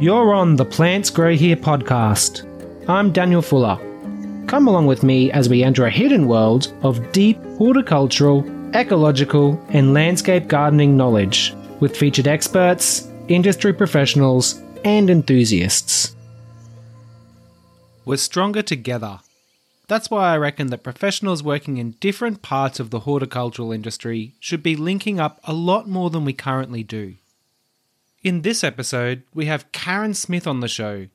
You're 0.00 0.32
on 0.32 0.54
the 0.54 0.64
Plants 0.64 1.10
Grow 1.10 1.34
Here 1.34 1.56
podcast. 1.56 2.46
I'm 2.88 3.10
Daniel 3.10 3.42
Fuller. 3.42 3.76
Come 4.46 4.68
along 4.68 4.86
with 4.86 5.02
me 5.02 5.32
as 5.32 5.48
we 5.48 5.64
enter 5.64 5.86
a 5.86 5.90
hidden 5.90 6.28
world 6.28 6.72
of 6.82 7.10
deep 7.10 7.36
horticultural, 7.56 8.44
ecological, 8.76 9.60
and 9.70 9.92
landscape 9.94 10.46
gardening 10.46 10.96
knowledge 10.96 11.52
with 11.80 11.96
featured 11.96 12.28
experts, 12.28 13.08
industry 13.26 13.72
professionals, 13.72 14.62
and 14.84 15.10
enthusiasts. 15.10 16.14
We're 18.04 18.18
stronger 18.18 18.62
together. 18.62 19.18
That's 19.88 20.12
why 20.12 20.32
I 20.32 20.36
reckon 20.36 20.68
that 20.68 20.84
professionals 20.84 21.42
working 21.42 21.78
in 21.78 21.96
different 21.98 22.40
parts 22.40 22.78
of 22.78 22.90
the 22.90 23.00
horticultural 23.00 23.72
industry 23.72 24.36
should 24.38 24.62
be 24.62 24.76
linking 24.76 25.18
up 25.18 25.40
a 25.42 25.52
lot 25.52 25.88
more 25.88 26.08
than 26.08 26.24
we 26.24 26.34
currently 26.34 26.84
do. 26.84 27.16
In 28.20 28.42
this 28.42 28.64
episode, 28.64 29.22
we 29.32 29.46
have 29.46 29.70
Karen 29.70 30.12
Smith 30.12 30.48
on 30.48 30.58
the 30.58 30.66
show, 30.66 31.06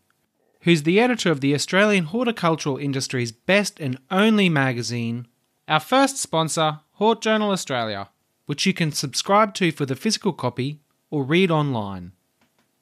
who's 0.62 0.84
the 0.84 1.02
editor 1.02 1.32
of 1.32 1.42
the 1.42 1.54
Australian 1.54 2.06
horticultural 2.06 2.78
industry's 2.78 3.34
best 3.34 3.78
and 3.82 3.98
only 4.10 4.48
magazine, 4.48 5.28
our 5.68 5.82
first 5.82 6.18
sponsor, 6.18 6.80
Hort 6.94 7.22
Journal 7.22 7.52
Australia, 7.52 8.10
which 8.46 8.66
you 8.66 8.74
can 8.74 8.94
subscribe 8.94 9.54
to 9.56 9.74
for 9.74 9.86
the 9.86 9.98
physical 9.98 10.32
copy 10.32 10.80
or 11.12 11.26
read 11.26 11.52
online. 11.52 12.14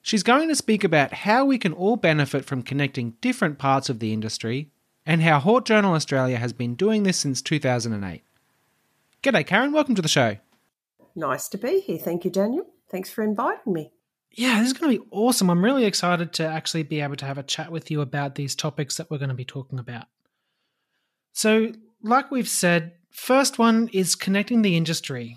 She's 0.02 0.22
going 0.22 0.48
to 0.48 0.54
speak 0.54 0.84
about 0.84 1.12
how 1.12 1.44
we 1.44 1.58
can 1.58 1.72
all 1.72 1.96
benefit 1.96 2.44
from 2.44 2.62
connecting 2.62 3.16
different 3.20 3.58
parts 3.58 3.88
of 3.88 3.98
the 3.98 4.12
industry 4.12 4.70
and 5.04 5.20
how 5.20 5.40
Hort 5.40 5.64
Journal 5.64 5.94
Australia 5.94 6.36
has 6.36 6.52
been 6.52 6.76
doing 6.76 7.02
this 7.02 7.18
since 7.18 7.42
2008. 7.42 8.22
G'day, 9.20 9.44
Karen. 9.44 9.72
Welcome 9.72 9.96
to 9.96 10.02
the 10.02 10.06
show. 10.06 10.36
Nice 11.16 11.48
to 11.48 11.58
be 11.58 11.80
here. 11.80 11.98
Thank 11.98 12.24
you, 12.24 12.30
Daniel. 12.30 12.66
Thanks 12.88 13.10
for 13.10 13.24
inviting 13.24 13.72
me. 13.72 13.90
Yeah, 14.34 14.60
this 14.60 14.68
is 14.68 14.72
going 14.72 14.92
to 14.92 14.98
be 14.98 15.08
awesome. 15.10 15.50
I'm 15.50 15.64
really 15.64 15.84
excited 15.84 16.32
to 16.34 16.46
actually 16.46 16.84
be 16.84 17.00
able 17.00 17.16
to 17.16 17.26
have 17.26 17.38
a 17.38 17.42
chat 17.42 17.70
with 17.70 17.90
you 17.90 18.00
about 18.00 18.34
these 18.34 18.54
topics 18.54 18.96
that 18.96 19.10
we're 19.10 19.18
going 19.18 19.28
to 19.28 19.34
be 19.34 19.44
talking 19.44 19.78
about. 19.78 20.06
So, 21.32 21.72
like 22.02 22.30
we've 22.30 22.48
said, 22.48 22.92
first 23.10 23.58
one 23.58 23.88
is 23.92 24.14
connecting 24.14 24.62
the 24.62 24.76
industry. 24.76 25.36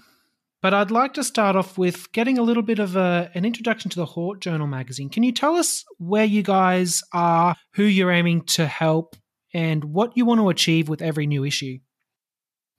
But 0.61 0.73
I'd 0.73 0.89
like 0.89 1.13
to 1.13 1.23
start 1.23 1.55
off 1.55 1.77
with 1.77 2.11
getting 2.11 2.39
a 2.39 2.41
little 2.41 2.63
bit 2.63 2.79
of 2.79 2.95
a, 2.95 3.29
an 3.35 3.45
introduction 3.45 3.91
to 3.91 3.97
the 3.97 4.05
Hort 4.05 4.39
Journal 4.39 4.65
magazine. 4.65 5.09
Can 5.09 5.21
you 5.21 5.31
tell 5.31 5.55
us 5.55 5.85
where 5.99 6.25
you 6.25 6.41
guys 6.41 7.03
are, 7.13 7.55
who 7.73 7.83
you're 7.83 8.11
aiming 8.11 8.45
to 8.45 8.65
help, 8.65 9.15
and 9.53 9.83
what 9.83 10.17
you 10.17 10.25
want 10.25 10.41
to 10.41 10.49
achieve 10.49 10.89
with 10.89 11.03
every 11.03 11.27
new 11.27 11.45
issue? 11.45 11.77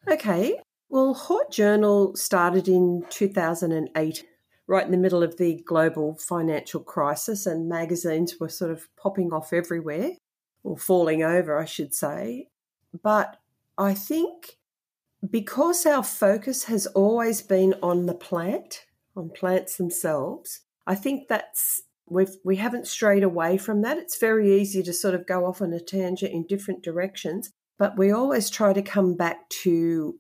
Okay. 0.09 0.59
Well, 0.89 1.15
Hort 1.15 1.53
Journal 1.53 2.17
started 2.17 2.67
in 2.67 3.05
2008, 3.11 4.25
right 4.67 4.85
in 4.85 4.91
the 4.91 4.99
middle 4.99 5.23
of 5.23 5.37
the 5.37 5.63
global 5.67 6.15
financial 6.15 6.81
crisis, 6.81 7.47
and 7.47 7.69
magazines 7.69 8.37
were 8.41 8.49
sort 8.49 8.71
of 8.71 8.89
popping 8.97 9.33
off 9.33 9.53
everywhere, 9.53 10.13
or 10.65 10.77
falling 10.77 11.23
over, 11.23 11.59
I 11.59 11.65
should 11.65 11.95
say. 11.95 12.49
But 13.03 13.37
I 13.79 13.95
think 13.95 14.57
because 15.29 15.87
our 15.87 16.03
focus 16.03 16.65
has 16.65 16.87
always 16.87 17.43
been 17.43 17.75
on 17.83 18.07
the 18.07 18.15
plant, 18.15 18.87
on 19.17 19.31
plants 19.31 19.77
themselves, 19.77 20.61
I 20.87 20.95
think 20.95 21.29
that's 21.29 21.83
we've 22.09 22.37
we 22.45 22.57
haven't 22.57 22.87
strayed 22.87 23.23
away 23.23 23.59
from 23.59 23.83
that. 23.83 23.99
It's 23.99 24.19
very 24.19 24.61
easy 24.61 24.83
to 24.83 24.93
sort 24.93 25.15
of 25.15 25.27
go 25.27 25.47
off 25.47 25.63
on 25.63 25.73
a 25.73 25.81
tangent 25.81 26.33
in 26.33 26.47
different 26.47 26.83
directions, 26.83 27.51
but 27.79 27.97
we 27.97 28.11
always 28.11 28.51
try 28.51 28.73
to 28.73 28.83
come 28.83 29.17
back 29.17 29.49
to 29.63 30.19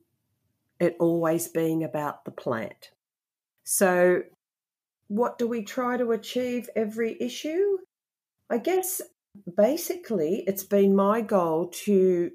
it 0.78 0.96
always 0.98 1.48
being 1.48 1.82
about 1.84 2.24
the 2.24 2.30
plant. 2.30 2.90
So 3.64 4.22
what 5.08 5.38
do 5.38 5.46
we 5.46 5.62
try 5.62 5.96
to 5.96 6.12
achieve 6.12 6.68
every 6.74 7.16
issue? 7.20 7.78
I 8.50 8.58
guess 8.58 9.00
basically 9.56 10.44
it's 10.46 10.64
been 10.64 10.94
my 10.94 11.20
goal 11.20 11.68
to 11.84 12.30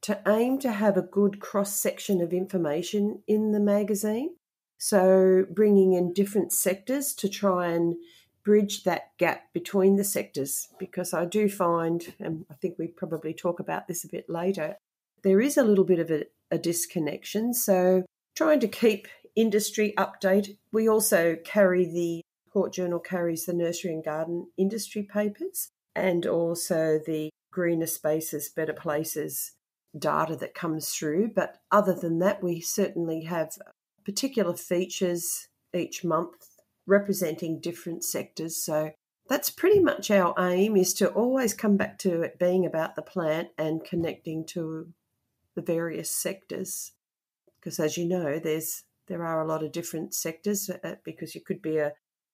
to 0.00 0.20
aim 0.28 0.58
to 0.60 0.70
have 0.70 0.96
a 0.96 1.02
good 1.02 1.40
cross 1.40 1.74
section 1.74 2.20
of 2.20 2.32
information 2.32 3.22
in 3.26 3.52
the 3.52 3.60
magazine. 3.60 4.30
So, 4.78 5.44
bringing 5.50 5.92
in 5.92 6.12
different 6.12 6.52
sectors 6.52 7.12
to 7.14 7.28
try 7.28 7.68
and 7.68 7.96
bridge 8.44 8.84
that 8.84 9.10
gap 9.18 9.52
between 9.52 9.96
the 9.96 10.04
sectors, 10.04 10.68
because 10.78 11.12
I 11.12 11.24
do 11.24 11.48
find, 11.48 12.14
and 12.20 12.46
I 12.48 12.54
think 12.54 12.76
we 12.78 12.86
probably 12.86 13.34
talk 13.34 13.58
about 13.58 13.88
this 13.88 14.04
a 14.04 14.08
bit 14.08 14.30
later, 14.30 14.76
there 15.22 15.40
is 15.40 15.56
a 15.56 15.64
little 15.64 15.84
bit 15.84 15.98
of 15.98 16.12
a, 16.12 16.26
a 16.52 16.58
disconnection. 16.58 17.52
So, 17.54 18.04
trying 18.36 18.60
to 18.60 18.68
keep 18.68 19.08
industry 19.38 19.94
update. 19.96 20.56
We 20.72 20.88
also 20.88 21.36
carry 21.44 21.84
the 21.84 22.22
Hort 22.52 22.72
Journal 22.72 22.98
carries 22.98 23.46
the 23.46 23.52
nursery 23.52 23.92
and 23.92 24.04
garden 24.04 24.48
industry 24.56 25.02
papers 25.02 25.68
and 25.94 26.26
also 26.26 26.98
the 27.06 27.30
greener 27.52 27.86
spaces, 27.86 28.48
better 28.48 28.72
places 28.72 29.52
data 29.96 30.36
that 30.36 30.54
comes 30.54 30.90
through. 30.90 31.32
But 31.34 31.58
other 31.70 31.94
than 31.94 32.18
that, 32.18 32.42
we 32.42 32.60
certainly 32.60 33.24
have 33.24 33.52
particular 34.04 34.54
features 34.54 35.48
each 35.74 36.04
month 36.04 36.56
representing 36.86 37.60
different 37.60 38.02
sectors. 38.02 38.56
So 38.56 38.92
that's 39.28 39.50
pretty 39.50 39.78
much 39.78 40.10
our 40.10 40.34
aim 40.38 40.76
is 40.76 40.94
to 40.94 41.10
always 41.10 41.52
come 41.54 41.76
back 41.76 41.98
to 41.98 42.22
it 42.22 42.38
being 42.38 42.64
about 42.64 42.96
the 42.96 43.02
plant 43.02 43.48
and 43.58 43.84
connecting 43.84 44.44
to 44.46 44.88
the 45.54 45.62
various 45.62 46.10
sectors. 46.10 46.92
Because 47.60 47.78
as 47.78 47.96
you 47.96 48.06
know, 48.06 48.38
there's 48.38 48.84
there 49.08 49.24
are 49.24 49.42
a 49.42 49.46
lot 49.46 49.62
of 49.62 49.72
different 49.72 50.14
sectors 50.14 50.70
uh, 50.70 50.94
because 51.04 51.34
you 51.34 51.40
could 51.40 51.62
be 51.62 51.78
a, 51.78 51.92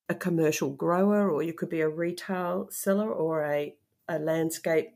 a 0.09 0.15
commercial 0.15 0.69
grower 0.69 1.31
or 1.31 1.41
you 1.41 1.53
could 1.53 1.69
be 1.69 1.81
a 1.81 1.89
retail 1.89 2.67
seller 2.69 3.11
or 3.11 3.43
a, 3.43 3.75
a 4.07 4.19
landscape 4.19 4.91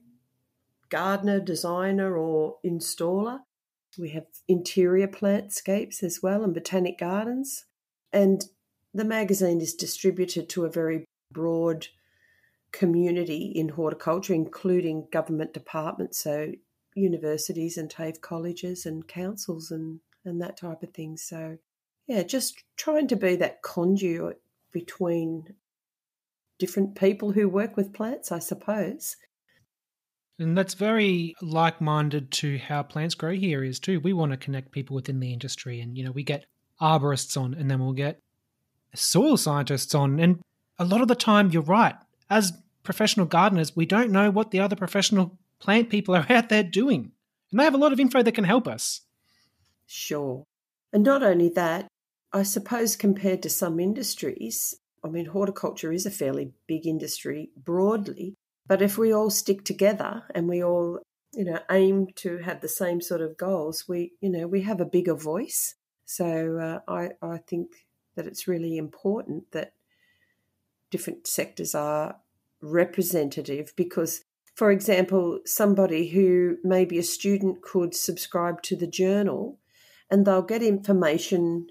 gardener, 0.89 1.39
designer, 1.39 2.17
or 2.17 2.57
installer. 2.65 3.39
We 3.97 4.09
have 4.09 4.25
interior 4.47 5.07
plantscapes 5.07 6.03
as 6.03 6.19
well 6.21 6.43
and 6.43 6.53
botanic 6.53 6.99
gardens. 6.99 7.65
And 8.11 8.43
the 8.93 9.05
magazine 9.05 9.61
is 9.61 9.73
distributed 9.73 10.49
to 10.49 10.65
a 10.65 10.71
very 10.71 11.05
broad 11.31 11.87
community 12.71 13.51
in 13.55 13.69
horticulture, 13.69 14.33
including 14.33 15.07
government 15.11 15.53
departments, 15.53 16.23
so 16.23 16.51
universities 16.95 17.77
and 17.77 17.89
TAFE 17.89 18.21
colleges 18.21 18.85
and 18.85 19.07
councils 19.07 19.71
and, 19.71 19.99
and 20.25 20.41
that 20.41 20.57
type 20.57 20.83
of 20.83 20.93
thing. 20.93 21.17
So, 21.17 21.57
yeah, 22.09 22.23
just 22.23 22.61
trying 22.75 23.07
to 23.07 23.15
be 23.15 23.37
that 23.37 23.61
conduit 23.61 24.41
between 24.71 25.55
different 26.57 26.95
people 26.95 27.31
who 27.31 27.47
work 27.47 27.77
with 27.77 27.93
plants, 27.93 28.31
I 28.31 28.39
suppose, 28.39 29.15
and 30.39 30.57
that's 30.57 30.73
very 30.73 31.35
like 31.41 31.81
minded 31.81 32.31
to 32.31 32.57
how 32.57 32.81
Plants 32.81 33.13
Grow 33.13 33.33
Here 33.33 33.63
is 33.63 33.79
too. 33.79 33.99
We 33.99 34.13
want 34.13 34.31
to 34.31 34.37
connect 34.37 34.71
people 34.71 34.95
within 34.95 35.19
the 35.19 35.33
industry. 35.33 35.81
And, 35.81 35.97
you 35.97 36.03
know, 36.05 36.11
we 36.11 36.23
get 36.23 36.45
arborists 36.81 37.39
on 37.39 37.53
and 37.53 37.69
then 37.69 37.79
we'll 37.79 37.91
get 37.91 38.19
soil 38.95 39.35
scientists 39.35 39.93
on. 39.93 40.19
And 40.19 40.39
a 40.77 40.85
lot 40.85 41.01
of 41.01 41.09
the 41.09 41.15
time, 41.15 41.51
you're 41.51 41.61
right. 41.61 41.95
As 42.29 42.53
professional 42.83 43.25
gardeners, 43.25 43.75
we 43.75 43.85
don't 43.85 44.11
know 44.11 44.31
what 44.31 44.51
the 44.51 44.61
other 44.61 44.77
professional 44.77 45.37
plant 45.59 45.89
people 45.89 46.15
are 46.15 46.25
out 46.29 46.47
there 46.47 46.63
doing. 46.63 47.11
And 47.51 47.59
they 47.59 47.65
have 47.65 47.73
a 47.73 47.77
lot 47.77 47.91
of 47.91 47.99
info 47.99 48.23
that 48.23 48.31
can 48.31 48.45
help 48.45 48.65
us. 48.65 49.01
Sure. 49.87 50.45
And 50.93 51.03
not 51.03 51.21
only 51.21 51.49
that, 51.49 51.87
I 52.31 52.43
suppose 52.43 52.95
compared 52.95 53.41
to 53.43 53.49
some 53.49 53.79
industries, 53.79 54.75
I 55.03 55.07
mean, 55.07 55.25
horticulture 55.25 55.91
is 55.91 56.05
a 56.05 56.11
fairly 56.11 56.51
big 56.67 56.85
industry 56.85 57.49
broadly, 57.57 58.35
but 58.67 58.81
if 58.81 58.97
we 58.97 59.11
all 59.11 59.29
stick 59.29 59.63
together 59.63 60.23
and 60.35 60.47
we 60.47 60.63
all, 60.63 60.99
you 61.33 61.45
know, 61.45 61.59
aim 61.71 62.07
to 62.17 62.37
have 62.39 62.61
the 62.61 62.67
same 62.67 63.01
sort 63.01 63.21
of 63.21 63.37
goals, 63.37 63.85
we, 63.87 64.13
you 64.21 64.29
know, 64.29 64.45
we 64.45 64.61
have 64.61 64.79
a 64.79 64.85
bigger 64.85 65.15
voice. 65.15 65.75
So 66.05 66.57
uh, 66.87 66.91
I, 66.91 67.09
I 67.21 67.37
think 67.37 67.87
that 68.15 68.27
it's 68.27 68.47
really 68.47 68.77
important 68.77 69.51
that 69.51 69.73
different 70.91 71.25
sectors 71.25 71.73
are 71.73 72.17
representative 72.61 73.73
because, 73.75 74.25
for 74.53 74.71
example, 74.71 75.39
somebody 75.45 76.09
who 76.09 76.57
may 76.63 76.85
be 76.85 76.99
a 76.99 77.03
student 77.03 77.61
could 77.61 77.95
subscribe 77.95 78.61
to 78.63 78.75
the 78.75 78.87
journal 78.87 79.57
and 80.11 80.25
they'll 80.25 80.41
get 80.41 80.61
information 80.61 81.67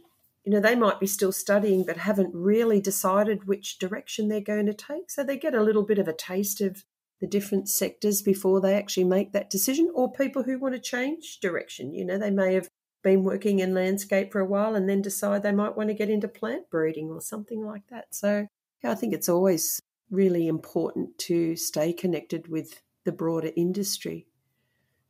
you 0.49 0.55
know, 0.55 0.61
they 0.61 0.75
might 0.75 0.99
be 0.99 1.07
still 1.07 1.31
studying 1.31 1.85
but 1.85 1.99
haven't 1.99 2.35
really 2.35 2.81
decided 2.81 3.47
which 3.47 3.77
direction 3.77 4.29
they're 4.29 4.41
going 4.41 4.65
to 4.65 4.73
take. 4.73 5.11
So 5.11 5.23
they 5.23 5.37
get 5.37 5.55
a 5.55 5.63
little 5.63 5.83
bit 5.83 5.99
of 5.99 6.09
a 6.09 6.15
taste 6.15 6.63
of 6.63 6.87
the 7.21 7.27
different 7.27 7.69
sectors 7.69 8.23
before 8.23 8.63
they 8.63 8.75
actually 8.75 9.05
make 9.05 9.33
that 9.33 9.51
decision, 9.51 9.91
or 9.95 10.11
people 10.11 10.45
who 10.45 10.59
want 10.59 10.75
to 10.75 10.81
change 10.81 11.41
direction. 11.41 11.93
You 11.93 12.07
know, 12.07 12.17
they 12.17 12.31
may 12.31 12.55
have 12.55 12.67
been 13.03 13.25
working 13.25 13.59
in 13.59 13.75
landscape 13.75 14.33
for 14.33 14.41
a 14.41 14.47
while 14.47 14.75
and 14.75 14.89
then 14.89 15.03
decide 15.03 15.43
they 15.43 15.53
might 15.53 15.77
want 15.77 15.91
to 15.91 15.95
get 15.95 16.09
into 16.09 16.29
plant 16.29 16.71
breeding 16.71 17.11
or 17.11 17.21
something 17.21 17.63
like 17.63 17.87
that. 17.91 18.07
So, 18.15 18.47
yeah, 18.83 18.91
I 18.91 18.95
think 18.95 19.13
it's 19.13 19.29
always 19.29 19.83
really 20.11 20.49
important 20.49 21.19
to 21.19 21.57
stay 21.57 21.93
connected 21.93 22.49
with 22.49 22.81
the 23.05 23.13
broader 23.13 23.51
industry. 23.55 24.27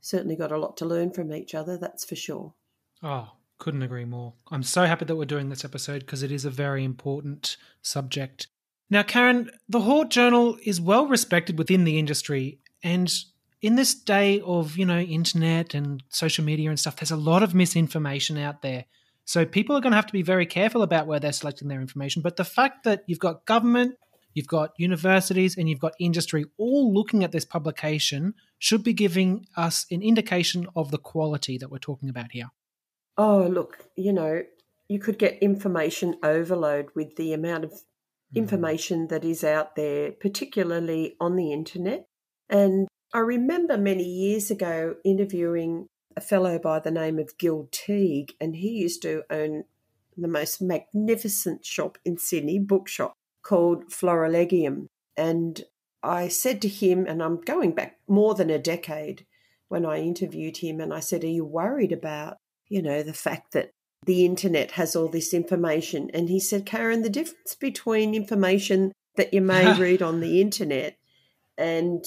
Certainly 0.01 0.35
got 0.35 0.51
a 0.51 0.59
lot 0.59 0.77
to 0.79 0.85
learn 0.85 1.13
from 1.13 1.33
each 1.33 1.55
other, 1.55 1.79
that's 1.79 2.05
for 2.05 2.17
sure. 2.17 2.55
Oh, 3.05 3.31
couldn't 3.59 3.83
agree 3.83 4.05
more. 4.05 4.35
I'm 4.51 4.63
so 4.63 4.85
happy 4.85 5.05
that 5.05 5.17
we're 5.17 5.25
doing 5.25 5.49
this 5.49 5.65
episode 5.65 6.01
because 6.01 6.23
it 6.23 6.31
is 6.31 6.45
a 6.45 6.51
very 6.51 6.85
important 6.85 7.57
subject. 7.83 8.49
Now, 8.91 9.03
Karen, 9.03 9.51
the 9.69 9.81
Hort 9.81 10.09
Journal 10.11 10.57
is 10.65 10.81
well 10.81 11.07
respected 11.07 11.59
within 11.59 11.85
the 11.85 11.99
industry, 11.99 12.61
and 12.83 13.13
in 13.61 13.75
this 13.75 13.95
day 13.95 14.41
of 14.41 14.79
you 14.79 14.87
know 14.87 15.01
internet 15.01 15.75
and 15.75 16.03
social 16.09 16.45
media 16.45 16.71
and 16.71 16.79
stuff, 16.79 16.97
there's 16.97 17.11
a 17.11 17.17
lot 17.17 17.43
of 17.43 17.55
misinformation 17.55 18.39
out 18.39 18.63
there. 18.63 18.87
So 19.25 19.45
people 19.45 19.77
are 19.77 19.81
going 19.81 19.91
to 19.93 19.97
have 19.97 20.07
to 20.07 20.13
be 20.13 20.23
very 20.23 20.47
careful 20.47 20.83
about 20.83 21.07
where 21.07 21.21
they're 21.21 21.33
selecting 21.33 21.69
their 21.69 21.83
information. 21.83 22.23
But 22.23 22.37
the 22.37 22.45
fact 22.45 22.85
that 22.85 23.03
you've 23.07 23.19
got 23.19 23.45
government, 23.45 23.97
you've 24.33 24.47
got 24.47 24.71
universities, 24.79 25.59
and 25.59 25.69
you've 25.69 25.81
got 25.81 25.93
industry 26.01 26.47
all 26.57 26.95
looking 26.95 27.25
at 27.25 27.33
this 27.33 27.45
publication 27.45 28.33
should 28.59 28.83
be 28.83 28.95
giving 28.95 29.45
us 29.55 29.85
an 29.91 30.01
indication 30.01 30.67
of 30.75 30.91
the 30.91 30.99
quality 30.99 31.59
that 31.59 31.71
we're 31.71 31.79
talking 31.79 32.09
about 32.09 32.33
here. 32.33 32.49
Oh, 33.19 33.49
look, 33.51 33.89
you 33.97 34.13
know, 34.13 34.45
you 34.89 35.01
could 35.01 35.19
get 35.19 35.43
information 35.43 36.17
overload 36.23 36.87
with 36.95 37.17
the 37.17 37.33
amount 37.33 37.65
of 37.65 37.73
mm-hmm. 37.73 38.39
information 38.39 39.09
that 39.09 39.25
is 39.25 39.43
out 39.43 39.75
there, 39.75 40.13
particularly 40.13 41.17
on 41.21 41.35
the 41.35 41.53
internet. 41.53 42.07
And 42.49 42.87
I 43.13 43.19
remember 43.19 43.77
many 43.77 44.05
years 44.05 44.51
ago 44.51 44.95
interviewing 45.05 45.87
a 46.17 46.21
fellow 46.21 46.59
by 46.59 46.79
the 46.79 46.91
name 46.91 47.19
of 47.19 47.37
Gil 47.39 47.69
Teague, 47.73 48.35
and 48.41 48.57
he 48.57 48.69
used 48.69 49.03
to 49.03 49.25
own 49.31 49.65
the 50.17 50.29
most 50.29 50.61
magnificent 50.61 51.65
shop 51.65 51.99
in 52.05 52.19
Sydney, 52.19 52.59
bookshop 52.59 53.15
called 53.43 53.93
Florilegium. 53.93 54.89
And 55.17 55.63
I 56.03 56.29
said 56.29 56.63
to 56.63 56.69
him, 56.69 57.07
and 57.07 57.23
I'm 57.23 57.41
going 57.41 57.73
back 57.75 57.99
more 58.07 58.35
than 58.35 58.51
a 58.51 58.59
decade 58.59 59.27
when 59.69 59.85
I 59.85 59.99
interviewed 59.99 60.59
him, 60.59 60.81
and 60.81 60.95
I 60.95 61.01
said, 61.01 61.25
Are 61.25 61.29
you 61.29 61.45
worried 61.45 61.93
about, 61.93 62.39
you 62.69 62.83
know, 62.83 63.03
the 63.03 63.13
fact 63.13 63.53
that 63.53 63.71
the 64.05 64.25
internet 64.25 64.73
has 64.73 64.95
all 64.95 65.09
this 65.09 65.35
information? 65.35 66.11
And 66.15 66.29
he 66.29 66.41
said, 66.41 66.67
Karen, 66.67 67.03
the 67.03 67.11
difference 67.11 67.55
between 67.55 68.15
information 68.15 68.93
that 69.17 69.35
you 69.35 69.41
may 69.41 69.73
read 69.79 70.03
on 70.03 70.21
the 70.21 70.41
internet 70.41 70.97
and 71.57 72.05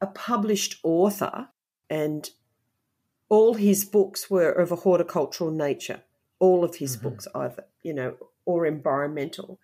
a 0.00 0.06
published 0.06 0.76
author, 0.82 1.48
and 1.90 2.30
all 3.28 3.54
his 3.54 3.84
books 3.84 4.30
were 4.30 4.50
of 4.50 4.72
a 4.72 4.76
horticultural 4.76 5.50
nature. 5.50 6.02
All 6.38 6.64
of 6.64 6.76
his 6.76 6.96
mm-hmm. 6.96 7.08
books, 7.08 7.28
either, 7.34 7.64
you 7.82 7.92
know, 7.92 8.16
or 8.44 8.64
environmental. 8.64 9.58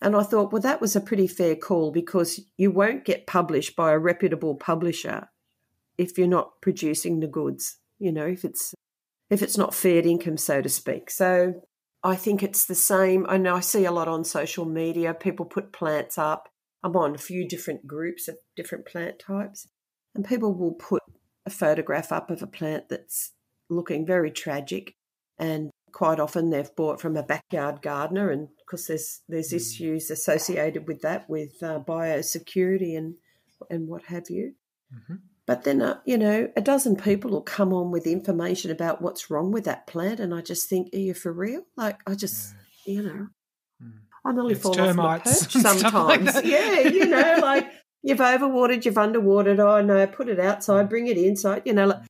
And 0.00 0.16
I 0.16 0.22
thought, 0.22 0.52
well, 0.52 0.62
that 0.62 0.80
was 0.80 0.96
a 0.96 1.00
pretty 1.00 1.26
fair 1.26 1.54
call 1.54 1.90
because 1.90 2.40
you 2.56 2.70
won't 2.70 3.04
get 3.04 3.26
published 3.26 3.76
by 3.76 3.92
a 3.92 3.98
reputable 3.98 4.54
publisher 4.54 5.28
if 5.98 6.16
you're 6.16 6.26
not 6.26 6.60
producing 6.62 7.20
the 7.20 7.26
goods, 7.26 7.76
you 7.98 8.10
know, 8.10 8.24
if 8.24 8.44
it's 8.44 8.74
if 9.30 9.42
it's 9.42 9.56
not 9.56 9.74
fair 9.74 10.06
income, 10.06 10.36
so 10.36 10.60
to 10.60 10.68
speak. 10.68 11.10
So 11.10 11.62
I 12.02 12.16
think 12.16 12.42
it's 12.42 12.66
the 12.66 12.74
same. 12.74 13.26
I 13.28 13.36
know 13.36 13.56
I 13.56 13.60
see 13.60 13.84
a 13.84 13.92
lot 13.92 14.08
on 14.08 14.24
social 14.24 14.64
media. 14.64 15.14
People 15.14 15.46
put 15.46 15.72
plants 15.72 16.18
up. 16.18 16.48
I'm 16.82 16.96
on 16.96 17.14
a 17.14 17.18
few 17.18 17.46
different 17.46 17.86
groups 17.86 18.26
of 18.28 18.36
different 18.56 18.86
plant 18.86 19.18
types, 19.18 19.68
and 20.14 20.24
people 20.24 20.54
will 20.54 20.74
put 20.74 21.02
a 21.46 21.50
photograph 21.50 22.10
up 22.10 22.30
of 22.30 22.42
a 22.42 22.46
plant 22.46 22.88
that's 22.88 23.32
looking 23.68 24.04
very 24.04 24.30
tragic 24.30 24.94
and 25.40 25.70
quite 25.92 26.20
often 26.20 26.50
they've 26.50 26.74
bought 26.76 27.00
from 27.00 27.16
a 27.16 27.22
backyard 27.22 27.82
gardener, 27.82 28.30
and 28.30 28.48
because 28.58 28.86
there's 28.86 29.22
there's 29.28 29.50
mm. 29.50 29.56
issues 29.56 30.10
associated 30.10 30.86
with 30.86 31.00
that, 31.00 31.28
with 31.28 31.62
uh, 31.62 31.80
biosecurity 31.80 32.96
and 32.96 33.14
and 33.70 33.88
what 33.88 34.04
have 34.04 34.28
you. 34.28 34.54
Mm-hmm. 34.94 35.14
But 35.50 35.64
then, 35.64 35.82
uh, 35.82 35.98
you 36.04 36.16
know, 36.16 36.48
a 36.54 36.60
dozen 36.60 36.94
people 36.94 37.32
will 37.32 37.42
come 37.42 37.72
on 37.72 37.90
with 37.90 38.06
information 38.06 38.70
about 38.70 39.02
what's 39.02 39.32
wrong 39.32 39.50
with 39.50 39.64
that 39.64 39.84
plant, 39.88 40.20
and 40.20 40.32
I 40.32 40.42
just 40.42 40.68
think, 40.68 40.94
are 40.94 40.98
you 40.98 41.12
for 41.12 41.32
real? 41.32 41.62
Like, 41.76 41.98
I 42.06 42.14
just, 42.14 42.54
yeah. 42.86 42.94
you 42.94 43.02
know, 43.02 43.26
mm. 43.82 43.92
I 44.24 44.30
nearly 44.30 44.52
it's 44.52 44.62
fall 44.62 44.74
termites 44.74 44.96
off 45.56 45.56
my 45.56 45.70
perch 45.72 45.80
sometimes. 45.80 46.34
Like 46.36 46.44
yeah, 46.44 46.78
you 46.82 47.04
know, 47.06 47.38
like 47.42 47.68
you've 48.00 48.20
overwatered, 48.20 48.84
you've 48.84 48.94
underwatered. 48.94 49.58
Oh 49.58 49.82
no, 49.84 50.06
put 50.06 50.28
it 50.28 50.38
outside, 50.38 50.88
bring 50.88 51.08
it 51.08 51.18
inside. 51.18 51.62
You 51.64 51.72
know, 51.72 51.86
like, 51.88 52.02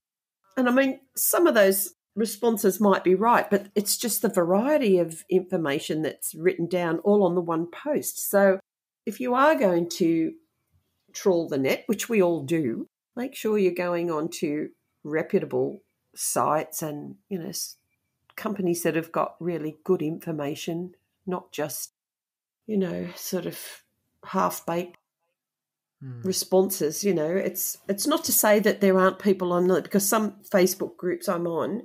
and 0.59 0.69
I 0.69 0.73
mean, 0.73 1.01
some 1.17 1.47
of 1.47 1.55
those 1.55 1.95
responses 2.15 2.79
might 2.79 3.05
be 3.05 3.15
right, 3.15 3.49
but 3.49 3.69
it's 3.75 3.97
just 3.97 4.21
the 4.21 4.29
variety 4.29 4.99
of 4.99 5.25
information 5.31 6.03
that's 6.03 6.35
written 6.35 6.67
down 6.67 6.99
all 7.05 7.25
on 7.25 7.35
the 7.35 7.41
one 7.41 7.69
post. 7.71 8.31
So 8.31 8.61
if 9.07 9.19
you 9.19 9.33
are 9.33 9.55
going 9.55 9.89
to 9.93 10.35
trawl 11.15 11.49
the 11.49 11.57
net, 11.57 11.85
which 11.87 12.07
we 12.07 12.21
all 12.21 12.43
do, 12.43 12.87
make 13.21 13.35
sure 13.35 13.59
you're 13.59 13.73
going 13.73 14.11
on 14.11 14.29
to 14.29 14.71
reputable 15.05 15.83
sites 16.15 16.83
and, 16.83 17.17
you 17.29 17.39
know, 17.39 17.53
companies 18.37 18.83
that 18.83 18.97
have 18.97 19.13
got 19.13 19.37
really 19.41 19.79
good 19.85 20.03
information, 20.03 20.95
not 21.27 21.53
just, 21.53 21.93
you 22.67 22.77
know, 22.77 23.09
sort 23.15 23.47
of 23.47 23.59
half 24.25 24.65
baked 24.67 24.99
hmm. 26.03 26.21
responses 26.23 27.03
you 27.03 27.15
know 27.15 27.31
it's 27.31 27.79
it's 27.89 28.07
not 28.07 28.23
to 28.23 28.33
say 28.33 28.59
that 28.59 28.83
there 28.83 28.99
aren't 28.99 29.19
people 29.19 29.51
on 29.51 29.71
it 29.71 29.83
because 29.83 30.07
some 30.07 30.33
facebook 30.53 30.95
groups 30.99 31.27
i'm 31.27 31.47
on 31.47 31.83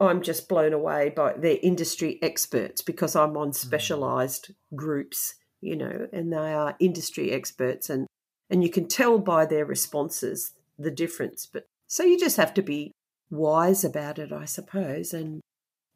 I'm 0.00 0.22
just 0.22 0.48
blown 0.48 0.72
away 0.72 1.12
by 1.14 1.34
their 1.34 1.58
industry 1.62 2.18
experts 2.22 2.80
because 2.80 3.14
I'm 3.14 3.36
on 3.36 3.50
mm. 3.50 3.54
specialized 3.54 4.54
groups, 4.74 5.34
you 5.60 5.76
know, 5.76 6.08
and 6.10 6.32
they 6.32 6.54
are 6.54 6.74
industry 6.80 7.32
experts 7.32 7.90
and 7.90 8.06
and 8.48 8.64
you 8.64 8.70
can 8.70 8.88
tell 8.88 9.18
by 9.18 9.46
their 9.46 9.64
responses 9.64 10.52
the 10.80 10.90
difference. 10.90 11.46
But 11.46 11.68
so 11.86 12.02
you 12.02 12.18
just 12.18 12.36
have 12.36 12.54
to 12.54 12.62
be 12.62 12.92
wise 13.30 13.84
about 13.84 14.18
it, 14.18 14.32
I 14.32 14.44
suppose, 14.44 15.12
and 15.12 15.40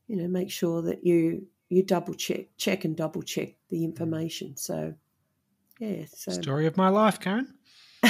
you 0.06 0.16
know, 0.16 0.28
make 0.28 0.50
sure 0.50 0.82
that 0.82 1.04
you 1.04 1.46
you 1.68 1.82
double 1.82 2.14
check, 2.14 2.46
check 2.56 2.84
and 2.84 2.96
double 2.96 3.22
check 3.22 3.54
the 3.70 3.78
mm. 3.78 3.84
information. 3.84 4.56
So 4.56 4.94
yeah, 5.78 6.04
so 6.12 6.32
story 6.32 6.66
of 6.66 6.76
my 6.76 6.88
life, 6.88 7.18
Karen. 7.20 7.54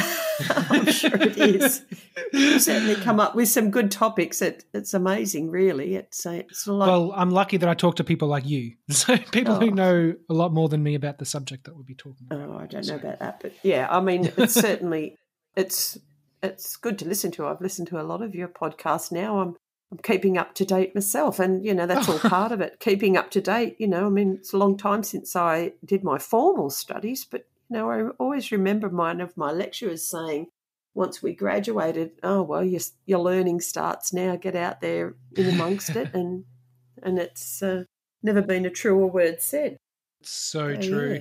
I'm 0.51 0.91
sure 0.91 1.15
it 1.15 1.39
is. 1.39 1.85
you 2.33 2.59
certainly 2.59 2.97
come 2.97 3.21
up 3.21 3.37
with 3.37 3.49
some 3.49 3.71
good 3.71 3.93
topics. 3.93 4.43
It, 4.43 4.65
it's 4.75 4.93
amazing, 4.93 5.51
really. 5.51 5.95
It's, 5.95 6.27
it's 6.27 6.67
a 6.67 6.73
lot. 6.73 6.89
Well, 6.89 7.13
I'm 7.15 7.31
lucky 7.31 7.57
that 7.59 7.69
I 7.69 7.75
talk 7.75 7.97
to 7.97 8.05
people 8.05 8.27
like 8.29 8.45
you, 8.45 8.75
so 8.91 9.17
people 9.17 9.55
oh. 9.55 9.61
who 9.61 9.71
know 9.71 10.15
a 10.29 10.35
lot 10.35 10.53
more 10.53 10.69
than 10.69 10.83
me 10.83 10.97
about 10.97 11.19
the 11.19 11.25
subject 11.25 11.65
that 11.65 11.75
we'll 11.75 11.85
be 11.85 11.95
talking 11.95 12.27
about. 12.31 12.49
Oh, 12.49 12.59
I 12.59 12.67
don't 12.67 12.87
know 12.87 12.97
about 12.97 13.21
that, 13.21 13.41
but 13.41 13.53
yeah, 13.63 13.87
I 13.91 14.01
mean, 14.01 14.33
it's 14.37 14.55
certainly 14.61 15.17
it's 15.57 15.99
it's 16.45 16.77
good 16.77 16.99
to 17.01 17.05
listen 17.07 17.31
to. 17.33 17.47
I've 17.47 17.61
listened 17.61 17.89
to 17.89 18.01
a 18.01 18.03
lot 18.03 18.23
of 18.23 18.35
your 18.35 18.49
podcasts 18.49 19.11
now. 19.11 19.41
I'm 19.41 19.57
I'm 19.95 19.99
keeping 19.99 20.37
up 20.39 20.55
to 20.57 20.65
date 20.65 20.95
myself, 20.95 21.39
and 21.39 21.65
you 21.65 21.75
know 21.75 21.87
that's 21.87 22.09
all 22.09 22.19
part 22.31 22.53
of 22.53 22.61
it. 22.61 22.81
Keeping 22.81 23.17
up 23.17 23.31
to 23.33 23.41
date, 23.41 23.77
you 23.79 23.87
know. 23.87 24.07
I 24.07 24.11
mean, 24.11 24.35
it's 24.41 24.53
a 24.53 24.59
long 24.59 24.77
time 24.77 25.03
since 25.03 25.37
I 25.37 25.73
did 25.85 26.03
my 26.03 26.19
formal 26.19 26.71
studies, 26.71 27.25
but 27.25 27.47
you 27.71 27.77
know, 27.77 27.91
I 27.91 28.09
always 28.19 28.51
remember 28.51 28.89
one 28.89 29.21
of 29.21 29.37
my 29.37 29.53
lecturers 29.53 30.07
saying, 30.09 30.49
once 30.95 31.23
we 31.23 31.33
graduated, 31.35 32.13
oh 32.23 32.43
well, 32.43 32.65
your 32.65 32.81
your 33.07 33.21
learning 33.21 33.61
starts 33.61 34.13
now. 34.13 34.37
Get 34.37 34.57
out 34.57 34.81
there 34.81 35.15
in 35.37 35.49
amongst 35.49 35.91
it, 35.91 36.11
and 36.15 36.45
and 37.03 37.19
it's 37.19 37.63
uh, 37.63 37.85
never 38.23 38.43
been 38.43 38.67
a 38.67 38.71
truer 38.71 39.07
word 39.07 39.41
said. 39.41 39.77
So 40.23 40.77
true. 40.77 41.15
Yeah, 41.15 41.21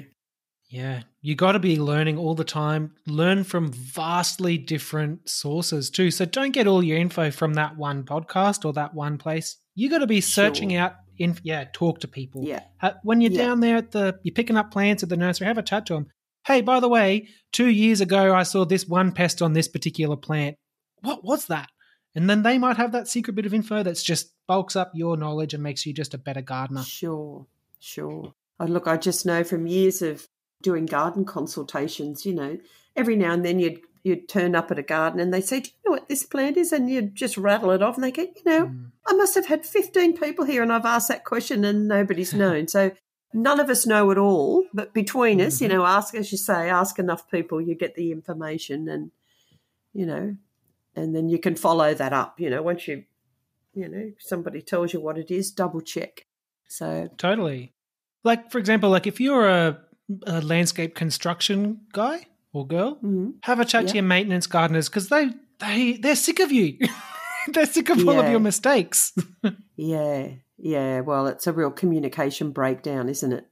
yeah. 0.73 1.01
you 1.21 1.35
got 1.35 1.53
to 1.53 1.59
be 1.59 1.79
learning 1.79 2.17
all 2.17 2.35
the 2.35 2.43
time. 2.43 2.95
Learn 3.05 3.43
from 3.43 3.71
vastly 3.71 4.57
different 4.57 5.29
sources 5.29 5.89
too. 5.89 6.11
So 6.11 6.25
don't 6.25 6.51
get 6.51 6.67
all 6.67 6.83
your 6.83 6.97
info 6.97 7.31
from 7.31 7.53
that 7.55 7.77
one 7.77 8.03
podcast 8.03 8.65
or 8.65 8.73
that 8.73 8.93
one 8.93 9.17
place. 9.17 9.57
You 9.75 9.89
got 9.89 9.99
to 9.99 10.07
be 10.07 10.21
searching 10.21 10.71
sure. 10.71 10.79
out. 10.79 10.95
In, 11.19 11.37
yeah, 11.43 11.65
talk 11.71 11.99
to 11.99 12.07
people. 12.07 12.43
Yeah. 12.43 12.63
When 13.03 13.21
you're 13.21 13.31
yeah. 13.31 13.45
down 13.45 13.59
there 13.59 13.77
at 13.77 13.91
the, 13.91 14.19
you're 14.23 14.33
picking 14.33 14.57
up 14.57 14.71
plants 14.71 15.03
at 15.03 15.09
the 15.09 15.17
nursery. 15.17 15.45
Have 15.45 15.59
a 15.59 15.63
chat 15.63 15.85
to 15.85 15.93
them 15.93 16.07
hey, 16.45 16.61
by 16.61 16.79
the 16.79 16.89
way, 16.89 17.27
two 17.51 17.67
years 17.67 18.01
ago 18.01 18.33
I 18.33 18.43
saw 18.43 18.65
this 18.65 18.87
one 18.87 19.11
pest 19.11 19.41
on 19.41 19.53
this 19.53 19.67
particular 19.67 20.15
plant. 20.15 20.57
What 21.01 21.23
was 21.23 21.47
that? 21.47 21.69
And 22.15 22.29
then 22.29 22.43
they 22.43 22.57
might 22.57 22.77
have 22.77 22.91
that 22.91 23.07
secret 23.07 23.35
bit 23.35 23.45
of 23.45 23.53
info 23.53 23.81
that's 23.83 24.03
just 24.03 24.33
bulks 24.47 24.75
up 24.75 24.91
your 24.93 25.17
knowledge 25.17 25.53
and 25.53 25.63
makes 25.63 25.85
you 25.85 25.93
just 25.93 26.13
a 26.13 26.17
better 26.17 26.41
gardener. 26.41 26.83
Sure, 26.83 27.47
sure. 27.79 28.33
Oh, 28.59 28.65
look, 28.65 28.87
I 28.87 28.97
just 28.97 29.25
know 29.25 29.43
from 29.43 29.65
years 29.65 30.01
of 30.01 30.27
doing 30.63 30.87
garden 30.87 31.25
consultations, 31.25 32.25
you 32.25 32.33
know, 32.33 32.57
every 32.95 33.15
now 33.15 33.33
and 33.33 33.45
then 33.45 33.59
you'd 33.59 33.81
you'd 34.03 34.27
turn 34.27 34.55
up 34.55 34.69
at 34.69 34.79
a 34.79 34.83
garden 34.83 35.19
and 35.19 35.33
they 35.33 35.41
say, 35.41 35.61
Do 35.61 35.69
you 35.69 35.89
know 35.89 35.91
what 35.91 36.09
this 36.09 36.23
plant 36.23 36.57
is? 36.57 36.71
And 36.71 36.89
you'd 36.89 37.15
just 37.15 37.37
rattle 37.37 37.71
it 37.71 37.81
off 37.81 37.95
and 37.95 38.03
they 38.03 38.11
go, 38.11 38.23
you 38.23 38.41
know, 38.45 38.65
mm. 38.65 38.91
I 39.07 39.13
must 39.13 39.35
have 39.35 39.45
had 39.45 39.65
15 39.65 40.17
people 40.17 40.45
here 40.45 40.61
and 40.61 40.73
I've 40.73 40.85
asked 40.85 41.07
that 41.07 41.23
question 41.23 41.63
and 41.63 41.87
nobody's 41.87 42.33
known. 42.33 42.67
So 42.67 42.91
none 43.33 43.59
of 43.59 43.69
us 43.69 43.85
know 43.85 44.11
it 44.11 44.17
all, 44.17 44.65
but 44.73 44.93
between 44.93 45.41
us, 45.41 45.59
you 45.59 45.67
mm-hmm. 45.67 45.77
know, 45.77 45.85
ask 45.85 46.13
as 46.15 46.31
you 46.31 46.37
say, 46.37 46.69
ask 46.69 46.99
enough 46.99 47.29
people, 47.29 47.59
you 47.59 47.75
get 47.75 47.95
the 47.95 48.11
information, 48.11 48.87
and 48.87 49.11
you 49.93 50.05
know, 50.05 50.35
and 50.95 51.15
then 51.15 51.29
you 51.29 51.39
can 51.39 51.55
follow 51.55 51.93
that 51.93 52.13
up. 52.13 52.39
You 52.39 52.49
know, 52.49 52.61
once 52.61 52.87
you, 52.87 53.03
you 53.73 53.89
know, 53.89 54.11
somebody 54.19 54.61
tells 54.61 54.93
you 54.93 55.01
what 55.01 55.17
it 55.17 55.31
is, 55.31 55.51
double 55.51 55.81
check. 55.81 56.27
So 56.67 57.09
totally, 57.17 57.73
like 58.23 58.51
for 58.51 58.59
example, 58.59 58.89
like 58.89 59.07
if 59.07 59.19
you're 59.19 59.47
a, 59.47 59.79
a 60.25 60.41
landscape 60.41 60.95
construction 60.95 61.81
guy 61.93 62.27
or 62.51 62.67
girl, 62.67 62.95
mm-hmm. 62.95 63.31
have 63.43 63.59
a 63.59 63.65
chat 63.65 63.87
to 63.87 63.93
your 63.95 64.03
maintenance 64.03 64.47
gardeners 64.47 64.89
because 64.89 65.09
they 65.09 65.31
they 65.59 65.93
they're 65.93 66.15
sick 66.15 66.39
of 66.39 66.51
you. 66.51 66.77
they're 67.47 67.65
sick 67.65 67.89
of 67.89 67.99
yeah. 67.99 68.11
all 68.11 68.19
of 68.19 68.29
your 68.29 68.39
mistakes. 68.39 69.13
yeah, 69.75 70.29
yeah, 70.57 71.01
well, 71.01 71.27
it's 71.27 71.47
a 71.47 71.53
real 71.53 71.71
communication 71.71 72.51
breakdown, 72.51 73.09
isn't 73.09 73.33
it? 73.33 73.47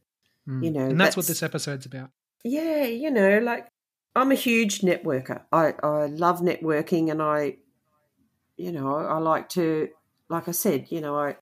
Mm. 0.48 0.63
You 0.63 0.72
know, 0.72 0.86
and 0.86 1.00
that's, 1.00 1.10
that's, 1.10 1.17
what 1.17 1.27
this 1.27 1.43
episode's 1.43 1.86
about. 1.86 2.10
Yeah, 2.43 2.84
you 2.84 3.12
know, 3.12 3.39
like 3.39 3.67
I'm 4.15 4.31
a 4.31 4.36
huge 4.36 4.81
networker. 4.81 5.41
I, 5.51 5.74
I 5.84 6.08
love 6.08 6.39
networking 6.39 7.12
and 7.12 7.22
I, 7.22 7.58
you 8.58 8.72
know, 8.72 8.96
I 8.96 9.17
like 9.20 9.50
to, 9.50 9.89
like 10.29 10.48
I 10.48 10.51
said, 10.51 10.88
you 10.89 11.01
know, 11.01 11.17
I 11.17 11.38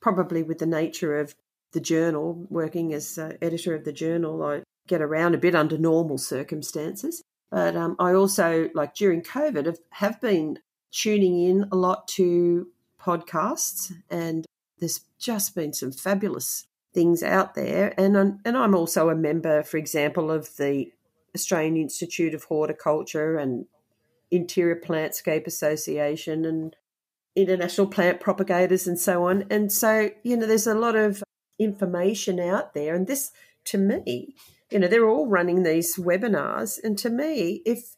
probably 0.00 0.42
with 0.42 0.58
the 0.58 0.66
nature 0.66 1.18
of 1.18 1.34
the 1.72 1.80
journal, 1.80 2.46
working 2.48 2.92
as 2.92 3.18
uh, 3.18 3.32
editor 3.42 3.74
of 3.74 3.84
the 3.84 3.92
journal, 3.92 4.42
I 4.42 4.62
get 4.86 5.02
around 5.02 5.34
a 5.34 5.38
bit 5.38 5.54
under 5.54 5.78
normal 5.78 6.18
circumstances. 6.18 7.22
But 7.50 7.76
um, 7.76 7.96
I 7.98 8.12
also, 8.14 8.70
like 8.74 8.94
during 8.94 9.22
COVID, 9.22 9.66
have, 9.66 9.78
have 9.90 10.20
been 10.20 10.58
tuning 10.90 11.42
in 11.42 11.66
a 11.70 11.76
lot 11.76 12.08
to 12.08 12.68
podcasts, 13.00 13.92
and 14.10 14.46
there's 14.78 15.00
just 15.18 15.54
been 15.54 15.72
some 15.72 15.92
fabulous 15.92 16.66
things 16.94 17.22
out 17.22 17.54
there. 17.54 17.94
And 17.98 18.16
I'm, 18.16 18.40
and 18.44 18.56
I'm 18.56 18.74
also 18.74 19.08
a 19.08 19.14
member, 19.14 19.62
for 19.62 19.76
example, 19.76 20.30
of 20.30 20.56
the 20.56 20.92
Australian 21.34 21.76
Institute 21.76 22.34
of 22.34 22.44
Horticulture 22.44 23.36
and 23.36 23.66
Interior 24.30 24.76
Plantscape 24.76 25.46
Association 25.46 26.44
and 26.44 26.76
International 27.34 27.86
Plant 27.86 28.20
Propagators 28.20 28.86
and 28.86 28.98
so 28.98 29.24
on. 29.24 29.44
And 29.50 29.72
so, 29.72 30.10
you 30.22 30.36
know, 30.36 30.46
there's 30.46 30.66
a 30.66 30.74
lot 30.74 30.96
of 30.96 31.22
information 31.64 32.40
out 32.40 32.74
there. 32.74 32.94
And 32.94 33.06
this, 33.06 33.32
to 33.66 33.78
me, 33.78 34.34
you 34.70 34.78
know, 34.78 34.88
they're 34.88 35.08
all 35.08 35.26
running 35.26 35.62
these 35.62 35.96
webinars. 35.96 36.78
And 36.82 36.98
to 36.98 37.10
me, 37.10 37.62
if, 37.66 37.96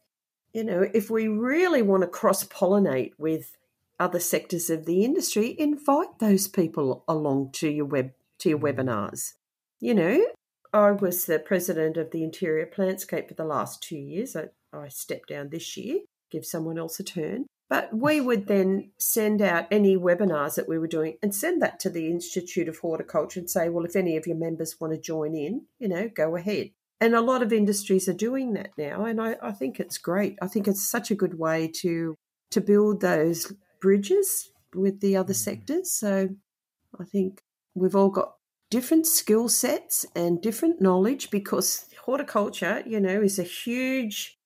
you 0.52 0.64
know, 0.64 0.86
if 0.92 1.10
we 1.10 1.28
really 1.28 1.82
want 1.82 2.02
to 2.02 2.08
cross 2.08 2.44
pollinate 2.44 3.12
with 3.18 3.56
other 3.98 4.20
sectors 4.20 4.70
of 4.70 4.86
the 4.86 5.04
industry, 5.04 5.54
invite 5.58 6.18
those 6.18 6.48
people 6.48 7.04
along 7.06 7.50
to 7.52 7.68
your 7.68 7.84
web 7.84 8.12
to 8.38 8.48
your 8.48 8.58
mm. 8.58 8.74
webinars. 8.74 9.34
You 9.80 9.94
know, 9.94 10.26
I 10.72 10.90
was 10.90 11.26
the 11.26 11.38
president 11.38 11.96
of 11.96 12.10
the 12.10 12.24
Interior 12.24 12.66
Plantscape 12.66 13.28
for 13.28 13.34
the 13.34 13.44
last 13.44 13.82
two 13.82 13.96
years. 13.96 14.34
I, 14.34 14.46
I 14.72 14.88
stepped 14.88 15.28
down 15.28 15.50
this 15.50 15.76
year, 15.76 16.00
give 16.30 16.44
someone 16.44 16.78
else 16.78 16.98
a 16.98 17.04
turn. 17.04 17.46
But 17.74 17.92
we 17.92 18.20
would 18.20 18.46
then 18.46 18.92
send 18.98 19.42
out 19.42 19.66
any 19.68 19.96
webinars 19.96 20.54
that 20.54 20.68
we 20.68 20.78
were 20.78 20.86
doing 20.86 21.18
and 21.20 21.34
send 21.34 21.60
that 21.60 21.80
to 21.80 21.90
the 21.90 22.08
Institute 22.08 22.68
of 22.68 22.78
Horticulture 22.78 23.40
and 23.40 23.50
say, 23.50 23.68
well, 23.68 23.84
if 23.84 23.96
any 23.96 24.16
of 24.16 24.28
your 24.28 24.36
members 24.36 24.76
want 24.78 24.92
to 24.92 25.00
join 25.00 25.34
in, 25.34 25.62
you 25.80 25.88
know, 25.88 26.08
go 26.08 26.36
ahead. 26.36 26.70
And 27.00 27.16
a 27.16 27.20
lot 27.20 27.42
of 27.42 27.52
industries 27.52 28.08
are 28.08 28.12
doing 28.12 28.52
that 28.52 28.70
now. 28.78 29.04
And 29.04 29.20
I, 29.20 29.34
I 29.42 29.50
think 29.50 29.80
it's 29.80 29.98
great. 29.98 30.38
I 30.40 30.46
think 30.46 30.68
it's 30.68 30.88
such 30.88 31.10
a 31.10 31.16
good 31.16 31.36
way 31.36 31.68
to 31.80 32.14
to 32.52 32.60
build 32.60 33.00
those 33.00 33.52
bridges 33.80 34.52
with 34.72 35.00
the 35.00 35.16
other 35.16 35.34
mm. 35.34 35.44
sectors. 35.48 35.90
So 35.90 36.28
I 37.00 37.02
think 37.02 37.40
we've 37.74 37.96
all 37.96 38.10
got 38.10 38.36
different 38.70 39.08
skill 39.08 39.48
sets 39.48 40.06
and 40.14 40.40
different 40.40 40.80
knowledge 40.80 41.28
because 41.32 41.86
horticulture, 42.04 42.84
you 42.86 43.00
know, 43.00 43.20
is 43.20 43.40
a 43.40 43.42
huge 43.42 44.38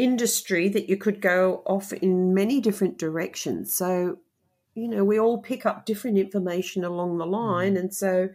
industry 0.00 0.68
that 0.68 0.88
you 0.88 0.96
could 0.96 1.20
go 1.20 1.62
off 1.66 1.92
in 1.92 2.34
many 2.34 2.60
different 2.60 2.98
directions. 2.98 3.72
So, 3.72 4.18
you 4.74 4.88
know, 4.88 5.04
we 5.04 5.18
all 5.18 5.38
pick 5.38 5.66
up 5.66 5.84
different 5.84 6.18
information 6.18 6.84
along 6.84 7.18
the 7.18 7.26
line. 7.26 7.74
Mm. 7.74 7.80
And 7.80 7.94
so 7.94 8.30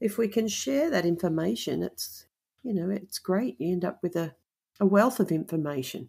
if 0.00 0.18
we 0.18 0.28
can 0.28 0.48
share 0.48 0.90
that 0.90 1.06
information, 1.06 1.82
it's, 1.82 2.26
you 2.62 2.74
know, 2.74 2.90
it's 2.90 3.18
great. 3.18 3.60
You 3.60 3.72
end 3.72 3.84
up 3.84 4.00
with 4.02 4.16
a, 4.16 4.34
a 4.78 4.86
wealth 4.86 5.20
of 5.20 5.32
information. 5.32 6.08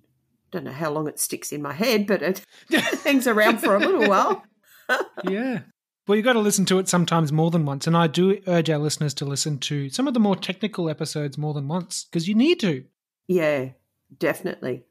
Don't 0.52 0.66
know 0.66 0.72
how 0.72 0.92
long 0.92 1.08
it 1.08 1.20
sticks 1.20 1.52
in 1.52 1.62
my 1.62 1.74
head, 1.74 2.08
but 2.08 2.22
it 2.22 2.44
hangs 3.04 3.28
around 3.28 3.60
for 3.60 3.76
a 3.76 3.80
little 3.80 4.10
while. 4.10 4.44
yeah. 5.24 5.60
Well, 6.08 6.16
you've 6.16 6.26
got 6.26 6.34
to 6.34 6.40
listen 6.40 6.66
to 6.66 6.80
it 6.80 6.88
sometimes 6.88 7.34
more 7.34 7.52
than 7.52 7.66
once. 7.66 7.86
And 7.86 7.98
I 7.98 8.08
do 8.08 8.40
urge 8.48 8.70
our 8.70 8.78
listeners 8.78 9.14
to 9.16 9.26
listen 9.26 9.60
to 9.60 9.90
some 9.90 10.08
of 10.08 10.14
the 10.14 10.22
more 10.22 10.38
technical 10.38 10.90
episodes 10.90 11.38
more 11.38 11.54
than 11.54 11.68
once 11.68 12.06
because 12.06 12.30
you 12.30 12.36
need 12.36 12.62
to. 12.62 12.86
Yeah, 13.28 13.70
definitely. 14.18 14.86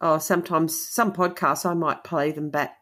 Oh, 0.00 0.18
sometimes 0.18 0.78
some 0.78 1.12
podcasts 1.12 1.64
I 1.64 1.74
might 1.74 2.04
play 2.04 2.32
them 2.32 2.50
back 2.50 2.78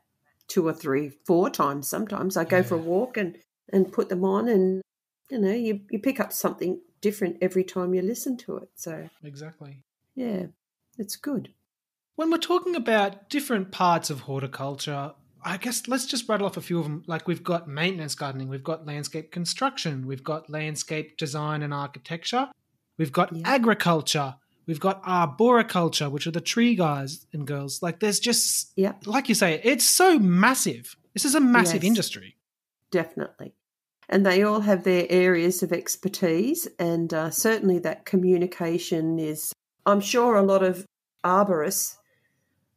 two 0.49 0.67
or 0.67 0.73
three, 0.73 1.11
four 1.25 1.49
times. 1.51 1.89
Sometimes 1.89 2.37
I 2.37 2.45
go 2.45 2.59
yeah. 2.59 2.63
for 2.63 2.75
a 2.75 2.79
walk 2.79 3.17
and, 3.17 3.39
and 3.73 3.93
put 3.93 4.09
them 4.09 4.25
on, 4.25 4.49
and 4.49 4.83
you 5.31 5.39
know, 5.39 5.53
you, 5.53 5.81
you 5.91 5.99
pick 5.99 6.21
up 6.21 6.33
something 6.33 6.81
different 7.01 7.39
every 7.41 7.65
time 7.65 7.95
you 7.95 8.03
listen 8.03 8.37
to 8.39 8.57
it. 8.59 8.69
So, 8.75 9.09
exactly. 9.23 9.83
Yeah, 10.15 10.47
it's 10.99 11.17
good. 11.17 11.51
When 12.17 12.31
we're 12.31 12.39
talking 12.39 12.77
about 12.77 13.29
different 13.29 13.73
parts 13.73 14.11
of 14.11 14.21
horticulture, 14.21 15.13
I 15.45 15.57
guess 15.57 15.89
let's 15.89 16.07
just 16.07 16.29
rattle 16.29 16.47
off 16.47 16.57
a 16.57 16.63
few 16.63 16.79
of 16.79 16.85
them. 16.85 17.03
Like 17.07 17.27
we've 17.29 17.45
got 17.45 17.69
maintenance 17.69 18.15
gardening, 18.15 18.49
we've 18.49 18.65
got 18.65 18.87
landscape 18.87 19.31
construction, 19.31 20.07
we've 20.07 20.25
got 20.25 20.49
landscape 20.49 21.17
design 21.17 21.63
and 21.63 21.75
architecture, 21.75 22.49
we've 22.97 23.13
got 23.13 23.35
yeah. 23.35 23.43
agriculture, 23.45 24.37
we've 24.67 24.81
got 24.81 25.03
arboriculture, 25.07 26.11
which 26.11 26.27
are 26.27 26.33
the 26.33 26.41
tree 26.41 26.75
guys 26.75 27.27
and 27.33 27.47
girls. 27.47 27.83
Like 27.83 28.01
there's 28.01 28.21
just, 28.21 28.73
yeah. 28.77 28.93
like 29.05 29.29
you 29.29 29.35
say, 29.35 29.61
it's 29.65 29.85
so 29.85 30.19
massive. 30.19 30.97
This 31.13 31.25
is 31.25 31.35
a 31.35 31.41
massive 31.41 31.85
yes, 31.85 31.89
industry. 31.89 32.37
Definitely. 32.91 33.55
And 34.09 34.27
they 34.27 34.43
all 34.43 34.61
have 34.61 34.85
their 34.85 35.07
areas 35.09 35.63
of 35.63 35.73
expertise, 35.73 36.69
and 36.79 37.15
uh, 37.15 37.31
certainly 37.31 37.79
that 37.81 38.05
communication 38.05 39.19
is. 39.19 39.53
I'm 39.87 40.01
sure 40.01 40.37
a 40.37 40.43
lot 40.43 40.63
of 40.63 40.87
arborists 41.25 41.97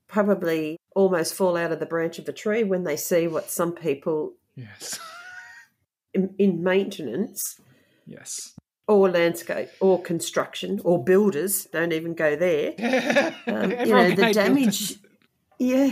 probably 0.07 0.77
almost 0.95 1.33
fall 1.33 1.57
out 1.57 1.71
of 1.71 1.79
the 1.79 1.85
branch 1.85 2.17
of 2.17 2.27
a 2.27 2.33
tree 2.33 2.63
when 2.63 2.83
they 2.83 2.95
see 2.95 3.27
what 3.27 3.49
some 3.51 3.73
people 3.73 4.33
yes 4.55 4.99
in, 6.13 6.33
in 6.39 6.63
maintenance 6.63 7.59
yes 8.07 8.55
or 8.87 9.09
landscape 9.09 9.69
or 9.79 10.01
construction 10.01 10.79
or 10.83 11.03
builders 11.03 11.65
don't 11.65 11.93
even 11.93 12.13
go 12.13 12.35
there 12.35 12.73
um, 13.47 13.71
you 13.71 13.85
know 13.87 14.11
the 14.11 14.31
damage 14.33 14.95
yeah 15.59 15.91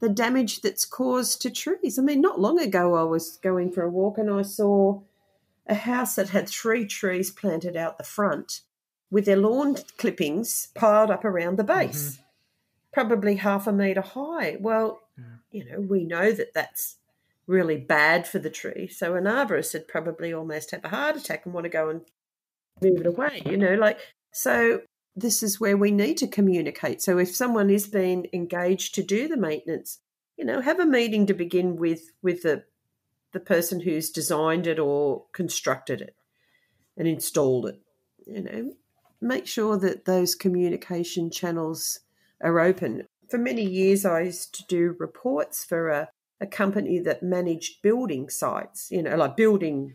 the 0.00 0.08
damage 0.08 0.60
that's 0.60 0.84
caused 0.84 1.40
to 1.40 1.50
trees 1.50 1.98
i 1.98 2.02
mean 2.02 2.20
not 2.20 2.40
long 2.40 2.60
ago 2.60 2.94
i 2.94 3.02
was 3.02 3.36
going 3.42 3.70
for 3.70 3.82
a 3.82 3.90
walk 3.90 4.18
and 4.18 4.30
i 4.30 4.42
saw 4.42 5.00
a 5.66 5.74
house 5.74 6.16
that 6.16 6.30
had 6.30 6.48
three 6.48 6.84
trees 6.84 7.30
planted 7.30 7.76
out 7.76 7.96
the 7.96 8.04
front 8.04 8.62
with 9.10 9.24
their 9.24 9.36
lawn 9.36 9.76
clippings 9.96 10.68
piled 10.74 11.10
up 11.10 11.24
around 11.24 11.56
the 11.56 11.64
base 11.64 12.14
mm-hmm 12.14 12.22
probably 12.92 13.36
half 13.36 13.66
a 13.66 13.72
metre 13.72 14.02
high. 14.02 14.56
Well, 14.60 15.02
yeah. 15.18 15.24
you 15.50 15.64
know, 15.64 15.80
we 15.80 16.04
know 16.04 16.32
that 16.32 16.54
that's 16.54 16.96
really 17.46 17.78
bad 17.78 18.28
for 18.28 18.38
the 18.38 18.50
tree. 18.50 18.86
So 18.86 19.14
an 19.14 19.24
arborist 19.24 19.72
would 19.72 19.88
probably 19.88 20.32
almost 20.32 20.70
have 20.70 20.84
a 20.84 20.88
heart 20.88 21.16
attack 21.16 21.44
and 21.44 21.54
want 21.54 21.64
to 21.64 21.70
go 21.70 21.88
and 21.88 22.02
move 22.82 23.00
it 23.00 23.06
away, 23.06 23.42
you 23.46 23.56
know, 23.56 23.74
like, 23.74 23.98
so 24.32 24.82
this 25.14 25.42
is 25.42 25.60
where 25.60 25.76
we 25.76 25.90
need 25.90 26.16
to 26.18 26.26
communicate. 26.26 27.02
So 27.02 27.18
if 27.18 27.34
someone 27.34 27.70
is 27.70 27.86
being 27.86 28.26
engaged 28.32 28.94
to 28.94 29.02
do 29.02 29.28
the 29.28 29.36
maintenance, 29.36 29.98
you 30.36 30.44
know, 30.44 30.60
have 30.60 30.80
a 30.80 30.86
meeting 30.86 31.26
to 31.26 31.34
begin 31.34 31.76
with 31.76 32.12
with 32.22 32.42
the 32.42 32.64
the 33.32 33.40
person 33.40 33.80
who's 33.80 34.10
designed 34.10 34.66
it 34.66 34.78
or 34.78 35.24
constructed 35.32 36.00
it 36.00 36.14
and 36.96 37.08
installed 37.08 37.66
it. 37.66 37.80
You 38.26 38.42
know, 38.42 38.72
make 39.20 39.46
sure 39.46 39.78
that 39.78 40.04
those 40.04 40.34
communication 40.34 41.30
channels 41.30 42.00
are 42.42 42.60
open. 42.60 43.06
For 43.28 43.38
many 43.38 43.64
years, 43.64 44.04
I 44.04 44.22
used 44.22 44.54
to 44.56 44.64
do 44.66 44.96
reports 44.98 45.64
for 45.64 45.88
a, 45.88 46.08
a 46.40 46.46
company 46.46 46.98
that 47.00 47.22
managed 47.22 47.82
building 47.82 48.28
sites, 48.28 48.90
you 48.90 49.02
know, 49.02 49.16
like 49.16 49.36
building, 49.36 49.94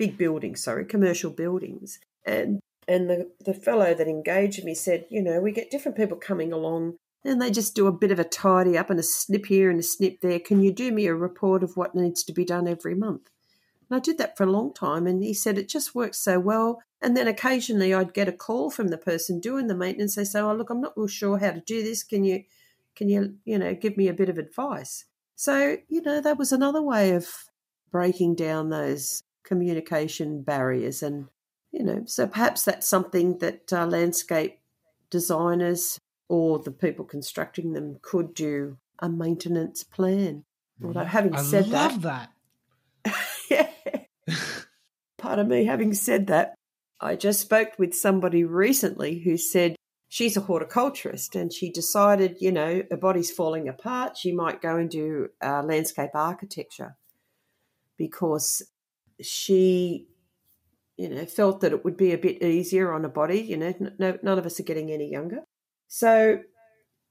big 0.00 0.16
buildings, 0.16 0.64
sorry, 0.64 0.86
commercial 0.86 1.30
buildings. 1.30 2.00
And 2.24 2.60
and 2.88 3.10
the, 3.10 3.30
the 3.44 3.52
fellow 3.52 3.92
that 3.94 4.08
engaged 4.08 4.64
me 4.64 4.74
said, 4.74 5.04
you 5.10 5.22
know, 5.22 5.40
we 5.40 5.52
get 5.52 5.70
different 5.70 5.98
people 5.98 6.16
coming 6.16 6.52
along 6.52 6.96
and 7.22 7.40
they 7.40 7.50
just 7.50 7.76
do 7.76 7.86
a 7.86 7.92
bit 7.92 8.10
of 8.10 8.18
a 8.18 8.24
tidy 8.24 8.78
up 8.78 8.88
and 8.88 8.98
a 8.98 9.02
snip 9.02 9.46
here 9.46 9.68
and 9.70 9.78
a 9.78 9.82
snip 9.82 10.22
there. 10.22 10.40
Can 10.40 10.62
you 10.62 10.72
do 10.72 10.90
me 10.90 11.06
a 11.06 11.14
report 11.14 11.62
of 11.62 11.76
what 11.76 11.94
needs 11.94 12.24
to 12.24 12.32
be 12.32 12.46
done 12.46 12.66
every 12.66 12.94
month? 12.94 13.28
And 13.88 13.98
I 13.98 14.00
did 14.00 14.16
that 14.16 14.38
for 14.38 14.44
a 14.44 14.50
long 14.50 14.72
time. 14.72 15.06
And 15.06 15.22
he 15.22 15.34
said 15.34 15.58
it 15.58 15.68
just 15.68 15.94
works 15.94 16.18
so 16.18 16.40
well. 16.40 16.80
And 17.02 17.14
then 17.14 17.28
occasionally 17.28 17.92
I'd 17.92 18.14
get 18.14 18.26
a 18.26 18.32
call 18.32 18.70
from 18.70 18.88
the 18.88 18.98
person 18.98 19.38
doing 19.38 19.66
the 19.66 19.76
maintenance. 19.76 20.14
They 20.14 20.24
say, 20.24 20.40
"Oh, 20.40 20.54
look, 20.54 20.70
I'm 20.70 20.80
not 20.80 20.96
real 20.96 21.08
sure 21.08 21.38
how 21.38 21.50
to 21.50 21.60
do 21.60 21.82
this. 21.82 22.02
Can 22.02 22.24
you, 22.24 22.44
can 22.96 23.10
you, 23.10 23.36
you 23.44 23.58
know, 23.58 23.74
give 23.74 23.98
me 23.98 24.08
a 24.08 24.14
bit 24.14 24.30
of 24.30 24.38
advice?" 24.38 25.04
So 25.36 25.76
you 25.88 26.00
know, 26.00 26.22
that 26.22 26.38
was 26.38 26.52
another 26.52 26.82
way 26.82 27.12
of 27.12 27.28
breaking 27.92 28.36
down 28.36 28.70
those 28.70 29.22
communication 29.50 30.42
barriers, 30.42 31.02
and 31.02 31.26
you 31.72 31.82
know, 31.82 32.04
so 32.06 32.28
perhaps 32.28 32.62
that's 32.62 32.86
something 32.86 33.38
that 33.38 33.72
uh, 33.72 33.84
landscape 33.84 34.60
designers 35.10 35.98
or 36.28 36.60
the 36.60 36.70
people 36.70 37.04
constructing 37.04 37.72
them 37.72 37.98
could 38.00 38.32
do 38.32 38.78
a 39.00 39.08
maintenance 39.08 39.82
plan. 39.82 40.44
Although 40.82 41.04
having 41.04 41.34
I 41.34 41.42
said 41.42 41.68
love 41.68 42.02
that, 42.02 42.30
that 43.04 43.16
yeah. 43.50 44.34
Pardon 45.18 45.48
me, 45.48 45.64
having 45.64 45.92
said 45.92 46.28
that, 46.28 46.54
I 47.00 47.16
just 47.16 47.40
spoke 47.40 47.72
with 47.76 47.92
somebody 47.92 48.44
recently 48.44 49.18
who 49.18 49.36
said 49.36 49.74
she's 50.08 50.36
a 50.36 50.42
horticulturist 50.42 51.34
and 51.34 51.52
she 51.52 51.72
decided, 51.72 52.36
you 52.40 52.52
know, 52.52 52.84
her 52.88 52.96
body's 52.96 53.32
falling 53.32 53.68
apart. 53.68 54.16
She 54.16 54.32
might 54.32 54.62
go 54.62 54.76
and 54.76 54.88
do 54.88 55.28
uh, 55.42 55.62
landscape 55.64 56.10
architecture 56.14 56.96
because 57.98 58.62
she 59.22 60.08
you 61.00 61.08
know, 61.08 61.24
felt 61.24 61.62
that 61.62 61.72
it 61.72 61.82
would 61.82 61.96
be 61.96 62.12
a 62.12 62.18
bit 62.18 62.42
easier 62.42 62.92
on 62.92 63.06
a 63.06 63.08
body. 63.08 63.40
You 63.40 63.56
know, 63.56 63.74
no, 63.98 64.18
none 64.22 64.38
of 64.38 64.44
us 64.44 64.60
are 64.60 64.64
getting 64.64 64.90
any 64.90 65.10
younger. 65.10 65.40
So 65.88 66.40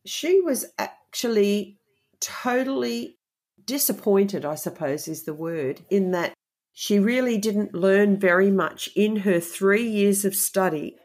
she 0.05 0.41
was 0.41 0.67
actually 0.77 1.79
totally 2.21 3.17
disappointed, 3.65 4.45
I 4.45 4.53
suppose 4.53 5.07
is 5.07 5.23
the 5.23 5.33
word, 5.33 5.81
in 5.89 6.11
that 6.11 6.33
she 6.71 6.99
really 6.99 7.39
didn't 7.39 7.73
learn 7.73 8.19
very 8.19 8.51
much 8.51 8.89
in 8.95 9.17
her 9.17 9.39
three 9.39 9.89
years 9.89 10.23
of 10.23 10.35
study 10.35 10.95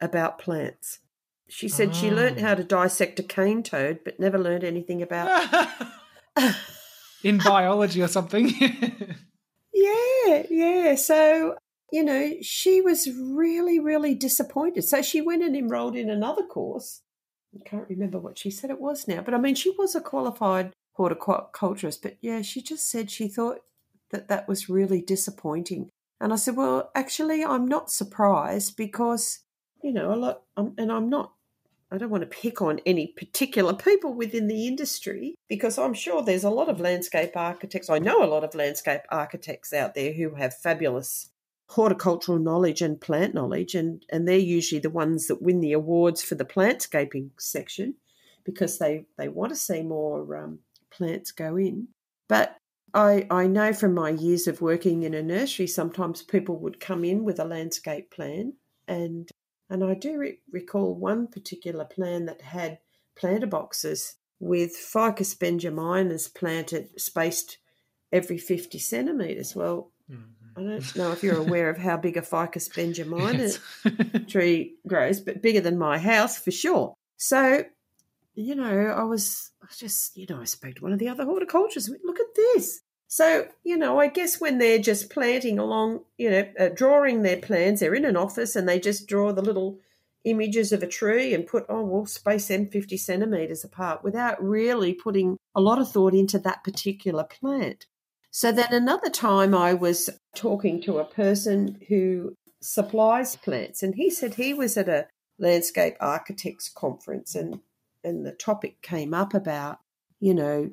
about 0.00 0.38
plants. 0.38 1.00
She 1.46 1.68
said 1.68 1.90
oh. 1.90 1.92
she 1.92 2.10
learned 2.10 2.40
how 2.40 2.54
to 2.54 2.64
dissect 2.64 3.20
a 3.20 3.22
cane 3.22 3.62
toad, 3.62 4.00
but 4.02 4.18
never 4.18 4.38
learned 4.38 4.64
anything 4.64 5.02
about. 5.02 5.68
in 7.22 7.36
biology 7.36 8.02
or 8.02 8.08
something. 8.08 8.50
yeah, 9.72 10.42
yeah. 10.50 10.94
So, 10.94 11.56
you 11.92 12.02
know, 12.02 12.34
she 12.42 12.80
was 12.80 13.08
really, 13.10 13.78
really 13.78 14.14
disappointed. 14.14 14.82
So 14.82 15.02
she 15.02 15.20
went 15.20 15.42
and 15.42 15.56
enrolled 15.56 15.96
in 15.96 16.10
another 16.10 16.44
course. 16.44 17.02
I 17.54 17.68
can't 17.68 17.88
remember 17.88 18.18
what 18.18 18.38
she 18.38 18.50
said 18.50 18.70
it 18.70 18.80
was 18.80 19.08
now, 19.08 19.22
but 19.22 19.34
I 19.34 19.38
mean, 19.38 19.56
she 19.56 19.70
was 19.70 19.94
a 19.94 20.00
qualified 20.00 20.72
horticulturist, 20.92 22.02
but 22.02 22.16
yeah, 22.20 22.42
she 22.42 22.62
just 22.62 22.88
said 22.88 23.10
she 23.10 23.26
thought 23.26 23.60
that 24.10 24.28
that 24.28 24.46
was 24.46 24.68
really 24.68 25.00
disappointing. 25.00 25.90
And 26.20 26.32
I 26.32 26.36
said, 26.36 26.56
well, 26.56 26.90
actually, 26.94 27.44
I'm 27.44 27.66
not 27.66 27.90
surprised 27.90 28.76
because, 28.76 29.40
you 29.82 29.92
know, 29.92 30.12
a 30.12 30.16
lot, 30.16 30.42
um, 30.56 30.74
and 30.76 30.92
I'm 30.92 31.08
not 31.08 31.32
I 31.92 31.98
don't 31.98 32.10
want 32.10 32.22
to 32.22 32.26
pick 32.26 32.62
on 32.62 32.80
any 32.86 33.08
particular 33.08 33.74
people 33.74 34.14
within 34.14 34.46
the 34.46 34.68
industry 34.68 35.34
because 35.48 35.76
I'm 35.76 35.94
sure 35.94 36.22
there's 36.22 36.44
a 36.44 36.50
lot 36.50 36.68
of 36.68 36.80
landscape 36.80 37.32
architects. 37.34 37.90
I 37.90 37.98
know 37.98 38.22
a 38.22 38.26
lot 38.30 38.44
of 38.44 38.54
landscape 38.54 39.00
architects 39.10 39.72
out 39.72 39.94
there 39.94 40.12
who 40.12 40.36
have 40.36 40.56
fabulous 40.56 41.30
horticultural 41.70 42.38
knowledge 42.38 42.80
and 42.82 43.00
plant 43.00 43.34
knowledge, 43.34 43.74
and, 43.74 44.04
and 44.10 44.26
they're 44.26 44.36
usually 44.38 44.80
the 44.80 44.90
ones 44.90 45.26
that 45.26 45.42
win 45.42 45.60
the 45.60 45.72
awards 45.72 46.22
for 46.22 46.36
the 46.36 46.44
plantscaping 46.44 47.30
section 47.38 47.94
because 48.44 48.78
they, 48.78 49.04
they 49.18 49.28
want 49.28 49.50
to 49.50 49.56
see 49.56 49.82
more 49.82 50.36
um, 50.36 50.58
plants 50.90 51.32
go 51.32 51.56
in. 51.56 51.88
But 52.28 52.56
I, 52.94 53.26
I 53.30 53.46
know 53.46 53.72
from 53.72 53.94
my 53.94 54.10
years 54.10 54.46
of 54.46 54.60
working 54.60 55.02
in 55.02 55.14
a 55.14 55.22
nursery, 55.22 55.66
sometimes 55.66 56.22
people 56.22 56.56
would 56.58 56.80
come 56.80 57.04
in 57.04 57.24
with 57.24 57.38
a 57.38 57.44
landscape 57.44 58.10
plan 58.10 58.54
and 58.88 59.28
and 59.70 59.84
I 59.84 59.94
do 59.94 60.18
re- 60.18 60.38
recall 60.50 60.94
one 60.94 61.28
particular 61.28 61.84
plan 61.84 62.26
that 62.26 62.42
had 62.42 62.78
planter 63.16 63.46
boxes 63.46 64.16
with 64.40 64.72
Ficus 64.72 65.34
benjaminas 65.34 66.34
planted, 66.34 67.00
spaced 67.00 67.58
every 68.12 68.38
50 68.38 68.78
centimetres. 68.78 69.54
Well, 69.54 69.92
mm-hmm. 70.10 70.58
I 70.58 70.62
don't 70.62 70.96
know 70.96 71.12
if 71.12 71.22
you're 71.22 71.36
aware 71.36 71.70
of 71.70 71.78
how 71.78 71.96
big 71.96 72.16
a 72.16 72.22
Ficus 72.22 72.68
benjamina 72.68 74.26
tree 74.28 74.74
grows, 74.86 75.20
but 75.20 75.42
bigger 75.42 75.60
than 75.60 75.78
my 75.78 75.98
house 75.98 76.36
for 76.36 76.50
sure. 76.50 76.94
So, 77.16 77.64
you 78.34 78.56
know, 78.56 78.86
I 78.86 79.04
was, 79.04 79.52
I 79.62 79.66
just, 79.76 80.16
you 80.16 80.26
know, 80.28 80.40
I 80.40 80.44
spoke 80.44 80.76
to 80.76 80.82
one 80.82 80.92
of 80.92 80.98
the 80.98 81.08
other 81.08 81.24
horticulturists. 81.24 81.90
Look 82.04 82.18
at 82.18 82.34
this. 82.34 82.80
So, 83.12 83.48
you 83.64 83.76
know, 83.76 83.98
I 83.98 84.06
guess 84.06 84.40
when 84.40 84.58
they're 84.58 84.78
just 84.78 85.10
planting 85.10 85.58
along, 85.58 86.04
you 86.16 86.30
know, 86.30 86.48
uh, 86.56 86.68
drawing 86.68 87.22
their 87.22 87.38
plans, 87.38 87.80
they're 87.80 87.92
in 87.92 88.04
an 88.04 88.16
office 88.16 88.54
and 88.54 88.68
they 88.68 88.78
just 88.78 89.08
draw 89.08 89.32
the 89.32 89.42
little 89.42 89.80
images 90.22 90.70
of 90.70 90.80
a 90.80 90.86
tree 90.86 91.34
and 91.34 91.44
put, 91.44 91.66
oh, 91.68 91.82
we'll 91.82 92.06
space 92.06 92.46
them 92.46 92.68
50 92.68 92.96
centimetres 92.96 93.64
apart 93.64 94.04
without 94.04 94.40
really 94.40 94.94
putting 94.94 95.38
a 95.56 95.60
lot 95.60 95.80
of 95.80 95.90
thought 95.90 96.14
into 96.14 96.38
that 96.38 96.62
particular 96.62 97.24
plant. 97.24 97.86
So 98.30 98.52
then 98.52 98.72
another 98.72 99.10
time 99.10 99.56
I 99.56 99.74
was 99.74 100.08
talking 100.36 100.80
to 100.82 100.98
a 100.98 101.04
person 101.04 101.80
who 101.88 102.36
supplies 102.62 103.34
plants 103.34 103.82
and 103.82 103.96
he 103.96 104.08
said 104.08 104.34
he 104.34 104.54
was 104.54 104.76
at 104.76 104.88
a 104.88 105.08
landscape 105.36 105.96
architects 105.98 106.68
conference 106.68 107.34
and 107.34 107.58
and 108.04 108.24
the 108.24 108.32
topic 108.32 108.82
came 108.82 109.14
up 109.14 109.34
about 109.34 109.78
you 110.20 110.34
know 110.34 110.70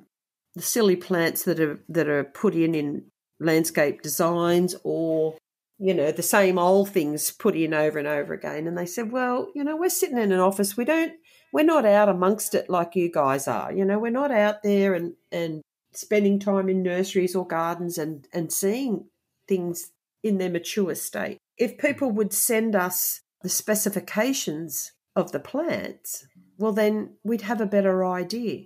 the 0.57 0.63
silly 0.63 0.95
plants 0.95 1.43
that 1.43 1.59
are 1.59 1.79
that 1.87 2.09
are 2.09 2.23
put 2.23 2.55
in 2.55 2.75
in 2.75 3.05
landscape 3.39 4.01
designs 4.01 4.75
or 4.83 5.37
you 5.77 5.93
know 5.93 6.11
the 6.11 6.23
same 6.23 6.57
old 6.57 6.89
things 6.89 7.31
put 7.31 7.55
in 7.55 7.73
over 7.73 7.99
and 7.99 8.07
over 8.07 8.33
again. 8.33 8.67
And 8.67 8.77
they 8.77 8.85
said 8.85 9.11
well 9.11 9.49
you 9.55 9.63
know 9.63 9.77
we're 9.77 9.89
sitting 9.89 10.17
in 10.17 10.31
an 10.31 10.39
office. 10.39 10.75
We 10.75 10.85
don't 10.85 11.13
we're 11.53 11.63
not 11.63 11.85
out 11.85 12.09
amongst 12.09 12.55
it 12.55 12.69
like 12.69 12.95
you 12.95 13.11
guys 13.11 13.47
are. 13.47 13.71
You 13.71 13.85
know 13.85 13.99
we're 13.99 14.11
not 14.11 14.31
out 14.31 14.63
there 14.63 14.93
and 14.93 15.13
and 15.31 15.61
spending 15.93 16.39
time 16.39 16.69
in 16.69 16.83
nurseries 16.83 17.35
or 17.35 17.45
gardens 17.45 17.97
and 17.97 18.27
and 18.33 18.51
seeing 18.51 19.05
things 19.47 19.91
in 20.23 20.39
their 20.39 20.49
mature 20.49 20.95
state. 20.95 21.37
If 21.57 21.77
people 21.77 22.11
would 22.11 22.33
send 22.33 22.75
us 22.75 23.21
the 23.43 23.49
specifications 23.49 24.91
of 25.15 25.31
the 25.31 25.39
plants 25.39 26.27
well 26.57 26.71
then 26.71 27.15
we'd 27.23 27.41
have 27.41 27.61
a 27.61 27.65
better 27.65 28.05
idea 28.05 28.65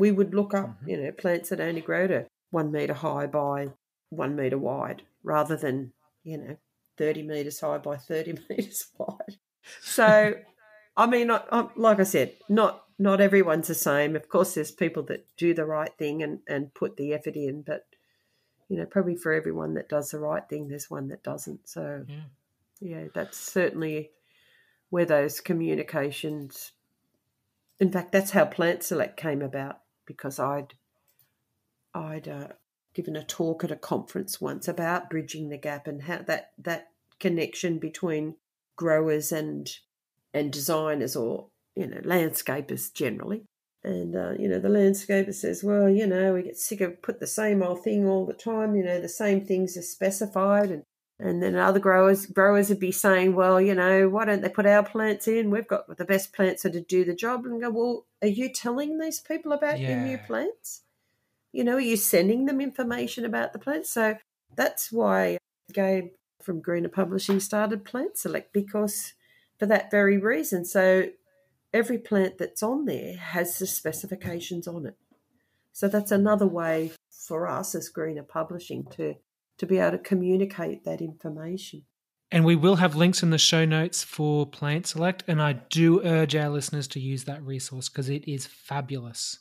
we 0.00 0.10
would 0.10 0.34
look 0.34 0.54
up, 0.54 0.66
mm-hmm. 0.66 0.88
you 0.88 0.96
know, 0.96 1.12
plants 1.12 1.50
that 1.50 1.60
only 1.60 1.82
grow 1.82 2.06
to 2.06 2.26
one 2.50 2.72
metre 2.72 2.94
high 2.94 3.26
by 3.26 3.68
one 4.08 4.34
metre 4.34 4.58
wide 4.58 5.02
rather 5.22 5.56
than, 5.56 5.92
you 6.24 6.38
know, 6.38 6.56
30 6.96 7.22
metres 7.22 7.60
high 7.60 7.76
by 7.76 7.96
30 7.96 8.38
metres 8.50 8.86
wide. 8.96 9.36
So, 9.82 10.34
I 10.96 11.06
mean, 11.06 11.30
I, 11.30 11.42
I, 11.52 11.68
like 11.76 12.00
I 12.00 12.04
said, 12.04 12.32
not 12.48 12.84
not 12.98 13.20
everyone's 13.20 13.68
the 13.68 13.74
same. 13.74 14.16
Of 14.16 14.28
course, 14.28 14.54
there's 14.54 14.70
people 14.70 15.02
that 15.04 15.26
do 15.36 15.52
the 15.52 15.66
right 15.66 15.92
thing 15.98 16.22
and, 16.22 16.40
and 16.48 16.72
put 16.74 16.96
the 16.96 17.12
effort 17.14 17.34
in, 17.34 17.62
but, 17.62 17.86
you 18.68 18.76
know, 18.76 18.86
probably 18.86 19.16
for 19.16 19.32
everyone 19.32 19.74
that 19.74 19.88
does 19.88 20.10
the 20.10 20.18
right 20.18 20.46
thing, 20.48 20.68
there's 20.68 20.90
one 20.90 21.08
that 21.08 21.22
doesn't. 21.22 21.68
So, 21.68 22.04
yeah, 22.08 22.16
yeah 22.80 23.04
that's 23.14 23.38
certainly 23.38 24.10
where 24.88 25.06
those 25.06 25.40
communications 25.40 26.72
in 27.80 27.90
fact, 27.90 28.12
that's 28.12 28.32
how 28.32 28.44
Plant 28.44 28.82
Select 28.82 29.16
came 29.16 29.40
about 29.40 29.80
because 30.12 30.38
I'd 30.40 30.74
I'd 31.94 32.28
uh, 32.28 32.48
given 32.94 33.14
a 33.16 33.24
talk 33.24 33.62
at 33.62 33.70
a 33.70 33.76
conference 33.76 34.40
once 34.40 34.66
about 34.66 35.08
bridging 35.10 35.48
the 35.48 35.58
gap 35.58 35.86
and 35.86 36.02
how 36.02 36.22
that 36.22 36.50
that 36.58 36.88
connection 37.20 37.78
between 37.78 38.36
growers 38.76 39.30
and 39.30 39.70
and 40.34 40.52
designers 40.52 41.14
or 41.14 41.48
you 41.76 41.86
know 41.86 42.00
landscapers 42.00 42.92
generally. 42.92 43.44
And 43.82 44.14
uh, 44.16 44.32
you 44.38 44.48
know 44.48 44.58
the 44.58 44.68
landscaper 44.68 45.32
says, 45.32 45.62
well, 45.64 45.88
you 45.88 46.06
know, 46.06 46.34
we 46.34 46.42
get 46.42 46.58
sick 46.58 46.80
of 46.80 47.00
put 47.00 47.20
the 47.20 47.26
same 47.26 47.62
old 47.62 47.82
thing 47.84 48.06
all 48.06 48.26
the 48.26 48.34
time. 48.34 48.74
You 48.74 48.84
know, 48.84 49.00
the 49.00 49.08
same 49.08 49.44
things 49.44 49.76
are 49.76 49.82
specified, 49.82 50.70
and 50.70 50.82
and 51.20 51.42
then 51.42 51.54
other 51.54 51.78
growers 51.78 52.24
growers 52.26 52.70
would 52.70 52.80
be 52.80 52.92
saying, 52.92 53.34
well, 53.34 53.60
you 53.60 53.74
know, 53.74 54.08
why 54.08 54.24
don't 54.24 54.40
they 54.40 54.48
put 54.48 54.66
our 54.66 54.82
plants 54.82 55.28
in? 55.28 55.50
We've 55.50 55.68
got 55.68 55.96
the 55.96 56.04
best 56.04 56.32
plants 56.32 56.62
to 56.62 56.80
do 56.80 57.04
the 57.04 57.14
job. 57.14 57.44
And 57.44 57.60
go, 57.60 57.70
well, 57.70 58.06
are 58.22 58.28
you 58.28 58.50
telling 58.50 58.98
these 58.98 59.20
people 59.20 59.52
about 59.52 59.78
yeah. 59.78 59.90
your 59.90 59.98
new 59.98 60.18
plants? 60.18 60.82
You 61.52 61.64
know, 61.64 61.74
are 61.74 61.80
you 61.80 61.96
sending 61.96 62.46
them 62.46 62.60
information 62.60 63.24
about 63.24 63.52
the 63.52 63.58
plants? 63.58 63.90
So 63.90 64.16
that's 64.56 64.90
why 64.90 65.36
Gabe 65.72 66.12
from 66.42 66.60
Greener 66.60 66.88
Publishing 66.88 67.38
started 67.38 67.84
Plant 67.84 68.16
Select 68.16 68.52
because 68.52 69.12
for 69.58 69.66
that 69.66 69.90
very 69.90 70.16
reason. 70.16 70.64
So 70.64 71.10
every 71.74 71.98
plant 71.98 72.38
that's 72.38 72.62
on 72.62 72.86
there 72.86 73.16
has 73.16 73.58
the 73.58 73.66
specifications 73.66 74.66
on 74.66 74.86
it. 74.86 74.96
So 75.72 75.86
that's 75.86 76.12
another 76.12 76.46
way 76.46 76.92
for 77.10 77.46
us 77.46 77.74
as 77.74 77.90
Greener 77.90 78.22
Publishing 78.22 78.86
to 78.92 79.16
to 79.60 79.66
be 79.66 79.78
able 79.78 79.92
to 79.92 79.98
communicate 79.98 80.84
that 80.84 81.02
information. 81.02 81.82
And 82.32 82.46
we 82.46 82.56
will 82.56 82.76
have 82.76 82.96
links 82.96 83.22
in 83.22 83.28
the 83.28 83.38
show 83.38 83.66
notes 83.66 84.02
for 84.02 84.46
Plant 84.46 84.86
Select, 84.86 85.22
and 85.28 85.42
I 85.42 85.52
do 85.52 86.02
urge 86.02 86.34
our 86.34 86.48
listeners 86.48 86.88
to 86.88 87.00
use 87.00 87.24
that 87.24 87.42
resource 87.42 87.90
because 87.90 88.08
it 88.08 88.26
is 88.26 88.46
fabulous. 88.46 89.40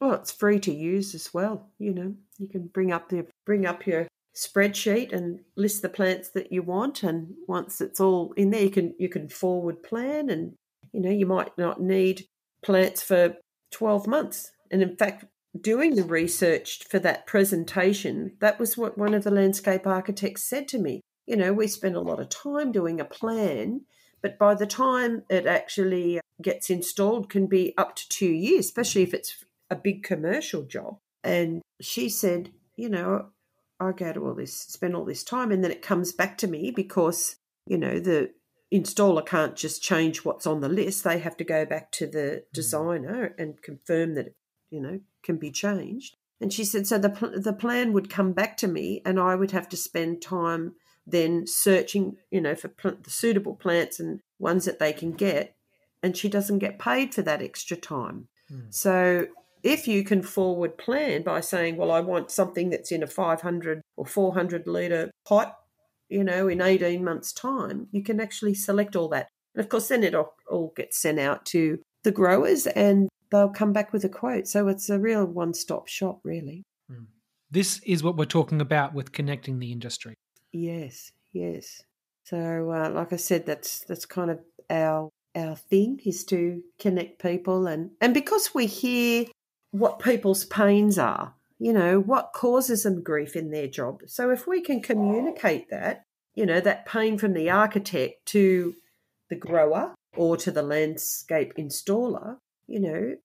Well, 0.00 0.12
it's 0.12 0.30
free 0.30 0.60
to 0.60 0.72
use 0.72 1.16
as 1.16 1.34
well. 1.34 1.68
You 1.78 1.94
know, 1.94 2.14
you 2.38 2.48
can 2.48 2.68
bring 2.68 2.92
up 2.92 3.08
the 3.08 3.26
bring 3.44 3.66
up 3.66 3.86
your 3.86 4.06
spreadsheet 4.36 5.12
and 5.12 5.40
list 5.56 5.82
the 5.82 5.88
plants 5.88 6.28
that 6.30 6.52
you 6.52 6.62
want, 6.62 7.02
and 7.02 7.34
once 7.48 7.80
it's 7.80 7.98
all 7.98 8.34
in 8.36 8.50
there, 8.50 8.62
you 8.62 8.70
can 8.70 8.94
you 8.98 9.08
can 9.08 9.28
forward 9.28 9.82
plan, 9.82 10.30
and 10.30 10.54
you 10.92 11.00
know 11.00 11.10
you 11.10 11.26
might 11.26 11.58
not 11.58 11.80
need 11.80 12.26
plants 12.62 13.02
for 13.02 13.36
twelve 13.72 14.06
months. 14.06 14.52
And 14.70 14.82
in 14.82 14.96
fact, 14.96 15.24
doing 15.62 15.94
the 15.94 16.04
research 16.04 16.84
for 16.88 16.98
that 17.00 17.26
presentation, 17.26 18.36
that 18.40 18.58
was 18.58 18.76
what 18.76 18.98
one 18.98 19.14
of 19.14 19.24
the 19.24 19.30
landscape 19.30 19.86
architects 19.86 20.42
said 20.42 20.68
to 20.68 20.78
me. 20.78 21.00
You 21.26 21.36
know, 21.36 21.52
we 21.52 21.66
spend 21.66 21.96
a 21.96 22.00
lot 22.00 22.20
of 22.20 22.28
time 22.28 22.72
doing 22.72 23.00
a 23.00 23.04
plan, 23.04 23.82
but 24.22 24.38
by 24.38 24.54
the 24.54 24.66
time 24.66 25.24
it 25.28 25.46
actually 25.46 26.20
gets 26.42 26.70
installed 26.70 27.30
can 27.30 27.46
be 27.46 27.74
up 27.76 27.96
to 27.96 28.08
2 28.08 28.26
years, 28.26 28.66
especially 28.66 29.02
if 29.02 29.14
it's 29.14 29.44
a 29.70 29.76
big 29.76 30.02
commercial 30.02 30.62
job. 30.62 30.98
And 31.24 31.62
she 31.80 32.08
said, 32.08 32.52
you 32.76 32.88
know, 32.88 33.30
I 33.80 33.92
go 33.92 34.12
to 34.12 34.20
all 34.26 34.34
this, 34.34 34.54
spend 34.54 34.94
all 34.94 35.04
this 35.04 35.24
time, 35.24 35.50
and 35.50 35.62
then 35.62 35.70
it 35.70 35.82
comes 35.82 36.12
back 36.12 36.38
to 36.38 36.46
me 36.46 36.70
because, 36.70 37.36
you 37.66 37.76
know, 37.76 37.98
the 37.98 38.30
installer 38.72 39.24
can't 39.24 39.56
just 39.56 39.82
change 39.82 40.24
what's 40.24 40.46
on 40.46 40.60
the 40.60 40.68
list. 40.68 41.04
They 41.04 41.18
have 41.18 41.36
to 41.38 41.44
go 41.44 41.64
back 41.64 41.92
to 41.92 42.06
the 42.06 42.18
mm. 42.18 42.42
designer 42.52 43.34
and 43.38 43.60
confirm 43.62 44.14
that, 44.14 44.34
you 44.70 44.80
know, 44.80 45.00
can 45.22 45.36
be 45.36 45.50
changed. 45.50 46.16
And 46.40 46.52
she 46.52 46.64
said, 46.64 46.86
so 46.86 46.98
the, 46.98 47.32
the 47.34 47.52
plan 47.52 47.92
would 47.92 48.10
come 48.10 48.32
back 48.32 48.56
to 48.58 48.68
me 48.68 49.00
and 49.04 49.18
I 49.18 49.34
would 49.34 49.52
have 49.52 49.68
to 49.70 49.76
spend 49.76 50.20
time 50.20 50.74
then 51.06 51.46
searching, 51.46 52.16
you 52.30 52.40
know, 52.40 52.54
for 52.54 52.68
pl- 52.68 52.98
the 53.02 53.10
suitable 53.10 53.54
plants 53.54 54.00
and 54.00 54.20
ones 54.38 54.64
that 54.64 54.78
they 54.78 54.92
can 54.92 55.12
get, 55.12 55.54
and 56.02 56.16
she 56.16 56.28
doesn't 56.28 56.58
get 56.58 56.78
paid 56.78 57.14
for 57.14 57.22
that 57.22 57.40
extra 57.40 57.76
time. 57.76 58.28
Mm. 58.52 58.74
So 58.74 59.28
if 59.62 59.88
you 59.88 60.04
can 60.04 60.22
forward 60.22 60.76
plan 60.76 61.22
by 61.22 61.40
saying, 61.40 61.76
well, 61.76 61.90
I 61.90 62.00
want 62.00 62.30
something 62.30 62.70
that's 62.70 62.92
in 62.92 63.02
a 63.02 63.06
500 63.06 63.82
or 63.96 64.06
400 64.06 64.66
litre 64.66 65.10
pot, 65.24 65.56
you 66.08 66.22
know, 66.22 66.48
in 66.48 66.60
18 66.60 67.02
months' 67.04 67.32
time, 67.32 67.88
you 67.92 68.02
can 68.02 68.20
actually 68.20 68.54
select 68.54 68.94
all 68.94 69.08
that. 69.08 69.28
And 69.54 69.64
of 69.64 69.68
course, 69.68 69.88
then 69.88 70.04
it 70.04 70.14
all, 70.14 70.34
all 70.50 70.72
gets 70.76 70.98
sent 70.98 71.18
out 71.18 71.44
to 71.46 71.80
the 72.04 72.12
growers 72.12 72.66
and 72.66 73.08
they'll 73.30 73.48
come 73.48 73.72
back 73.72 73.92
with 73.92 74.04
a 74.04 74.08
quote. 74.08 74.48
So 74.48 74.68
it's 74.68 74.90
a 74.90 74.98
real 74.98 75.24
one 75.24 75.54
stop 75.54 75.88
shop, 75.88 76.20
really. 76.22 76.64
Mm. 76.90 77.06
This 77.50 77.80
is 77.84 78.02
what 78.02 78.16
we're 78.16 78.24
talking 78.24 78.60
about 78.60 78.94
with 78.94 79.12
connecting 79.12 79.58
the 79.58 79.72
industry. 79.72 80.14
Yes, 80.52 81.12
yes. 81.32 81.82
So, 82.24 82.72
uh, 82.72 82.90
like 82.90 83.12
I 83.12 83.16
said, 83.16 83.46
that's 83.46 83.80
that's 83.80 84.06
kind 84.06 84.30
of 84.30 84.40
our 84.68 85.10
our 85.34 85.54
thing 85.54 86.00
is 86.04 86.24
to 86.24 86.62
connect 86.78 87.22
people, 87.22 87.66
and 87.66 87.90
and 88.00 88.12
because 88.12 88.54
we 88.54 88.66
hear 88.66 89.26
what 89.70 90.00
people's 90.00 90.44
pains 90.44 90.98
are, 90.98 91.34
you 91.58 91.72
know, 91.72 92.00
what 92.00 92.32
causes 92.32 92.82
them 92.82 93.02
grief 93.02 93.36
in 93.36 93.50
their 93.50 93.68
job. 93.68 94.00
So, 94.06 94.30
if 94.30 94.46
we 94.46 94.60
can 94.60 94.82
communicate 94.82 95.70
that, 95.70 96.02
you 96.34 96.46
know, 96.46 96.60
that 96.60 96.86
pain 96.86 97.16
from 97.16 97.32
the 97.32 97.50
architect 97.50 98.26
to 98.26 98.74
the 99.30 99.36
grower 99.36 99.94
or 100.16 100.36
to 100.38 100.50
the 100.50 100.62
landscape 100.62 101.54
installer, 101.56 102.38
you 102.66 102.80
know, 102.80 103.16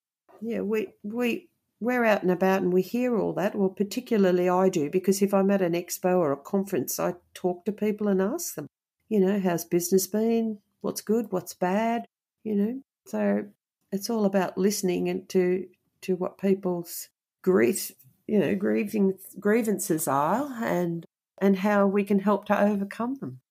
yeah, 0.41 0.61
we 0.61 0.87
we 1.03 1.49
we're 1.79 2.05
out 2.05 2.21
and 2.21 2.31
about 2.31 2.61
and 2.61 2.71
we 2.71 2.81
hear 2.81 3.17
all 3.17 3.33
that. 3.33 3.55
Well, 3.55 3.69
particularly 3.69 4.47
I 4.47 4.69
do 4.69 4.89
because 4.89 5.21
if 5.21 5.33
I'm 5.33 5.51
at 5.51 5.61
an 5.61 5.73
expo 5.73 6.17
or 6.17 6.31
a 6.31 6.37
conference, 6.37 6.99
I 6.99 7.15
talk 7.33 7.65
to 7.65 7.71
people 7.71 8.07
and 8.07 8.21
ask 8.21 8.55
them, 8.55 8.67
you 9.09 9.19
know, 9.19 9.39
how's 9.39 9.65
business 9.65 10.07
been? 10.07 10.59
What's 10.81 11.01
good? 11.01 11.27
What's 11.31 11.53
bad? 11.53 12.05
You 12.43 12.55
know, 12.55 12.81
so 13.05 13.45
it's 13.91 14.09
all 14.09 14.25
about 14.25 14.57
listening 14.57 15.09
and 15.09 15.27
to 15.29 15.65
to 16.01 16.15
what 16.15 16.37
people's 16.37 17.09
grief, 17.41 17.91
you 18.27 18.39
know, 18.39 18.55
grieving 18.55 19.17
grievances 19.39 20.07
are 20.07 20.51
and 20.63 21.05
and 21.39 21.57
how 21.57 21.87
we 21.87 22.03
can 22.03 22.19
help 22.19 22.45
to 22.45 22.59
overcome 22.59 23.15
them. 23.15 23.41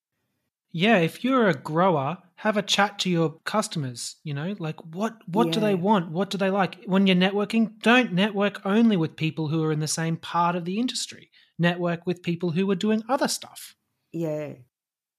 Yeah, 0.72 0.98
if 0.98 1.24
you're 1.24 1.48
a 1.48 1.54
grower, 1.54 2.18
have 2.40 2.56
a 2.56 2.62
chat 2.62 2.98
to 2.98 3.10
your 3.10 3.34
customers, 3.44 4.16
you 4.24 4.32
know, 4.32 4.56
like 4.58 4.80
what 4.94 5.18
what 5.28 5.48
yeah. 5.48 5.52
do 5.52 5.60
they 5.60 5.74
want? 5.74 6.10
What 6.10 6.30
do 6.30 6.38
they 6.38 6.48
like? 6.48 6.82
When 6.86 7.06
you're 7.06 7.14
networking, 7.14 7.78
don't 7.82 8.14
network 8.14 8.64
only 8.64 8.96
with 8.96 9.14
people 9.14 9.48
who 9.48 9.62
are 9.62 9.70
in 9.70 9.80
the 9.80 9.86
same 9.86 10.16
part 10.16 10.56
of 10.56 10.64
the 10.64 10.80
industry. 10.80 11.30
Network 11.58 12.06
with 12.06 12.22
people 12.22 12.52
who 12.52 12.70
are 12.70 12.76
doing 12.76 13.02
other 13.10 13.28
stuff. 13.28 13.76
Yeah. 14.10 14.54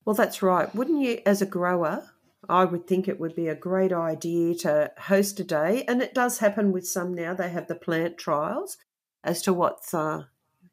Well, 0.04 0.16
that's 0.16 0.42
right. 0.42 0.74
Wouldn't 0.74 1.00
you 1.00 1.20
as 1.24 1.44
a 1.44 1.46
grower, 1.46 2.10
I 2.50 2.66
would 2.66 2.88
think 2.88 3.08
it 3.08 3.20
would 3.20 3.36
be 3.36 3.50
a 3.50 3.56
great 3.56 3.94
idea 3.94 4.56
to 4.56 4.92
host 4.98 5.40
a 5.40 5.44
day, 5.44 5.86
and 5.88 6.02
it 6.02 6.16
does 6.16 6.40
happen 6.40 6.72
with 6.72 6.88
some 6.88 7.14
now. 7.14 7.36
They 7.36 7.50
have 7.50 7.68
the 7.68 7.76
plant 7.76 8.18
trials 8.18 8.78
as 9.24 9.44
to 9.44 9.54
what's, 9.54 9.94
uh, 9.94 10.24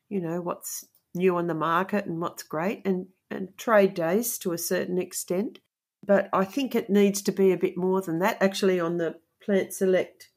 you 0.08 0.22
know, 0.22 0.40
what's 0.40 0.86
new 1.14 1.36
on 1.36 1.46
the 1.46 1.52
market 1.52 2.06
and 2.06 2.22
what's 2.22 2.42
great, 2.42 2.86
and 2.86 3.08
and 3.30 3.54
trade 3.58 3.92
days 3.92 4.38
to 4.38 4.52
a 4.52 4.58
certain 4.58 4.96
extent. 4.96 5.58
But 6.08 6.30
I 6.32 6.44
think 6.44 6.74
it 6.74 6.90
needs 6.90 7.22
to 7.22 7.32
be 7.32 7.52
a 7.52 7.56
bit 7.58 7.76
more 7.76 8.00
than 8.00 8.18
that. 8.20 8.38
Actually, 8.40 8.80
on 8.80 8.96
the 8.96 9.16
Plant 9.44 9.74
Select 9.74 10.30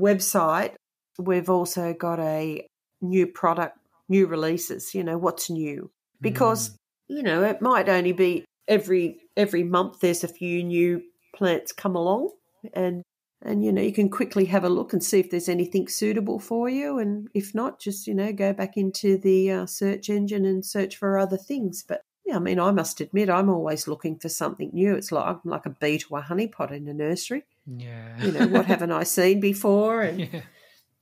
website, 0.00 0.74
we've 1.18 1.50
also 1.50 1.92
got 1.92 2.18
a 2.18 2.66
new 3.02 3.26
product, 3.26 3.78
new 4.08 4.26
releases, 4.26 4.94
you 4.94 5.04
know, 5.04 5.18
what's 5.18 5.50
new. 5.50 5.90
Because, 6.20 6.70
mm. 6.70 6.76
you 7.08 7.22
know, 7.22 7.44
it 7.44 7.60
might 7.60 7.90
only 7.90 8.12
be 8.12 8.46
every 8.66 9.18
every 9.36 9.62
month 9.62 10.00
there's 10.00 10.24
a 10.24 10.28
few 10.28 10.64
new 10.64 11.02
plants 11.34 11.72
come 11.72 11.94
along 11.94 12.30
and 12.74 13.02
and 13.42 13.64
you 13.64 13.72
know 13.72 13.82
you 13.82 13.92
can 13.92 14.08
quickly 14.08 14.46
have 14.46 14.64
a 14.64 14.68
look 14.68 14.92
and 14.92 15.04
see 15.04 15.20
if 15.20 15.30
there's 15.30 15.48
anything 15.48 15.86
suitable 15.86 16.40
for 16.40 16.68
you 16.68 16.98
and 16.98 17.28
if 17.32 17.54
not 17.54 17.78
just 17.78 18.06
you 18.08 18.14
know 18.14 18.32
go 18.32 18.52
back 18.52 18.76
into 18.76 19.18
the 19.18 19.50
uh, 19.52 19.66
search 19.66 20.08
engine 20.08 20.44
and 20.44 20.64
search 20.64 20.96
for 20.96 21.16
other 21.16 21.36
things 21.36 21.84
but 21.86 22.00
yeah 22.26 22.36
i 22.36 22.38
mean 22.38 22.58
i 22.58 22.70
must 22.70 23.00
admit 23.00 23.30
i'm 23.30 23.48
always 23.48 23.88
looking 23.88 24.18
for 24.18 24.28
something 24.28 24.70
new. 24.72 24.94
It's 24.94 25.12
like 25.12 25.26
i'm 25.26 25.40
like 25.44 25.66
a 25.66 25.70
bee 25.70 25.98
to 25.98 26.16
a 26.16 26.22
honeypot 26.22 26.70
in 26.72 26.88
a 26.88 26.94
nursery. 26.94 27.44
Yeah. 27.66 28.22
You 28.22 28.32
know 28.32 28.46
what 28.48 28.66
haven't 28.72 28.92
i 28.92 29.04
seen 29.04 29.40
before? 29.40 30.02
And 30.02 30.20
yeah. 30.20 30.40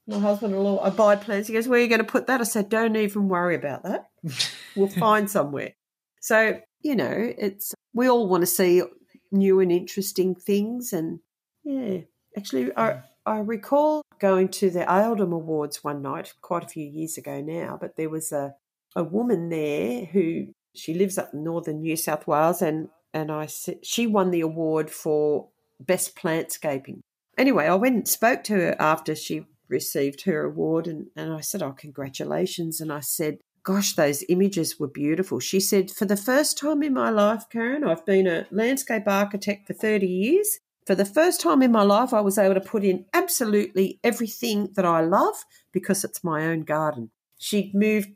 my 0.07 0.19
husband 0.19 0.55
will 0.55 0.81
i 0.81 0.91
buy 0.91 1.17
plants. 1.17 1.49
He 1.49 1.55
goes 1.55 1.69
where 1.69 1.79
are 1.79 1.83
you 1.83 1.89
going 1.89 1.99
to 1.99 2.05
put 2.05 2.27
that? 2.27 2.41
I 2.41 2.45
said 2.45 2.69
don't 2.69 2.97
even 2.97 3.29
worry 3.29 3.55
about 3.55 3.83
that. 3.85 4.11
We'll 4.77 4.89
find 4.89 5.31
somewhere. 5.31 5.75
So 6.21 6.61
you 6.83 6.97
know 6.97 7.33
it's 7.39 7.75
we 7.93 8.09
all 8.09 8.29
want 8.29 8.43
to 8.43 8.47
see 8.47 8.83
new 9.31 9.61
and 9.61 9.73
interesting 9.73 10.35
things. 10.35 10.93
And 10.93 11.21
yeah 11.65 12.01
Actually, 12.37 12.77
I, 12.77 12.93
hmm. 12.93 12.99
I 13.27 13.39
recall 13.39 14.03
going 14.19 14.49
to 14.49 14.71
the 14.71 14.85
AILDM 14.85 15.33
Awards 15.33 15.85
one 15.85 16.03
night, 16.03 16.35
quite 16.41 16.65
a 16.65 16.69
few 16.69 16.87
years 16.87 17.17
ago 17.17 17.41
now, 17.41 17.79
but 17.81 17.97
there 17.97 18.11
was 18.11 18.33
a, 18.33 18.55
a 18.97 19.05
woman 19.05 19.49
there 19.49 20.07
who 20.07 20.49
she 20.75 20.95
lives 20.95 21.19
up 21.19 21.33
in 21.33 21.45
northern 21.45 21.81
New 21.81 21.97
South 21.97 22.27
Wales, 22.27 22.63
and, 22.63 22.89
and 23.13 23.31
I 23.31 23.49
she 23.83 24.07
won 24.07 24.31
the 24.31 24.41
award 24.41 24.91
for 24.91 25.49
best 25.81 26.17
plantscaping. 26.17 27.01
Anyway, 27.37 27.67
I 27.67 27.75
went 27.75 27.95
and 27.97 28.09
spoke 28.09 28.45
to 28.45 28.55
her 28.55 28.77
after 28.79 29.15
she 29.15 29.47
received 29.69 30.23
her 30.23 30.45
award, 30.45 30.87
and, 30.87 31.07
and 31.17 31.33
I 31.33 31.41
said, 31.41 31.63
Oh, 31.63 31.73
congratulations. 31.73 32.81
And 32.81 32.93
I 32.93 33.01
said, 33.01 33.39
Gosh, 33.63 33.95
those 33.95 34.25
images 34.29 34.79
were 34.79 34.89
beautiful. 34.89 35.41
She 35.41 35.59
said, 35.59 35.91
For 35.91 36.05
the 36.05 36.17
first 36.17 36.59
time 36.59 36.83
in 36.83 36.93
my 36.93 37.11
life, 37.11 37.45
Karen, 37.51 37.85
I've 37.85 38.05
been 38.05 38.27
a 38.27 38.47
landscape 38.51 39.05
architect 39.07 39.67
for 39.67 39.73
30 39.73 40.07
years, 40.07 40.61
for 40.87 40.95
the 40.95 41.07
first 41.07 41.41
time 41.41 41.63
in 41.63 41.73
my 41.73 41.83
life, 41.83 42.13
I 42.13 42.21
was 42.21 42.37
able 42.37 42.55
to 42.55 42.61
put 42.61 42.85
in 42.85 43.07
absolutely 43.15 43.99
everything 44.05 44.69
that 44.75 44.85
I 44.85 45.01
love 45.01 45.45
because 45.73 46.05
it's 46.05 46.23
my 46.23 46.45
own 46.47 46.61
garden. 46.61 47.11
She'd 47.39 47.75
moved 47.75 48.11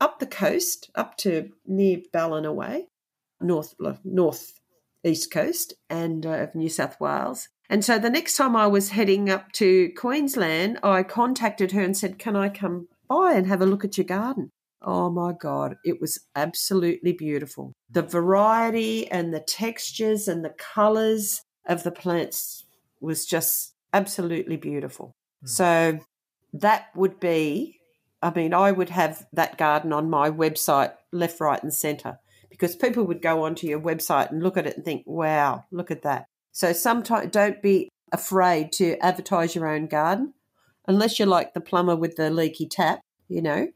up 0.00 0.18
the 0.18 0.26
coast, 0.26 0.90
up 0.94 1.16
to 1.18 1.50
near 1.66 1.98
Ballina 2.12 2.52
Way, 2.52 2.88
north 3.40 3.74
north 4.04 4.60
east 5.04 5.30
coast, 5.30 5.74
and 5.88 6.26
uh, 6.26 6.30
of 6.30 6.54
New 6.54 6.68
South 6.68 7.00
Wales. 7.00 7.48
And 7.70 7.84
so 7.84 7.98
the 7.98 8.10
next 8.10 8.36
time 8.36 8.56
I 8.56 8.66
was 8.66 8.90
heading 8.90 9.28
up 9.28 9.52
to 9.52 9.90
Queensland, 9.96 10.78
I 10.82 11.02
contacted 11.02 11.72
her 11.72 11.82
and 11.82 11.96
said, 11.96 12.18
"Can 12.18 12.36
I 12.36 12.48
come 12.48 12.88
by 13.08 13.34
and 13.34 13.46
have 13.46 13.60
a 13.60 13.66
look 13.66 13.84
at 13.84 13.98
your 13.98 14.06
garden?" 14.06 14.50
Oh 14.80 15.10
my 15.10 15.32
God, 15.32 15.76
it 15.84 16.00
was 16.00 16.20
absolutely 16.36 17.12
beautiful. 17.12 17.72
The 17.90 18.02
variety 18.02 19.10
and 19.10 19.34
the 19.34 19.40
textures 19.40 20.28
and 20.28 20.44
the 20.44 20.54
colours 20.56 21.42
of 21.66 21.82
the 21.82 21.90
plants 21.90 22.64
was 23.00 23.26
just 23.26 23.74
absolutely 23.92 24.56
beautiful. 24.56 25.16
Mm. 25.44 25.48
So 25.48 25.98
that 26.52 26.86
would 26.94 27.18
be, 27.18 27.77
I 28.20 28.32
mean, 28.34 28.52
I 28.52 28.72
would 28.72 28.90
have 28.90 29.26
that 29.32 29.58
garden 29.58 29.92
on 29.92 30.10
my 30.10 30.30
website 30.30 30.92
left, 31.12 31.40
right, 31.40 31.62
and 31.62 31.72
centre 31.72 32.18
because 32.50 32.74
people 32.74 33.04
would 33.04 33.22
go 33.22 33.44
onto 33.44 33.66
your 33.66 33.80
website 33.80 34.30
and 34.30 34.42
look 34.42 34.56
at 34.56 34.66
it 34.66 34.76
and 34.76 34.84
think, 34.84 35.04
wow, 35.06 35.64
look 35.70 35.90
at 35.90 36.02
that. 36.02 36.26
So 36.52 36.72
sometimes 36.72 37.30
don't 37.30 37.62
be 37.62 37.88
afraid 38.12 38.72
to 38.72 38.96
advertise 38.98 39.54
your 39.54 39.68
own 39.68 39.86
garden 39.86 40.34
unless 40.86 41.18
you're 41.18 41.28
like 41.28 41.54
the 41.54 41.60
plumber 41.60 41.94
with 41.94 42.16
the 42.16 42.30
leaky 42.30 42.66
tap, 42.66 43.00
you 43.28 43.42
know. 43.42 43.68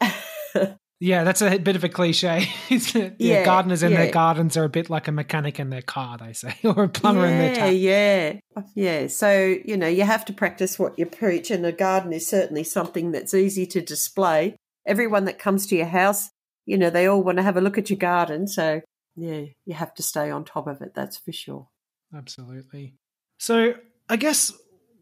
Yeah, 1.02 1.24
that's 1.24 1.40
a 1.40 1.56
bit 1.56 1.76
of 1.76 1.82
a 1.82 1.88
cliche. 1.88 2.50
yeah, 2.68 3.10
yeah, 3.18 3.44
gardeners 3.44 3.82
in 3.82 3.92
yeah. 3.92 4.04
their 4.04 4.12
gardens 4.12 4.54
are 4.58 4.64
a 4.64 4.68
bit 4.68 4.90
like 4.90 5.08
a 5.08 5.12
mechanic 5.12 5.58
in 5.58 5.70
their 5.70 5.80
car, 5.80 6.18
they 6.18 6.34
say, 6.34 6.54
or 6.64 6.84
a 6.84 6.88
plumber 6.90 7.26
yeah, 7.26 7.32
in 7.32 7.38
their 7.38 7.54
tap. 7.54 7.74
Yeah, 7.74 8.64
yeah. 8.74 9.06
So 9.06 9.56
you 9.64 9.78
know, 9.78 9.88
you 9.88 10.04
have 10.04 10.26
to 10.26 10.34
practice 10.34 10.78
what 10.78 10.98
you 10.98 11.06
preach, 11.06 11.50
and 11.50 11.64
a 11.64 11.72
garden 11.72 12.12
is 12.12 12.28
certainly 12.28 12.64
something 12.64 13.12
that's 13.12 13.32
easy 13.32 13.66
to 13.68 13.80
display. 13.80 14.56
Everyone 14.86 15.24
that 15.24 15.38
comes 15.38 15.66
to 15.68 15.76
your 15.76 15.86
house, 15.86 16.28
you 16.66 16.76
know, 16.76 16.90
they 16.90 17.06
all 17.06 17.22
want 17.22 17.38
to 17.38 17.42
have 17.42 17.56
a 17.56 17.62
look 17.62 17.78
at 17.78 17.88
your 17.88 17.98
garden. 17.98 18.46
So 18.46 18.82
yeah, 19.16 19.44
you 19.64 19.74
have 19.74 19.94
to 19.94 20.02
stay 20.02 20.30
on 20.30 20.44
top 20.44 20.66
of 20.66 20.82
it. 20.82 20.92
That's 20.94 21.16
for 21.16 21.32
sure. 21.32 21.68
Absolutely. 22.14 22.94
So 23.38 23.74
I 24.10 24.16
guess 24.16 24.52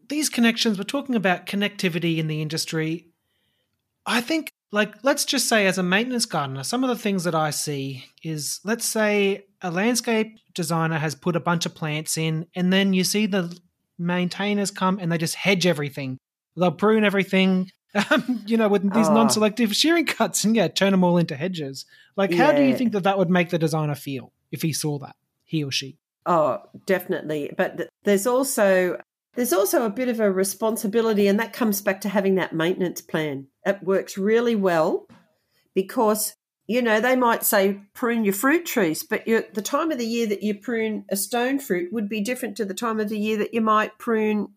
these 0.07 0.29
connections. 0.29 0.77
We're 0.77 0.85
talking 0.85 1.15
about 1.15 1.45
connectivity 1.45 2.19
in 2.19 2.27
the 2.27 2.41
industry. 2.41 3.07
I 4.05 4.21
think 4.21 4.53
like 4.71 4.93
let's 5.03 5.25
just 5.25 5.47
say 5.47 5.65
as 5.67 5.77
a 5.77 5.83
maintenance 5.83 6.25
gardener 6.25 6.63
some 6.63 6.83
of 6.83 6.89
the 6.89 6.95
things 6.95 7.23
that 7.23 7.35
i 7.35 7.49
see 7.49 8.05
is 8.23 8.59
let's 8.63 8.85
say 8.85 9.45
a 9.61 9.71
landscape 9.71 10.37
designer 10.53 10.97
has 10.97 11.15
put 11.15 11.35
a 11.35 11.39
bunch 11.39 11.65
of 11.65 11.75
plants 11.75 12.17
in 12.17 12.45
and 12.55 12.71
then 12.71 12.93
you 12.93 13.03
see 13.03 13.25
the 13.25 13.57
maintainers 13.97 14.71
come 14.71 14.99
and 14.99 15.11
they 15.11 15.17
just 15.17 15.35
hedge 15.35 15.65
everything 15.65 16.17
they'll 16.55 16.71
prune 16.71 17.03
everything 17.03 17.69
um, 18.11 18.43
you 18.45 18.55
know 18.55 18.67
with 18.67 18.83
these 18.93 19.09
oh. 19.09 19.13
non-selective 19.13 19.75
shearing 19.75 20.05
cuts 20.05 20.43
and 20.43 20.55
yeah 20.55 20.67
turn 20.67 20.91
them 20.91 21.03
all 21.03 21.17
into 21.17 21.35
hedges 21.35 21.85
like 22.15 22.31
how 22.33 22.51
yeah. 22.51 22.57
do 22.57 22.63
you 22.63 22.75
think 22.75 22.91
that 22.91 23.03
that 23.03 23.17
would 23.17 23.29
make 23.29 23.49
the 23.49 23.57
designer 23.57 23.95
feel 23.95 24.31
if 24.51 24.61
he 24.61 24.71
saw 24.71 24.99
that 24.99 25.15
he 25.43 25.63
or 25.63 25.71
she 25.71 25.97
oh 26.27 26.59
definitely 26.85 27.51
but 27.57 27.77
th- 27.77 27.89
there's 28.03 28.27
also 28.27 28.99
there's 29.35 29.53
also 29.53 29.85
a 29.85 29.89
bit 29.89 30.09
of 30.09 30.19
a 30.19 30.31
responsibility, 30.31 31.27
and 31.27 31.39
that 31.39 31.53
comes 31.53 31.81
back 31.81 32.01
to 32.01 32.09
having 32.09 32.35
that 32.35 32.53
maintenance 32.53 33.01
plan. 33.01 33.47
It 33.65 33.83
works 33.83 34.17
really 34.17 34.55
well 34.55 35.07
because 35.73 36.35
you 36.69 36.83
know, 36.83 37.01
they 37.01 37.15
might 37.15 37.43
say 37.43 37.81
prune 37.95 38.23
your 38.23 38.33
fruit 38.35 38.63
trees, 38.63 39.01
but 39.01 39.25
the 39.25 39.61
time 39.63 39.91
of 39.91 39.97
the 39.97 40.05
year 40.05 40.27
that 40.27 40.43
you 40.43 40.53
prune 40.53 41.03
a 41.09 41.15
stone 41.15 41.57
fruit 41.57 41.91
would 41.91 42.07
be 42.07 42.21
different 42.21 42.55
to 42.57 42.63
the 42.63 42.75
time 42.75 42.99
of 42.99 43.09
the 43.09 43.17
year 43.17 43.37
that 43.37 43.55
you 43.55 43.59
might 43.59 43.97
prune 43.97 44.49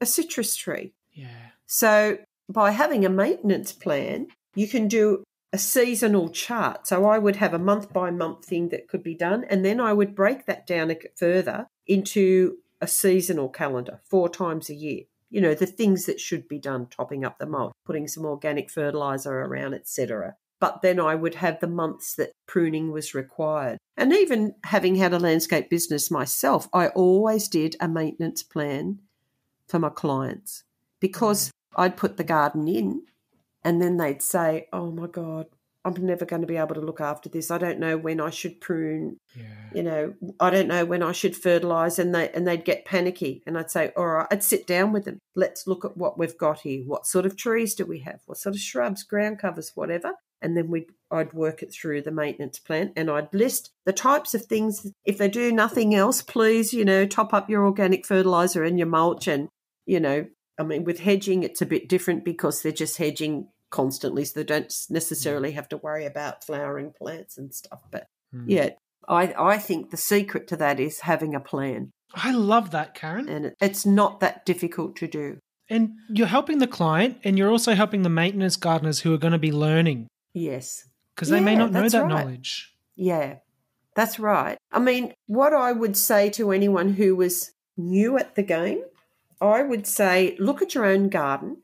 a 0.00 0.06
citrus 0.06 0.56
tree. 0.56 0.94
Yeah. 1.12 1.26
So 1.66 2.16
by 2.48 2.70
having 2.70 3.04
a 3.04 3.10
maintenance 3.10 3.70
plan, 3.70 4.28
you 4.54 4.66
can 4.66 4.88
do 4.88 5.24
a 5.52 5.58
seasonal 5.58 6.30
chart. 6.30 6.86
So 6.86 7.04
I 7.04 7.18
would 7.18 7.36
have 7.36 7.52
a 7.52 7.58
month 7.58 7.92
by 7.92 8.10
month 8.10 8.46
thing 8.46 8.70
that 8.70 8.88
could 8.88 9.02
be 9.02 9.14
done, 9.14 9.44
and 9.44 9.62
then 9.62 9.78
I 9.78 9.92
would 9.92 10.14
break 10.14 10.46
that 10.46 10.66
down 10.66 10.90
further 11.16 11.66
into 11.86 12.56
a 12.82 12.86
seasonal 12.86 13.48
calendar 13.48 14.00
four 14.04 14.28
times 14.28 14.68
a 14.68 14.74
year. 14.74 15.04
You 15.30 15.40
know, 15.40 15.54
the 15.54 15.64
things 15.64 16.04
that 16.04 16.20
should 16.20 16.46
be 16.46 16.58
done, 16.58 16.88
topping 16.88 17.24
up 17.24 17.38
the 17.38 17.46
mulch, 17.46 17.72
putting 17.86 18.06
some 18.06 18.26
organic 18.26 18.70
fertilizer 18.70 19.32
around, 19.32 19.72
etc 19.72 20.34
but 20.62 20.80
then 20.80 21.00
I 21.00 21.16
would 21.16 21.34
have 21.34 21.58
the 21.58 21.66
months 21.66 22.14
that 22.14 22.30
pruning 22.46 22.92
was 22.92 23.16
required. 23.16 23.78
And 23.96 24.12
even 24.12 24.54
having 24.62 24.94
had 24.94 25.12
a 25.12 25.18
landscape 25.18 25.68
business 25.68 26.08
myself, 26.08 26.68
I 26.72 26.86
always 26.86 27.48
did 27.48 27.74
a 27.80 27.88
maintenance 27.88 28.44
plan 28.44 29.00
for 29.66 29.80
my 29.80 29.88
clients 29.88 30.62
because 31.00 31.48
mm. 31.48 31.50
I'd 31.74 31.96
put 31.96 32.16
the 32.16 32.22
garden 32.22 32.68
in 32.68 33.02
and 33.64 33.82
then 33.82 33.96
they'd 33.96 34.22
say, 34.22 34.68
Oh 34.72 34.92
my 34.92 35.08
God, 35.08 35.46
I'm 35.84 35.94
never 36.06 36.24
going 36.24 36.42
to 36.42 36.48
be 36.48 36.56
able 36.56 36.74
to 36.76 36.80
look 36.80 37.00
after 37.00 37.28
this. 37.28 37.50
I 37.50 37.58
don't 37.58 37.80
know 37.80 37.96
when 37.96 38.20
I 38.20 38.30
should 38.30 38.60
prune. 38.60 39.18
Yeah. 39.34 39.44
You 39.74 39.82
know, 39.82 40.14
I 40.38 40.50
don't 40.50 40.68
know 40.68 40.84
when 40.84 41.02
I 41.02 41.12
should 41.12 41.36
fertilize 41.36 41.98
and 41.98 42.14
they 42.14 42.30
and 42.30 42.46
they'd 42.46 42.64
get 42.64 42.84
panicky 42.84 43.42
and 43.46 43.58
I'd 43.58 43.70
say, 43.70 43.92
"All 43.96 44.06
right, 44.06 44.26
I'd 44.30 44.44
sit 44.44 44.66
down 44.66 44.92
with 44.92 45.04
them. 45.04 45.18
Let's 45.34 45.66
look 45.66 45.84
at 45.84 45.96
what 45.96 46.18
we've 46.18 46.38
got 46.38 46.60
here. 46.60 46.84
What 46.84 47.06
sort 47.06 47.26
of 47.26 47.36
trees 47.36 47.74
do 47.74 47.84
we 47.84 48.00
have? 48.00 48.20
What 48.26 48.38
sort 48.38 48.54
of 48.54 48.60
shrubs, 48.60 49.02
ground 49.02 49.38
covers, 49.38 49.72
whatever?" 49.74 50.14
and 50.42 50.56
then 50.56 50.68
we'd 50.68 50.90
I'd 51.10 51.32
work 51.32 51.62
it 51.62 51.72
through 51.72 52.02
the 52.02 52.10
maintenance 52.10 52.58
plan 52.58 52.92
and 52.96 53.10
I'd 53.10 53.32
list 53.32 53.70
the 53.86 53.92
types 53.92 54.34
of 54.34 54.44
things 54.44 54.90
if 55.04 55.16
they 55.16 55.28
do 55.28 55.52
nothing 55.52 55.94
else 55.94 56.20
please 56.20 56.74
you 56.74 56.84
know 56.84 57.06
top 57.06 57.32
up 57.32 57.48
your 57.48 57.64
organic 57.64 58.04
fertilizer 58.04 58.64
and 58.64 58.78
your 58.78 58.88
mulch 58.88 59.28
and 59.28 59.48
you 59.86 60.00
know 60.00 60.26
I 60.58 60.64
mean 60.64 60.84
with 60.84 61.00
hedging 61.00 61.44
it's 61.44 61.62
a 61.62 61.66
bit 61.66 61.88
different 61.88 62.24
because 62.24 62.60
they're 62.60 62.72
just 62.72 62.98
hedging 62.98 63.48
constantly 63.72 64.24
so 64.24 64.38
they 64.38 64.44
don't 64.44 64.72
necessarily 64.88 65.52
have 65.52 65.68
to 65.68 65.76
worry 65.78 66.06
about 66.06 66.44
flowering 66.44 66.92
plants 66.96 67.36
and 67.36 67.52
stuff 67.52 67.80
but 67.90 68.06
mm. 68.34 68.44
yeah 68.46 68.70
I 69.08 69.34
I 69.36 69.58
think 69.58 69.90
the 69.90 69.96
secret 69.96 70.46
to 70.48 70.56
that 70.58 70.78
is 70.78 71.00
having 71.00 71.34
a 71.34 71.40
plan 71.40 71.90
I 72.14 72.32
love 72.32 72.70
that 72.70 72.94
Karen 72.94 73.28
and 73.28 73.52
it's 73.60 73.84
not 73.84 74.20
that 74.20 74.46
difficult 74.46 74.94
to 74.96 75.08
do 75.08 75.38
and 75.68 75.92
you're 76.08 76.26
helping 76.28 76.58
the 76.58 76.66
client 76.68 77.18
and 77.24 77.36
you're 77.36 77.50
also 77.50 77.74
helping 77.74 78.02
the 78.02 78.08
maintenance 78.08 78.56
gardeners 78.56 79.00
who 79.00 79.12
are 79.12 79.18
going 79.18 79.32
to 79.32 79.38
be 79.38 79.50
learning 79.50 80.06
Yes. 80.34 80.88
Because 81.14 81.28
they 81.28 81.38
yeah, 81.38 81.44
may 81.44 81.56
not 81.56 81.72
know 81.72 81.88
that 81.88 82.02
right. 82.02 82.08
knowledge. 82.08 82.74
Yeah, 82.96 83.36
that's 83.94 84.18
right. 84.18 84.56
I 84.70 84.78
mean, 84.78 85.12
what 85.26 85.52
I 85.52 85.72
would 85.72 85.96
say 85.96 86.30
to 86.30 86.52
anyone 86.52 86.94
who 86.94 87.16
was 87.16 87.52
new 87.76 88.16
at 88.18 88.34
the 88.34 88.42
game, 88.42 88.82
I 89.40 89.62
would 89.62 89.86
say 89.86 90.36
look 90.38 90.62
at 90.62 90.74
your 90.74 90.84
own 90.84 91.08
garden, 91.08 91.62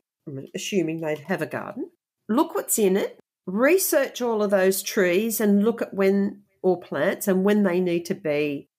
assuming 0.53 1.01
they'd 1.01 1.19
have 1.19 1.41
a 1.41 1.47
garden, 1.47 1.89
look 2.29 2.55
what's 2.55 2.79
in 2.79 2.95
it, 2.95 3.19
research 3.45 4.21
all 4.21 4.41
of 4.41 4.51
those 4.51 4.81
trees 4.81 5.41
and 5.41 5.63
look 5.63 5.81
at 5.81 5.93
when, 5.93 6.43
or 6.61 6.79
plants, 6.79 7.27
and 7.27 7.43
when 7.43 7.63
they 7.63 7.81
need 7.81 8.05
to 8.05 8.15
be 8.15 8.69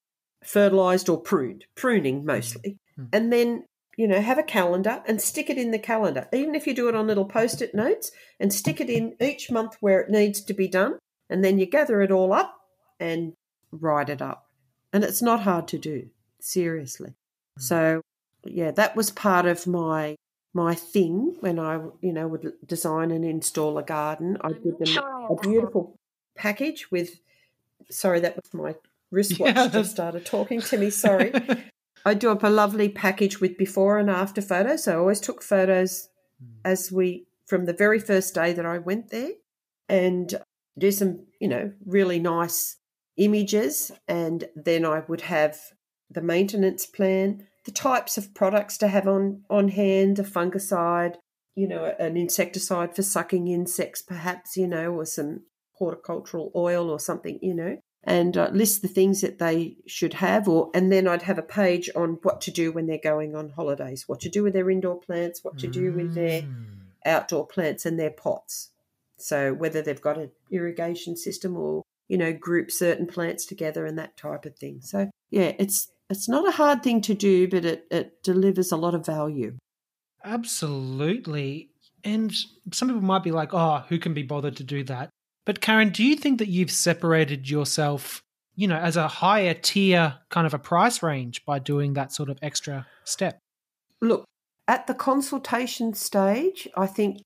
fertilized 0.43 1.11
or 1.11 1.21
pruned, 1.21 1.67
pruning 1.75 2.25
mostly. 2.25 2.79
Mm-hmm. 2.99 3.05
And 3.13 3.33
then 3.33 3.65
you 4.01 4.09
know, 4.09 4.21
have 4.23 4.39
a 4.39 4.43
calendar 4.43 5.03
and 5.07 5.21
stick 5.21 5.51
it 5.51 5.59
in 5.59 5.73
the 5.73 5.79
calendar. 5.79 6.27
Even 6.33 6.55
if 6.55 6.67
you 6.67 6.75
do 6.75 6.89
it 6.89 6.95
on 6.95 7.07
little 7.07 7.27
post 7.27 7.61
it 7.61 7.75
notes 7.75 8.11
and 8.39 8.51
stick 8.51 8.81
it 8.81 8.89
in 8.89 9.15
each 9.21 9.51
month 9.51 9.77
where 9.81 10.01
it 10.01 10.09
needs 10.09 10.41
to 10.41 10.55
be 10.55 10.69
done. 10.69 10.99
And 11.29 11.45
then 11.45 11.59
you 11.59 11.67
gather 11.67 12.01
it 12.01 12.11
all 12.11 12.33
up 12.33 12.57
and 12.99 13.35
write 13.71 14.09
it 14.09 14.23
up. 14.23 14.47
And 14.91 15.05
it's 15.05 15.21
not 15.21 15.43
hard 15.43 15.69
to 15.69 15.79
do, 15.79 16.09
seriously. 16.41 17.11
Mm. 17.59 17.63
So, 17.63 18.01
yeah, 18.45 18.71
that 18.71 18.97
was 18.97 19.11
part 19.11 19.45
of 19.45 19.67
my 19.67 20.17
my 20.53 20.75
thing 20.75 21.37
when 21.41 21.59
I, 21.59 21.81
you 22.01 22.13
know, 22.13 22.29
would 22.29 22.53
design 22.67 23.11
and 23.11 23.25
install 23.25 23.79
a 23.79 23.83
garden. 23.83 24.37
I 24.41 24.49
did 24.53 24.79
them 24.79 25.05
a 25.31 25.37
beautiful 25.41 25.99
package 26.37 26.91
with. 26.91 27.21
Sorry, 27.91 28.21
that 28.21 28.37
was 28.37 28.53
my 28.53 28.75
wristwatch 29.11 29.57
yeah. 29.57 29.69
just 29.69 29.91
started 29.91 30.25
talking 30.27 30.61
to 30.61 30.79
me. 30.79 30.91
Sorry. 31.07 31.33
I 32.05 32.15
do 32.15 32.31
up 32.31 32.43
a 32.43 32.49
lovely 32.49 32.89
package 32.89 33.41
with 33.41 33.59
before 33.59 33.99
and 33.99 34.09
after 34.11 34.41
photos. 34.41 34.85
So 34.85 34.93
I 34.93 34.97
always 34.97 35.21
took 35.21 35.43
photos 35.43 36.09
mm. 36.43 36.49
as 36.65 36.91
we 36.91 37.27
from 37.47 37.67
the 37.67 37.73
very 37.73 37.99
first 37.99 38.35
day 38.35 38.53
that 38.53 38.65
I 38.65 38.79
went 38.79 39.11
there 39.11 39.31
and 39.89 40.33
do 40.79 40.93
some, 40.93 41.27
you 41.41 41.49
know, 41.49 41.73
really 41.85 42.19
nice 42.19 42.77
images. 43.17 43.91
And 44.09 44.49
then 44.55 44.85
I 44.85 45.03
would 45.09 45.23
have 45.23 45.59
the 46.09 46.23
maintenance 46.23 46.87
plan, 46.87 47.47
the 47.65 47.71
types 47.71 48.17
of 48.17 48.35
products 48.35 48.79
to 48.79 48.89
have 48.89 49.07
on, 49.07 49.43
on 49.51 49.69
hand, 49.69 50.19
a 50.19 50.23
fungicide, 50.23 51.17
you 51.55 51.69
know, 51.69 51.95
an 51.99 52.17
insecticide 52.17 52.97
for 52.97 53.03
sucking 53.03 53.49
insects, 53.49 54.03
perhaps, 54.03 54.57
you 54.57 54.67
know, 54.67 54.93
or 54.93 55.05
some 55.05 55.43
horticultural 55.73 56.53
oil 56.55 56.91
or 56.91 57.01
something, 57.01 57.39
you 57.43 57.55
know 57.55 57.79
and 58.05 58.37
uh, 58.37 58.49
list 58.53 58.83
the 58.83 58.89
things 58.89 59.21
that 59.21 59.39
they 59.39 59.77
should 59.87 60.15
have 60.15 60.49
or 60.49 60.71
and 60.75 60.91
then 60.91 61.07
I'd 61.07 61.23
have 61.23 61.39
a 61.39 61.43
page 61.43 61.91
on 61.95 62.19
what 62.23 62.41
to 62.43 62.51
do 62.51 62.73
when 62.73 62.87
they're 62.87 62.99
going 63.03 63.35
on 63.35 63.51
holidays 63.51 64.05
what 64.07 64.21
to 64.21 64.29
do 64.29 64.43
with 64.43 64.55
their 64.55 64.71
indoor 64.71 64.99
plants 64.99 65.45
what 65.45 65.59
to 65.59 65.67
do 65.67 65.93
with 65.93 66.15
their 66.15 66.43
mm. 66.43 66.65
outdoor 67.05 67.47
plants 67.47 67.85
and 67.85 67.99
their 67.99 68.11
pots 68.11 68.71
so 69.19 69.53
whether 69.53 69.83
they've 69.83 70.01
got 70.01 70.19
an 70.19 70.31
irrigation 70.51 71.17
system 71.17 71.57
or 71.57 71.83
you 72.09 72.17
know 72.17 72.33
group 72.33 72.71
certain 72.71 73.07
plants 73.07 73.45
together 73.45 73.85
and 73.85 73.99
that 73.99 74.17
type 74.17 74.47
of 74.47 74.57
thing 74.57 74.81
so 74.81 75.11
yeah 75.31 75.53
it's 75.59 75.91
it's 76.11 76.29
not 76.29 76.47
a 76.47 76.53
hard 76.53 76.83
thing 76.83 77.01
to 77.01 77.15
do 77.15 77.49
but 77.49 77.65
it, 77.65 77.87
it 77.91 78.23
delivers 78.23 78.73
a 78.73 78.77
lot 78.77 78.95
of 78.95 79.07
value 79.07 79.57
absolutely 80.25 81.71
and 82.05 82.35
some 82.73 82.89
people 82.89 83.01
might 83.03 83.23
be 83.23 83.33
like 83.33 83.55
oh 83.55 83.83
who 83.89 83.99
can 83.99 84.13
be 84.13 84.23
bothered 84.23 84.57
to 84.57 84.65
do 84.65 84.85
that 84.85 85.11
but 85.51 85.61
Karen, 85.61 85.91
do 85.91 86.05
you 86.05 86.17
think 86.17 86.39
that 86.39 86.49
you've 86.49 86.71
separated 86.71 87.49
yourself, 87.49 88.23
you 88.55 88.69
know, 88.69 88.77
as 88.77 88.97
a 88.97 89.09
higher 89.09 89.55
tier 89.55 90.15
kind 90.29 90.47
of 90.47 90.55
a 90.55 90.59
price 90.59 91.03
range 91.03 91.45
by 91.45 91.59
doing 91.59 91.95
that 91.95 92.13
sort 92.13 92.29
of 92.29 92.39
extra 92.43 92.87
step? 93.05 93.39
Look, 94.01 94.25
at 94.69 94.87
the 94.87 94.95
consultation 94.95 95.95
stage, 95.95 96.69
I 96.77 96.87
think, 96.87 97.23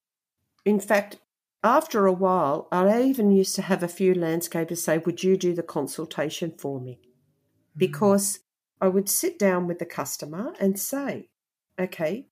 in 0.64 0.80
fact, 0.80 1.18
after 1.62 2.06
a 2.06 2.12
while, 2.12 2.68
I 2.70 3.02
even 3.02 3.30
used 3.30 3.54
to 3.56 3.62
have 3.62 3.82
a 3.82 3.88
few 3.88 4.14
landscapers 4.14 4.78
say, 4.78 4.98
Would 4.98 5.22
you 5.22 5.36
do 5.36 5.54
the 5.54 5.62
consultation 5.62 6.54
for 6.56 6.80
me? 6.80 6.98
Mm. 7.02 7.78
Because 7.78 8.40
I 8.80 8.88
would 8.88 9.08
sit 9.08 9.38
down 9.38 9.66
with 9.66 9.78
the 9.78 9.86
customer 9.86 10.54
and 10.60 10.78
say, 10.78 11.28
Okay, 11.80 12.26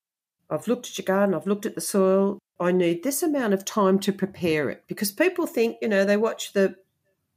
I've 0.51 0.69
looked 0.69 0.89
at 0.89 0.99
your 0.99 1.05
garden, 1.05 1.35
I've 1.35 1.47
looked 1.47 1.67
at 1.67 1.75
the 1.75 1.81
soil, 1.81 2.39
I 2.61 2.73
need 2.73 3.03
this 3.03 3.23
amount 3.23 3.55
of 3.55 3.65
time 3.65 3.99
to 4.01 4.13
prepare 4.13 4.71
it 4.71 4.85
because 4.87 5.11
people 5.11 5.47
think, 5.47 5.79
you 5.83 5.89
know, 5.89 6.05
they 6.05 6.17
watch 6.17 6.53
the 6.53 6.77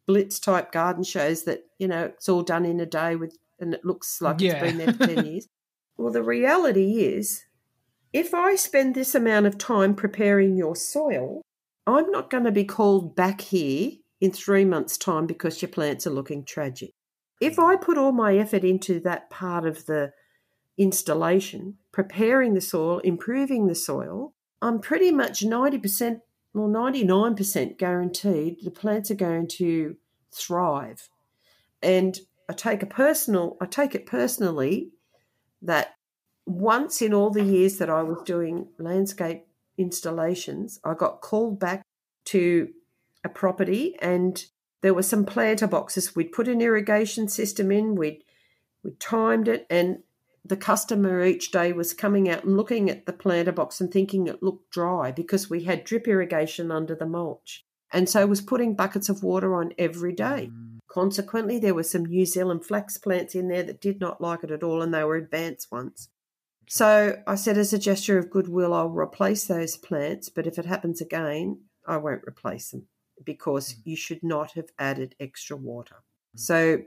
blitz 0.06 0.40
type 0.40 0.72
garden 0.72 1.04
shows 1.04 1.44
that, 1.44 1.66
you 1.80 1.88
know, 1.88 2.06
it's 2.06 2.30
all 2.30 2.44
done 2.44 2.66
in 2.66 2.80
a 2.80 2.86
day 2.86 3.16
with 3.16 3.38
and 3.60 3.74
it 3.74 3.86
looks 3.86 4.22
like 4.22 4.42
yeah. 4.42 4.54
it's 4.54 4.62
been 4.62 4.78
there 4.78 4.94
for 4.94 5.08
10 5.08 5.26
years. 5.32 5.48
Well, 5.98 6.12
the 6.12 6.24
reality 6.24 7.04
is 7.04 7.46
if 8.14 8.34
I 8.34 8.56
spend 8.56 8.96
this 8.96 9.16
amount 9.16 9.46
of 9.46 9.58
time 9.58 9.96
preparing 9.96 10.58
your 10.58 10.76
soil, 10.76 11.42
I'm 11.88 12.12
not 12.12 12.30
going 12.30 12.44
to 12.44 12.52
be 12.52 12.66
called 12.66 13.16
back 13.16 13.42
here 13.42 13.92
in 14.22 14.32
three 14.32 14.66
months' 14.66 14.98
time 14.98 15.26
because 15.26 15.62
your 15.62 15.70
plants 15.70 16.06
are 16.06 16.12
looking 16.12 16.44
tragic. 16.44 16.92
If 17.42 17.60
I 17.60 17.76
put 17.76 17.98
all 17.98 18.12
my 18.12 18.38
effort 18.38 18.64
into 18.64 19.00
that 19.02 19.30
part 19.30 19.66
of 19.66 19.86
the 19.86 20.14
installation, 20.78 21.78
preparing 21.92 22.54
the 22.54 22.62
soil, 22.62 23.00
improving 23.00 23.68
the 23.68 23.76
soil, 23.76 24.34
I'm 24.62 24.80
pretty 24.80 25.12
much 25.12 25.42
90% 25.42 26.22
or 26.54 26.70
99% 26.70 27.78
guaranteed 27.78 28.58
the 28.64 28.72
plants 28.72 29.12
are 29.12 29.16
going 29.16 29.48
to 29.48 29.98
thrive. 30.32 31.10
And 31.82 32.18
I 32.50 32.54
take 32.54 32.84
a 32.84 32.88
personal 32.88 33.58
I 33.60 33.66
take 33.66 33.96
it 33.96 34.06
personally 34.06 34.92
that 35.62 35.96
once 36.46 37.02
in 37.02 37.14
all 37.14 37.32
the 37.32 37.44
years 37.44 37.78
that 37.78 37.90
I 37.90 38.04
was 38.04 38.22
doing 38.24 38.68
landscape 38.78 39.48
installations, 39.78 40.80
I 40.84 40.94
got 40.94 41.22
called 41.22 41.60
back 41.60 41.84
to 42.26 42.70
a 43.24 43.30
property 43.30 43.96
and 44.00 44.44
there 44.86 44.94
were 44.94 45.02
some 45.02 45.26
planter 45.26 45.66
boxes. 45.66 46.16
We'd 46.16 46.32
put 46.32 46.48
an 46.48 46.62
irrigation 46.62 47.28
system 47.28 47.72
in, 47.72 47.96
we'd 47.96 48.24
we 48.84 48.92
timed 49.00 49.48
it 49.48 49.66
and 49.68 50.04
the 50.46 50.56
customer 50.56 51.26
each 51.26 51.50
day 51.50 51.74
was 51.74 51.92
coming 51.92 52.30
out 52.30 52.44
and 52.44 52.56
looking 52.56 52.88
at 52.88 53.08
the 53.08 53.14
planter 53.14 53.52
box 53.52 53.82
and 53.82 53.92
thinking 53.92 54.28
it 54.28 54.44
looked 54.44 54.70
dry 54.70 55.12
because 55.12 55.50
we 55.50 55.64
had 55.64 55.86
drip 55.86 56.08
irrigation 56.08 56.72
under 56.72 56.94
the 56.94 57.08
mulch. 57.08 57.66
And 57.92 58.08
so 58.08 58.28
was 58.28 58.42
putting 58.42 58.76
buckets 58.76 59.10
of 59.10 59.24
water 59.24 59.56
on 59.56 59.74
every 59.80 60.14
day. 60.14 60.52
Mm. 60.54 60.78
Consequently, 60.88 61.58
there 61.58 61.74
were 61.74 61.82
some 61.82 62.06
New 62.06 62.28
Zealand 62.28 62.64
flax 62.64 63.00
plants 63.00 63.34
in 63.34 63.48
there 63.48 63.64
that 63.64 63.82
did 63.82 64.00
not 64.00 64.22
like 64.22 64.44
it 64.44 64.52
at 64.52 64.62
all, 64.62 64.84
and 64.84 64.94
they 64.94 65.04
were 65.04 65.16
advanced 65.16 65.72
ones. 65.72 66.10
So 66.70 67.24
I 67.26 67.34
said, 67.34 67.58
as 67.58 67.74
a 67.74 67.80
gesture 67.80 68.20
of 68.20 68.30
goodwill, 68.30 68.72
I'll 68.72 68.90
replace 68.90 69.48
those 69.48 69.78
plants, 69.78 70.30
but 70.30 70.46
if 70.46 70.60
it 70.60 70.68
happens 70.68 71.02
again, 71.02 71.62
I 71.88 71.98
won't 71.98 72.28
replace 72.28 72.70
them. 72.70 72.88
Because 73.26 73.74
mm. 73.74 73.82
you 73.84 73.96
should 73.96 74.24
not 74.24 74.52
have 74.52 74.70
added 74.80 75.16
extra 75.20 75.58
water. 75.58 75.98
Mm. 76.36 76.40
So, 76.40 76.78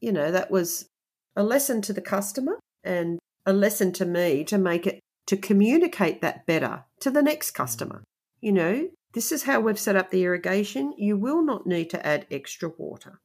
you 0.00 0.12
know, 0.12 0.30
that 0.30 0.50
was 0.50 0.88
a 1.36 1.42
lesson 1.42 1.82
to 1.82 1.92
the 1.92 2.00
customer 2.00 2.58
and 2.82 3.18
a 3.46 3.52
lesson 3.52 3.92
to 3.92 4.06
me 4.06 4.44
to 4.44 4.58
make 4.58 4.86
it 4.86 5.00
to 5.26 5.36
communicate 5.36 6.22
that 6.22 6.46
better 6.46 6.84
to 7.00 7.10
the 7.10 7.22
next 7.22 7.52
mm. 7.52 7.54
customer. 7.54 8.02
You 8.40 8.52
know, 8.52 8.88
this 9.12 9.32
is 9.32 9.44
how 9.44 9.60
we've 9.60 9.78
set 9.78 9.96
up 9.96 10.10
the 10.10 10.24
irrigation. 10.24 10.94
You 10.96 11.16
will 11.16 11.42
not 11.42 11.66
need 11.66 11.90
to 11.90 12.06
add 12.06 12.26
extra 12.30 12.70
water. 12.76 13.20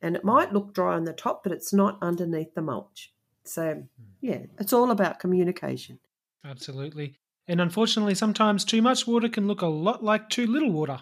And 0.00 0.14
it 0.14 0.24
might 0.24 0.52
look 0.52 0.74
dry 0.74 0.94
on 0.94 1.04
the 1.04 1.12
top, 1.12 1.42
but 1.42 1.52
it's 1.52 1.72
not 1.72 1.98
underneath 2.02 2.54
the 2.54 2.62
mulch. 2.62 3.12
So, 3.44 3.84
yeah, 4.20 4.40
it's 4.58 4.72
all 4.72 4.90
about 4.90 5.20
communication. 5.20 5.98
Absolutely. 6.44 7.18
And 7.48 7.60
unfortunately, 7.60 8.14
sometimes 8.14 8.64
too 8.64 8.82
much 8.82 9.06
water 9.06 9.28
can 9.28 9.46
look 9.46 9.62
a 9.62 9.66
lot 9.66 10.02
like 10.02 10.28
too 10.28 10.46
little 10.46 10.70
water. 10.70 11.00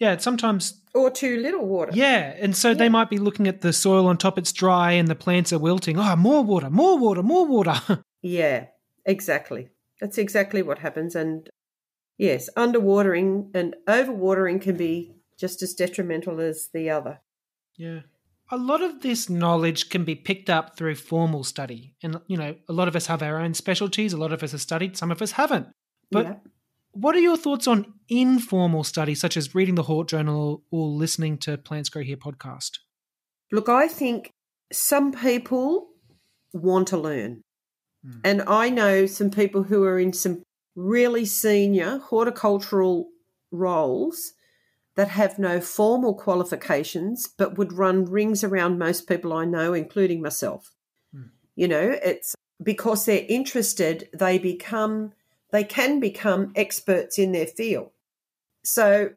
Yeah, 0.00 0.14
it's 0.14 0.24
sometimes. 0.24 0.80
Or 0.94 1.10
too 1.10 1.36
little 1.36 1.66
water. 1.66 1.92
Yeah, 1.94 2.34
and 2.38 2.56
so 2.56 2.74
they 2.74 2.88
might 2.88 3.10
be 3.10 3.18
looking 3.18 3.46
at 3.46 3.60
the 3.60 3.72
soil 3.72 4.06
on 4.06 4.16
top, 4.16 4.38
it's 4.38 4.52
dry 4.52 4.92
and 4.92 5.06
the 5.06 5.14
plants 5.14 5.52
are 5.52 5.58
wilting. 5.58 5.98
Oh, 5.98 6.16
more 6.16 6.42
water, 6.42 6.70
more 6.70 6.98
water, 6.98 7.22
more 7.22 7.46
water. 7.46 8.02
yeah, 8.22 8.66
exactly. 9.04 9.68
That's 10.00 10.18
exactly 10.18 10.62
what 10.62 10.78
happens. 10.78 11.14
And 11.14 11.48
yes, 12.18 12.48
underwatering 12.56 13.50
and 13.54 13.76
overwatering 13.86 14.62
can 14.62 14.76
be 14.76 15.14
just 15.38 15.62
as 15.62 15.74
detrimental 15.74 16.40
as 16.40 16.70
the 16.72 16.90
other. 16.90 17.20
Yeah. 17.76 18.00
A 18.50 18.56
lot 18.56 18.82
of 18.82 19.02
this 19.02 19.30
knowledge 19.30 19.90
can 19.90 20.04
be 20.04 20.16
picked 20.16 20.50
up 20.50 20.76
through 20.76 20.96
formal 20.96 21.44
study. 21.44 21.94
And, 22.02 22.20
you 22.26 22.36
know, 22.36 22.56
a 22.68 22.72
lot 22.72 22.88
of 22.88 22.96
us 22.96 23.06
have 23.06 23.22
our 23.22 23.38
own 23.38 23.54
specialties. 23.54 24.12
A 24.12 24.18
lot 24.18 24.32
of 24.32 24.42
us 24.42 24.52
have 24.52 24.60
studied, 24.60 24.96
some 24.96 25.12
of 25.12 25.22
us 25.22 25.32
haven't. 25.32 25.68
But 26.10 26.26
Yeah. 26.26 26.34
What 26.92 27.14
are 27.14 27.20
your 27.20 27.36
thoughts 27.36 27.66
on 27.66 27.94
informal 28.08 28.84
study, 28.84 29.14
such 29.14 29.36
as 29.36 29.54
reading 29.54 29.74
the 29.74 29.84
Hort 29.84 30.08
Journal 30.08 30.62
or 30.70 30.88
listening 30.88 31.38
to 31.38 31.56
Plants 31.58 31.88
Grow 31.88 32.02
Here 32.02 32.16
podcast? 32.16 32.78
Look, 33.52 33.68
I 33.68 33.88
think 33.88 34.30
some 34.72 35.12
people 35.12 35.88
want 36.52 36.88
to 36.88 36.96
learn. 36.96 37.42
Mm. 38.06 38.20
And 38.24 38.42
I 38.42 38.70
know 38.70 39.06
some 39.06 39.30
people 39.30 39.64
who 39.64 39.84
are 39.84 39.98
in 39.98 40.12
some 40.12 40.42
really 40.76 41.24
senior 41.24 41.98
horticultural 41.98 43.08
roles 43.50 44.32
that 44.96 45.08
have 45.08 45.38
no 45.38 45.60
formal 45.60 46.14
qualifications 46.14 47.28
but 47.38 47.56
would 47.56 47.72
run 47.72 48.04
rings 48.04 48.44
around 48.44 48.78
most 48.78 49.08
people 49.08 49.32
I 49.32 49.44
know, 49.44 49.72
including 49.72 50.20
myself. 50.20 50.70
Mm. 51.14 51.30
You 51.56 51.68
know, 51.68 51.98
it's 52.02 52.34
because 52.62 53.04
they're 53.04 53.24
interested, 53.28 54.08
they 54.12 54.38
become, 54.38 55.12
they 55.52 55.64
can 55.64 56.00
become 56.00 56.52
experts 56.54 57.18
in 57.18 57.32
their 57.32 57.46
field. 57.46 57.90
So 58.64 59.10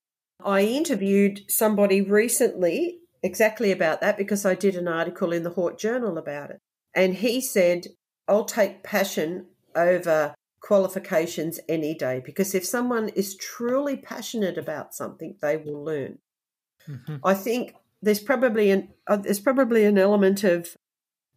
I 0.44 0.62
interviewed 0.62 1.42
somebody 1.50 2.02
recently 2.02 3.00
exactly 3.22 3.72
about 3.72 4.02
that 4.02 4.18
because 4.18 4.46
I 4.46 4.56
did 4.56 4.76
an 4.76 4.88
article 4.88 5.32
in 5.32 5.44
the 5.44 5.52
Hort 5.52 5.80
Journal 5.80 6.18
about 6.18 6.52
it. 6.52 6.60
And 6.94 7.16
he 7.16 7.42
said, 7.42 7.88
I'll 8.28 8.46
take 8.46 8.84
passion 8.84 9.48
over 9.76 10.36
qualifications 10.62 11.60
any 11.68 11.94
day 11.94 12.22
because 12.24 12.54
if 12.54 12.66
someone 12.66 13.10
is 13.10 13.36
truly 13.36 13.98
passionate 13.98 14.58
about 14.58 14.94
something, 14.94 15.36
they 15.42 15.58
will 15.58 15.84
learn. 15.84 16.20
Mhm. 16.88 17.20
I 17.24 17.34
think 17.34 17.76
there's 18.02 18.20
probably 18.20 18.70
an 18.72 18.90
uh, 19.08 19.18
there's 19.18 19.40
probably 19.40 19.86
an 19.86 19.98
element 19.98 20.44
of 20.44 20.76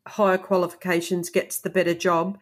higher 0.07 0.39
qualifications 0.39 1.31
gets 1.31 1.59
the 1.59 1.71
better 1.71 1.95
job, 1.95 2.39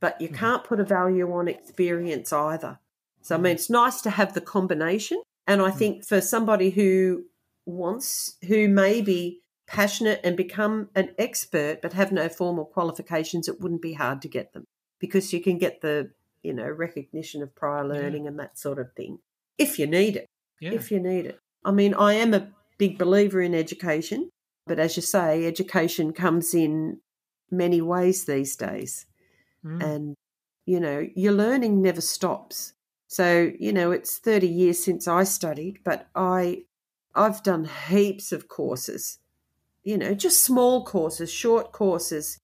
but 0.00 0.20
you 0.20 0.28
mm-hmm. 0.28 0.36
can't 0.36 0.64
put 0.64 0.80
a 0.80 0.84
value 0.84 1.32
on 1.32 1.48
experience 1.48 2.32
either. 2.32 2.78
So 3.22 3.34
I 3.34 3.38
mean, 3.38 3.44
mm-hmm. 3.44 3.54
it's 3.54 3.70
nice 3.70 4.00
to 4.02 4.10
have 4.10 4.34
the 4.34 4.40
combination, 4.40 5.22
and 5.46 5.60
I 5.60 5.68
mm-hmm. 5.68 5.78
think 5.78 6.06
for 6.06 6.20
somebody 6.20 6.70
who 6.70 7.24
wants 7.64 8.36
who 8.46 8.68
may 8.68 9.00
be 9.00 9.40
passionate 9.66 10.20
and 10.22 10.36
become 10.36 10.88
an 10.94 11.10
expert 11.18 11.82
but 11.82 11.92
have 11.92 12.12
no 12.12 12.28
formal 12.28 12.64
qualifications, 12.64 13.48
it 13.48 13.60
wouldn't 13.60 13.82
be 13.82 13.94
hard 13.94 14.22
to 14.22 14.28
get 14.28 14.52
them 14.52 14.64
because 15.00 15.32
you 15.32 15.40
can 15.40 15.58
get 15.58 15.80
the 15.80 16.10
you 16.42 16.52
know 16.52 16.68
recognition 16.68 17.42
of 17.42 17.54
prior 17.54 17.86
learning 17.86 18.26
and 18.26 18.38
that 18.38 18.56
sort 18.58 18.78
of 18.78 18.92
thing 18.92 19.18
if 19.58 19.78
you 19.78 19.86
need 19.86 20.16
it 20.16 20.26
Yeah. 20.60 20.72
if 20.72 20.90
you 20.90 21.00
need 21.00 21.26
it. 21.26 21.40
I 21.64 21.72
mean, 21.72 21.94
I 21.94 22.14
am 22.14 22.32
a 22.32 22.48
big 22.78 22.96
believer 22.96 23.40
in 23.40 23.54
education, 23.54 24.30
but 24.66 24.78
as 24.78 24.96
you 24.96 25.02
say, 25.02 25.44
education 25.46 26.12
comes 26.12 26.54
in 26.54 27.00
many 27.50 27.80
ways 27.80 28.24
these 28.24 28.54
days. 28.56 29.06
Mm. 29.66 29.82
And, 29.82 30.14
you 30.64 30.80
know, 30.80 31.06
your 31.14 31.32
learning 31.32 31.82
never 31.82 32.00
stops. 32.00 32.72
So, 33.08 33.52
you 33.58 33.72
know, 33.72 33.90
it's 33.90 34.18
30 34.18 34.46
years 34.46 34.82
since 34.82 35.06
I 35.08 35.24
studied, 35.24 35.80
but 35.84 36.08
I 36.14 36.64
I've 37.14 37.42
done 37.42 37.68
heaps 37.88 38.30
of 38.32 38.48
courses. 38.48 39.18
You 39.82 39.96
know, 39.96 40.14
just 40.14 40.44
small 40.44 40.84
courses, 40.84 41.30
short 41.30 41.72
courses 41.72 42.38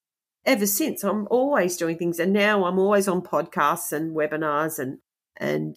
ever 0.45 0.67
since. 0.67 1.05
I'm 1.05 1.27
always 1.31 1.77
doing 1.77 1.99
things 1.99 2.19
and 2.19 2.33
now 2.33 2.65
I'm 2.65 2.79
always 2.79 3.09
on 3.09 3.23
podcasts 3.23 3.93
and 3.93 4.17
webinars 4.17 4.79
and 4.79 4.99
and 5.37 5.77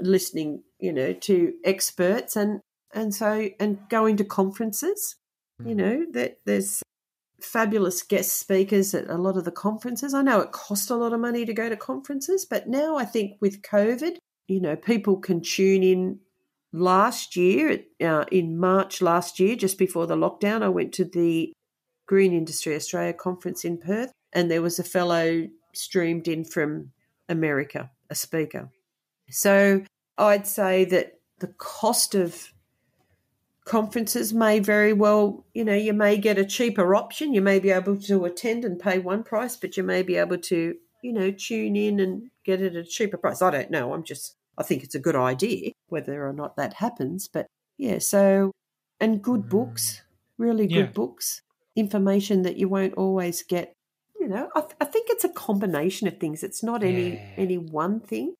listening, 0.00 0.62
you 0.78 0.92
know, 0.92 1.12
to 1.12 1.52
experts 1.64 2.36
and 2.36 2.60
and 2.94 3.14
so 3.14 3.48
and 3.60 3.78
going 3.88 4.16
to 4.16 4.24
conferences. 4.24 5.16
You 5.64 5.76
know, 5.76 6.06
that 6.12 6.38
there's 6.44 6.82
fabulous 7.42 8.02
guest 8.02 8.38
speakers 8.38 8.94
at 8.94 9.10
a 9.10 9.16
lot 9.16 9.36
of 9.36 9.44
the 9.44 9.50
conferences. 9.50 10.14
I 10.14 10.22
know 10.22 10.40
it 10.40 10.52
cost 10.52 10.90
a 10.90 10.96
lot 10.96 11.12
of 11.12 11.20
money 11.20 11.44
to 11.44 11.52
go 11.52 11.68
to 11.68 11.76
conferences, 11.76 12.44
but 12.44 12.68
now 12.68 12.96
I 12.96 13.04
think 13.04 13.36
with 13.40 13.62
COVID, 13.62 14.16
you 14.48 14.60
know, 14.60 14.76
people 14.76 15.18
can 15.18 15.40
tune 15.40 15.82
in. 15.82 16.20
Last 16.74 17.36
year, 17.36 17.80
uh, 18.02 18.24
in 18.32 18.58
March 18.58 19.02
last 19.02 19.38
year, 19.38 19.56
just 19.56 19.76
before 19.76 20.06
the 20.06 20.16
lockdown, 20.16 20.62
I 20.62 20.70
went 20.70 20.94
to 20.94 21.04
the 21.04 21.52
Green 22.06 22.32
Industry 22.32 22.74
Australia 22.74 23.12
conference 23.12 23.62
in 23.62 23.76
Perth, 23.76 24.10
and 24.32 24.50
there 24.50 24.62
was 24.62 24.78
a 24.78 24.84
fellow 24.84 25.48
streamed 25.74 26.28
in 26.28 26.46
from 26.46 26.92
America, 27.28 27.90
a 28.08 28.14
speaker. 28.14 28.70
So 29.28 29.82
I'd 30.16 30.46
say 30.46 30.86
that 30.86 31.20
the 31.40 31.48
cost 31.58 32.14
of 32.14 32.52
conferences 33.64 34.32
may 34.34 34.58
very 34.58 34.92
well, 34.92 35.44
you 35.54 35.64
know, 35.64 35.74
you 35.74 35.92
may 35.92 36.16
get 36.16 36.38
a 36.38 36.44
cheaper 36.44 36.94
option. 36.94 37.32
You 37.34 37.42
may 37.42 37.58
be 37.58 37.70
able 37.70 37.96
to 38.02 38.24
attend 38.24 38.64
and 38.64 38.78
pay 38.78 38.98
one 38.98 39.22
price, 39.22 39.56
but 39.56 39.76
you 39.76 39.82
may 39.82 40.02
be 40.02 40.16
able 40.16 40.38
to, 40.38 40.74
you 41.02 41.12
know, 41.12 41.30
tune 41.30 41.76
in 41.76 42.00
and 42.00 42.30
get 42.44 42.60
it 42.60 42.74
at 42.74 42.86
a 42.86 42.88
cheaper 42.88 43.16
price. 43.16 43.42
I 43.42 43.50
don't 43.50 43.70
know. 43.70 43.92
I'm 43.92 44.04
just, 44.04 44.34
I 44.58 44.62
think 44.62 44.82
it's 44.82 44.94
a 44.94 45.00
good 45.00 45.16
idea, 45.16 45.70
whether 45.88 46.26
or 46.26 46.32
not 46.32 46.56
that 46.56 46.74
happens. 46.74 47.28
But 47.28 47.46
yeah, 47.78 47.98
so, 47.98 48.52
and 49.00 49.22
good 49.22 49.42
mm. 49.42 49.50
books, 49.50 50.02
really 50.38 50.66
good 50.66 50.76
Yeah. 50.76 50.92
books, 50.92 51.42
information 51.76 52.42
that 52.42 52.56
you 52.56 52.68
won't 52.68 52.94
always 52.94 53.42
get. 53.42 53.72
You 54.20 54.28
know, 54.28 54.48
I, 54.54 54.60
th- 54.60 54.74
I 54.80 54.84
think 54.84 55.08
it's 55.10 55.24
a 55.24 55.28
combination 55.28 56.06
of 56.06 56.18
things. 56.18 56.44
It's 56.44 56.62
not 56.62 56.84
any 56.84 57.14
Yeah. 57.14 57.28
any 57.36 57.58
one 57.58 57.98
thing. 57.98 58.34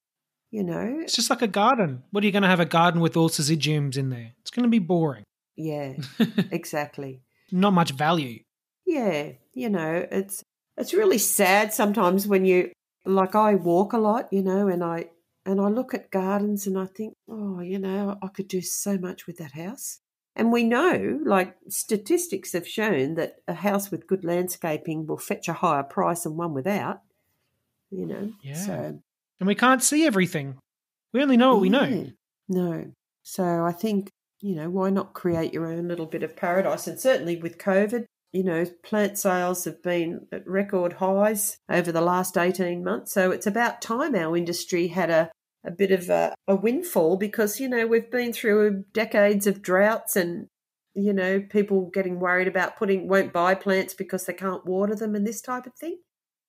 You 0.53 0.63
know, 0.63 0.99
It's 1.01 1.17
just 1.17 1.31
like 1.31 1.41
a 1.43 1.49
garden. 1.49 2.03
What 2.11 2.23
are 2.23 2.27
you 2.27 2.33
going 2.33 2.43
to 2.43 2.49
have 2.49 2.61
a 2.61 2.67
garden 2.67 3.01
with 3.01 3.17
all 3.17 3.29
syzygiums 3.31 3.97
in 3.97 4.11
there? 4.11 4.33
It's 4.43 4.51
going 4.51 4.65
to 4.65 4.69
be 4.71 4.79
boring. 4.79 5.25
yeah, 5.57 5.95
exactly. 6.51 7.23
Not 7.51 7.73
much 7.73 7.93
value. 7.93 8.41
Yeah, 8.87 9.33
you 9.55 9.69
know, 9.71 10.07
it's 10.11 10.43
it's 10.77 10.93
really 10.95 11.19
sad 11.19 11.73
sometimes 11.73 12.27
when 12.29 12.45
you 12.45 12.71
like 13.07 13.35
I 13.35 13.55
walk 13.55 13.93
a 13.95 13.99
lot, 13.99 14.31
you 14.33 14.43
know, 14.43 14.69
and 14.69 14.85
I 14.85 15.07
and 15.47 15.59
I 15.61 15.69
look 15.69 15.95
at 15.95 16.11
gardens 16.11 16.67
and 16.67 16.79
I 16.79 16.87
think, 16.87 17.15
oh, 17.29 17.61
you 17.61 17.79
know, 17.79 18.19
I 18.23 18.29
could 18.29 18.49
do 18.49 18.61
so 18.61 18.99
much 18.99 19.27
with 19.27 19.39
that 19.39 19.53
house. 19.53 20.01
And 20.37 20.53
we 20.53 20.65
know, 20.65 21.19
like 21.25 21.57
statistics 21.69 22.53
have 22.53 22.67
shown 22.69 23.15
that 23.15 23.37
a 23.49 23.55
house 23.55 23.91
with 23.91 24.07
good 24.07 24.25
landscaping 24.25 25.07
will 25.07 25.19
fetch 25.19 25.49
a 25.49 25.53
higher 25.55 25.83
price 25.83 26.23
than 26.25 26.37
one 26.37 26.53
without. 26.55 27.01
You 27.91 28.07
know, 28.07 28.33
Yeah. 28.43 28.55
so 28.67 29.03
And 29.43 29.49
we 29.49 29.57
can't 29.57 29.83
see 29.83 30.07
everything. 30.07 30.61
We 31.13 31.21
only 31.21 31.37
know 31.37 31.55
what 31.55 31.63
we 31.63 31.69
know. 31.69 31.81
Mm, 31.81 32.15
no. 32.49 32.93
So 33.25 33.65
I 33.65 33.73
think, 33.73 34.09
you 34.41 34.55
know, 34.55 34.71
why 34.71 34.89
not 34.91 35.15
create 35.15 35.53
your 35.53 35.67
own 35.67 35.89
little 35.89 36.07
bit 36.07 36.23
of 36.23 36.37
paradise? 36.37 36.87
And 36.87 36.97
certainly 36.97 37.35
with 37.35 37.59
COVID, 37.59 38.05
you 38.31 38.45
know, 38.45 38.65
plant 38.85 39.19
sales 39.19 39.65
have 39.65 39.83
been 39.83 40.29
at 40.31 40.47
record 40.47 40.93
highs 40.93 41.57
over 41.69 41.91
the 41.91 42.01
last 42.01 42.39
18 42.39 42.85
months. 42.85 43.13
So 43.13 43.33
it's 43.33 43.49
about 43.49 43.83
time 43.83 44.15
our 44.15 44.37
industry 44.37 44.87
had 44.87 45.11
a, 45.11 45.33
a 45.67 45.73
bit 45.73 45.91
of 45.91 46.09
a, 46.09 46.37
a 46.47 46.55
windfall 46.55 47.17
because, 47.17 47.59
you 47.59 47.69
know, 47.69 47.85
we've 47.85 48.13
been 48.13 48.33
through 48.33 48.85
decades 48.93 49.49
of 49.49 49.61
droughts 49.61 50.15
and, 50.15 50.47
you 50.95 51.13
know, 51.13 51.41
people 51.51 51.91
getting 51.93 52.21
worried 52.21 52.47
about 52.47 52.77
putting, 52.77 53.09
won't 53.09 53.33
buy 53.33 53.57
plants 53.57 53.93
because 53.93 54.25
they 54.25 54.35
can't 54.35 54.65
water 54.65 54.95
them 54.95 55.17
and 55.17 55.27
this 55.27 55.41
type 55.41 55.67
of 55.67 55.75
thing. 55.75 55.99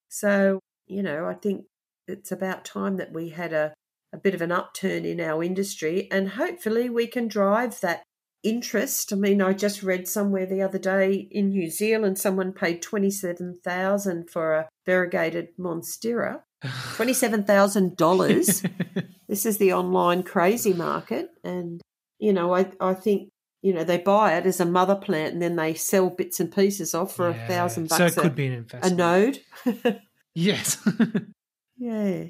So, 0.10 0.60
you 0.86 1.02
know, 1.02 1.26
I 1.26 1.34
think 1.34 1.66
it's 2.08 2.32
about 2.32 2.66
time 2.66 2.98
that 2.98 3.12
we 3.14 3.30
had 3.30 3.54
a, 3.54 3.74
a 4.14 4.18
bit 4.18 4.34
of 4.36 4.42
an 4.42 4.52
upturn 4.52 5.06
in 5.06 5.20
our 5.20 5.44
industry 5.44 6.08
and 6.12 6.30
hopefully 6.30 6.90
we 6.90 7.08
can 7.08 7.28
drive 7.28 7.80
that 7.82 8.04
interest. 8.44 9.12
I 9.14 9.16
mean, 9.16 9.42
I 9.42 9.54
just 9.54 9.82
read 9.84 10.08
somewhere 10.08 10.46
the 10.46 10.62
other 10.62 10.78
day 10.80 11.28
in 11.32 11.50
New 11.50 11.70
Zealand 11.70 12.18
someone 12.20 12.52
paid 12.52 12.82
27,000 12.82 14.30
for 14.30 14.54
a 14.54 14.70
variegated 14.86 15.50
monstera. 15.58 16.42
$27,000. 16.64 19.06
this 19.28 19.46
is 19.46 19.58
the 19.58 19.74
online 19.74 20.24
crazy 20.24 20.74
market 20.74 21.30
and 21.44 21.82
you 22.20 22.32
know, 22.32 22.56
I, 22.56 22.72
I 22.80 22.94
think, 22.94 23.30
you 23.62 23.74
know, 23.74 23.84
they 23.84 23.98
buy 23.98 24.38
it 24.38 24.46
as 24.46 24.62
a 24.62 24.66
mother 24.66 24.96
plant 24.96 25.34
and 25.34 25.42
then 25.42 25.58
they 25.58 25.74
sell 25.74 26.10
bits 26.10 26.40
and 26.40 26.50
pieces 26.54 26.94
off 26.94 27.16
for 27.16 27.32
Yeah. 27.32 27.44
a 27.44 27.48
thousand 27.48 27.90
So 27.90 27.98
bucks 27.98 28.16
it 28.18 28.22
could 28.22 28.32
a, 28.32 28.36
be 28.36 28.48
an 28.48 28.54
investment. 28.54 28.94
a 28.94 28.96
node. 28.96 29.40
Yes. 30.36 30.78
Yeah. 31.78 32.26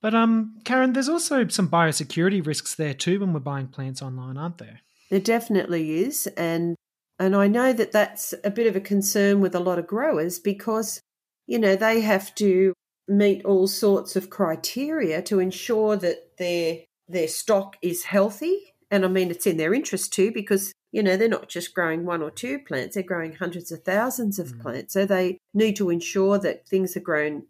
but 0.00 0.14
um, 0.14 0.58
Karen, 0.64 0.92
there's 0.92 1.08
also 1.08 1.46
some 1.48 1.68
biosecurity 1.68 2.44
risks 2.44 2.74
there 2.74 2.94
too 2.94 3.20
when 3.20 3.32
we're 3.32 3.40
buying 3.40 3.68
plants 3.68 4.02
online, 4.02 4.36
aren't 4.36 4.58
there? 4.58 4.80
There 5.10 5.20
definitely 5.20 6.02
is, 6.04 6.26
and 6.36 6.76
and 7.18 7.36
I 7.36 7.46
know 7.46 7.72
that 7.72 7.92
that's 7.92 8.34
a 8.42 8.50
bit 8.50 8.66
of 8.66 8.74
a 8.76 8.80
concern 8.80 9.40
with 9.40 9.54
a 9.54 9.60
lot 9.60 9.78
of 9.78 9.86
growers 9.86 10.38
because 10.38 11.00
you 11.46 11.58
know 11.58 11.76
they 11.76 12.00
have 12.00 12.34
to 12.36 12.72
meet 13.06 13.44
all 13.44 13.66
sorts 13.66 14.16
of 14.16 14.30
criteria 14.30 15.20
to 15.22 15.38
ensure 15.38 15.96
that 15.96 16.36
their 16.38 16.78
their 17.08 17.28
stock 17.28 17.76
is 17.82 18.04
healthy, 18.04 18.74
and 18.90 19.04
I 19.04 19.08
mean 19.08 19.30
it's 19.30 19.46
in 19.46 19.58
their 19.58 19.74
interest 19.74 20.12
too 20.12 20.32
because 20.32 20.72
you 20.90 21.02
know 21.02 21.16
they're 21.16 21.28
not 21.28 21.48
just 21.48 21.74
growing 21.74 22.04
one 22.04 22.22
or 22.22 22.30
two 22.30 22.58
plants; 22.58 22.94
they're 22.94 23.04
growing 23.04 23.34
hundreds 23.34 23.70
of 23.70 23.82
thousands 23.82 24.38
of 24.38 24.48
Mm. 24.48 24.60
plants, 24.62 24.94
so 24.94 25.04
they 25.06 25.38
need 25.52 25.76
to 25.76 25.90
ensure 25.90 26.38
that 26.38 26.66
things 26.66 26.96
are 26.96 27.00
grown, 27.00 27.44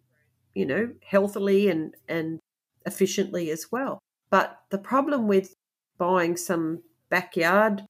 you 0.55 0.67
know, 0.67 0.91
healthily 1.05 1.69
and 1.69 1.95
and 2.09 2.41
efficiently 2.87 3.51
as 3.51 3.71
well. 3.71 3.99
But 4.31 4.61
the 4.71 4.79
problem 4.79 5.29
with 5.29 5.55
buying 5.99 6.37
some 6.37 6.83
backyard 7.09 7.83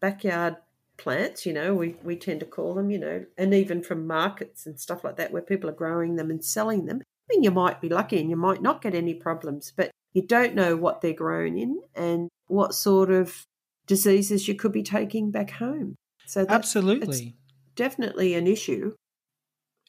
backyard 0.00 0.56
plants, 0.96 1.46
you 1.46 1.52
know, 1.52 1.74
we, 1.74 1.96
we 2.02 2.16
tend 2.16 2.40
to 2.40 2.46
call 2.46 2.74
them, 2.74 2.90
you 2.90 2.98
know, 2.98 3.24
and 3.36 3.54
even 3.54 3.82
from 3.82 4.06
markets 4.06 4.66
and 4.66 4.78
stuff 4.78 5.02
like 5.02 5.16
that 5.16 5.32
where 5.32 5.42
people 5.42 5.68
are 5.68 5.74
growing 5.74 6.16
them 6.16 6.30
and 6.30 6.44
selling 6.44 6.86
them. 6.86 7.00
I 7.02 7.34
mean, 7.34 7.42
you 7.42 7.50
might 7.50 7.80
be 7.80 7.88
lucky 7.88 8.20
and 8.20 8.30
you 8.30 8.36
might 8.36 8.62
not 8.62 8.82
get 8.82 8.94
any 8.94 9.14
problems, 9.14 9.72
but 9.74 9.90
you 10.12 10.22
don't 10.22 10.54
know 10.54 10.76
what 10.76 11.00
they're 11.00 11.12
grown 11.12 11.56
in 11.56 11.80
and 11.94 12.28
what 12.46 12.74
sort 12.74 13.10
of 13.10 13.44
diseases 13.86 14.46
you 14.46 14.54
could 14.54 14.72
be 14.72 14.82
taking 14.82 15.30
back 15.30 15.50
home. 15.50 15.96
So 16.26 16.44
that's 16.44 16.54
Absolutely. 16.54 17.36
definitely 17.76 18.34
an 18.34 18.46
issue. 18.46 18.94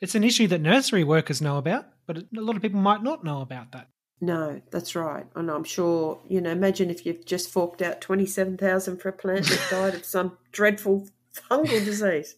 It's 0.01 0.15
an 0.15 0.23
issue 0.23 0.47
that 0.47 0.61
nursery 0.61 1.03
workers 1.03 1.41
know 1.41 1.57
about, 1.57 1.86
but 2.05 2.17
a 2.17 2.25
lot 2.31 2.55
of 2.55 2.61
people 2.61 2.79
might 2.79 3.03
not 3.03 3.23
know 3.23 3.41
about 3.41 3.71
that. 3.71 3.89
No, 4.21 4.61
that's 4.71 4.95
right. 4.95 5.25
And 5.35 5.51
I'm 5.51 5.63
sure, 5.63 6.19
you 6.27 6.39
know, 6.41 6.51
imagine 6.51 6.89
if 6.89 7.05
you've 7.05 7.25
just 7.25 7.49
forked 7.49 7.81
out 7.81 8.01
27,000 8.01 8.97
for 8.97 9.09
a 9.09 9.13
plant 9.13 9.45
that 9.45 9.67
died 9.69 9.95
of 9.95 10.05
some 10.05 10.37
dreadful 10.51 11.07
fungal 11.33 11.83
disease. 11.83 12.35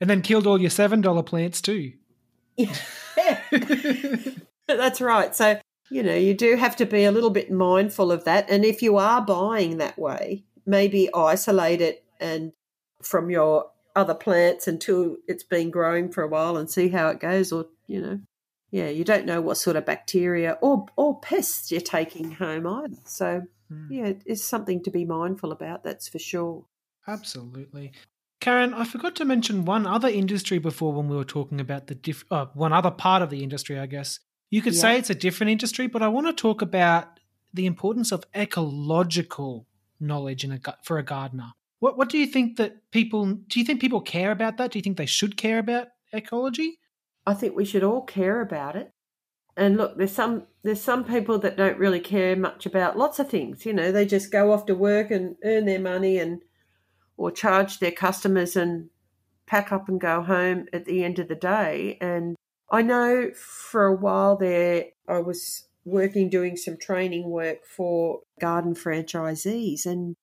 And 0.00 0.10
then 0.10 0.20
killed 0.20 0.46
all 0.46 0.60
your 0.60 0.70
$7 0.70 1.26
plants 1.26 1.62
too. 1.62 1.94
Yeah. 2.56 2.74
That's 4.68 5.00
right. 5.00 5.34
So, 5.34 5.58
you 5.90 6.02
know, 6.02 6.14
you 6.14 6.34
do 6.34 6.56
have 6.56 6.76
to 6.76 6.86
be 6.86 7.04
a 7.04 7.12
little 7.12 7.30
bit 7.30 7.50
mindful 7.50 8.12
of 8.12 8.24
that. 8.24 8.50
And 8.50 8.64
if 8.64 8.82
you 8.82 8.98
are 8.98 9.22
buying 9.22 9.78
that 9.78 9.98
way, 9.98 10.44
maybe 10.66 11.08
isolate 11.14 11.80
it 11.80 12.04
and 12.20 12.52
from 13.02 13.30
your 13.30 13.70
other 13.94 14.14
plants 14.14 14.68
until 14.68 15.16
it's 15.26 15.44
been 15.44 15.70
growing 15.70 16.10
for 16.10 16.22
a 16.22 16.28
while 16.28 16.56
and 16.56 16.68
see 16.68 16.88
how 16.88 17.08
it 17.08 17.20
goes 17.20 17.52
or, 17.52 17.66
you 17.86 18.00
know, 18.02 18.20
yeah, 18.70 18.88
you 18.88 19.04
don't 19.04 19.26
know 19.26 19.40
what 19.40 19.56
sort 19.56 19.76
of 19.76 19.84
bacteria 19.86 20.58
or 20.60 20.86
or 20.96 21.20
pests 21.20 21.70
you're 21.70 21.80
taking 21.80 22.32
home 22.32 22.66
either. 22.66 22.96
So, 23.04 23.42
Hmm. 23.68 23.90
yeah, 23.90 24.12
it's 24.24 24.44
something 24.44 24.82
to 24.84 24.90
be 24.90 25.04
mindful 25.04 25.50
about, 25.50 25.82
that's 25.82 26.08
for 26.08 26.18
sure. 26.20 26.66
Absolutely. 27.08 27.92
Karen, 28.40 28.74
I 28.74 28.84
forgot 28.84 29.16
to 29.16 29.24
mention 29.24 29.64
one 29.64 29.86
other 29.86 30.08
industry 30.08 30.58
before 30.58 30.92
when 30.92 31.08
we 31.08 31.16
were 31.16 31.24
talking 31.24 31.60
about 31.60 31.86
the 31.86 31.94
diff- 31.94 32.26
uh, 32.30 32.46
one 32.54 32.72
other 32.72 32.90
part 32.90 33.22
of 33.22 33.30
the 33.30 33.42
industry, 33.42 33.78
I 33.78 33.86
guess. 33.86 34.20
You 34.50 34.62
could 34.62 34.76
say 34.76 34.96
it's 34.96 35.10
a 35.10 35.14
different 35.14 35.50
industry, 35.50 35.88
but 35.88 36.02
I 36.02 36.08
want 36.08 36.26
to 36.28 36.32
talk 36.32 36.62
about 36.62 37.18
the 37.52 37.66
importance 37.66 38.12
of 38.12 38.24
ecological 38.36 39.66
knowledge 39.98 40.44
in 40.44 40.52
a 40.52 40.60
for 40.84 40.98
a 40.98 41.02
gardener. 41.02 41.52
What 41.80 41.96
what 41.98 42.08
do 42.08 42.18
you 42.18 42.26
think 42.26 42.56
that 42.58 42.90
people 42.90 43.26
do 43.34 43.58
you 43.58 43.64
think 43.66 43.80
people 43.80 44.00
care 44.00 44.30
about 44.30 44.56
that? 44.58 44.70
Do 44.70 44.78
you 44.78 44.82
think 44.82 44.96
they 44.96 45.06
should 45.06 45.36
care 45.36 45.58
about 45.58 45.88
ecology? 46.12 46.78
I 47.26 47.34
think 47.34 47.56
we 47.56 47.64
should 47.64 47.82
all 47.82 48.02
care 48.02 48.40
about 48.40 48.76
it. 48.76 48.90
And 49.56 49.76
look, 49.76 49.96
there's 49.96 50.12
some 50.12 50.46
there's 50.62 50.82
some 50.82 51.04
people 51.04 51.38
that 51.38 51.56
don't 51.56 51.78
really 51.78 52.00
care 52.00 52.36
much 52.36 52.66
about 52.66 52.98
lots 52.98 53.18
of 53.18 53.28
things. 53.30 53.64
You 53.64 53.72
know, 53.72 53.90
they 53.90 54.04
just 54.04 54.30
go 54.30 54.52
off 54.52 54.66
to 54.66 54.74
work 54.74 55.10
and 55.10 55.36
earn 55.44 55.64
their 55.64 55.80
money 55.80 56.18
and 56.18 56.42
or 57.16 57.30
charge 57.30 57.78
their 57.78 57.92
customers 57.92 58.56
and 58.56 58.90
pack 59.46 59.72
up 59.72 59.88
and 59.88 60.00
go 60.00 60.22
home 60.22 60.66
at 60.72 60.84
the 60.84 61.02
end 61.02 61.18
of 61.18 61.28
the 61.28 61.34
day. 61.34 61.96
And 62.00 62.36
I 62.70 62.82
know 62.82 63.30
for 63.34 63.86
a 63.86 63.96
while 63.96 64.36
there 64.36 64.86
I 65.08 65.20
was 65.20 65.68
working 65.84 66.28
doing 66.28 66.56
some 66.56 66.76
training 66.76 67.30
work 67.30 67.64
for 67.64 68.20
garden 68.40 68.74
franchisees 68.74 69.86
and 69.86 70.16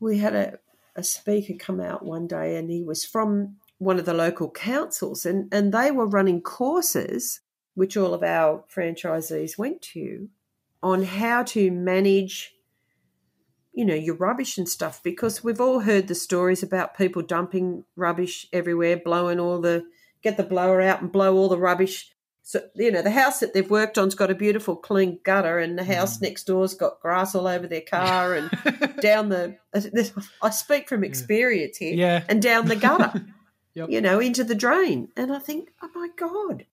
we 0.00 0.18
had 0.18 0.34
a, 0.34 0.58
a 0.96 1.04
speaker 1.04 1.54
come 1.58 1.80
out 1.80 2.04
one 2.04 2.26
day 2.26 2.56
and 2.56 2.68
he 2.68 2.82
was 2.82 3.04
from 3.04 3.56
one 3.84 3.98
of 3.98 4.04
the 4.04 4.14
local 4.14 4.50
councils 4.50 5.26
and, 5.26 5.52
and 5.52 5.72
they 5.72 5.90
were 5.90 6.06
running 6.06 6.40
courses 6.40 7.40
which 7.74 7.96
all 7.96 8.14
of 8.14 8.22
our 8.22 8.64
franchisees 8.74 9.58
went 9.58 9.82
to 9.82 10.28
on 10.82 11.02
how 11.02 11.42
to 11.42 11.70
manage 11.70 12.52
you 13.72 13.84
know 13.84 13.94
your 13.94 14.14
rubbish 14.16 14.56
and 14.58 14.68
stuff 14.68 15.02
because 15.02 15.42
we've 15.42 15.60
all 15.60 15.80
heard 15.80 16.06
the 16.08 16.14
stories 16.14 16.62
about 16.62 16.96
people 16.96 17.22
dumping 17.22 17.84
rubbish 17.96 18.46
everywhere 18.52 18.96
blowing 18.96 19.40
all 19.40 19.60
the 19.60 19.84
get 20.22 20.36
the 20.36 20.42
blower 20.42 20.80
out 20.80 21.02
and 21.02 21.10
blow 21.12 21.34
all 21.36 21.48
the 21.48 21.58
rubbish 21.58 22.10
so 22.42 22.60
you 22.76 22.90
know 22.92 23.02
the 23.02 23.10
house 23.10 23.40
that 23.40 23.52
they've 23.54 23.70
worked 23.70 23.98
on's 23.98 24.14
got 24.14 24.30
a 24.30 24.34
beautiful 24.34 24.76
clean 24.76 25.18
gutter 25.24 25.58
and 25.58 25.78
the 25.78 25.84
house 25.84 26.18
Mm. 26.18 26.22
next 26.22 26.44
door's 26.44 26.74
got 26.74 27.00
grass 27.00 27.34
all 27.34 27.48
over 27.48 27.66
their 27.66 27.80
car 27.90 28.34
and 28.34 28.50
down 29.00 29.28
the 29.30 29.56
i 30.42 30.50
speak 30.50 30.88
from 30.88 31.02
experience 31.02 31.78
here 31.78 31.94
yeah. 31.94 32.22
and 32.28 32.40
down 32.40 32.66
the 32.66 32.76
gutter 32.76 33.26
Yep. 33.74 33.90
you 33.90 34.00
know, 34.00 34.20
into 34.20 34.44
the 34.44 34.54
drain. 34.54 35.08
And 35.16 35.32
I 35.32 35.38
think, 35.38 35.70
oh 35.82 35.90
my 35.94 36.08
God, 36.16 36.66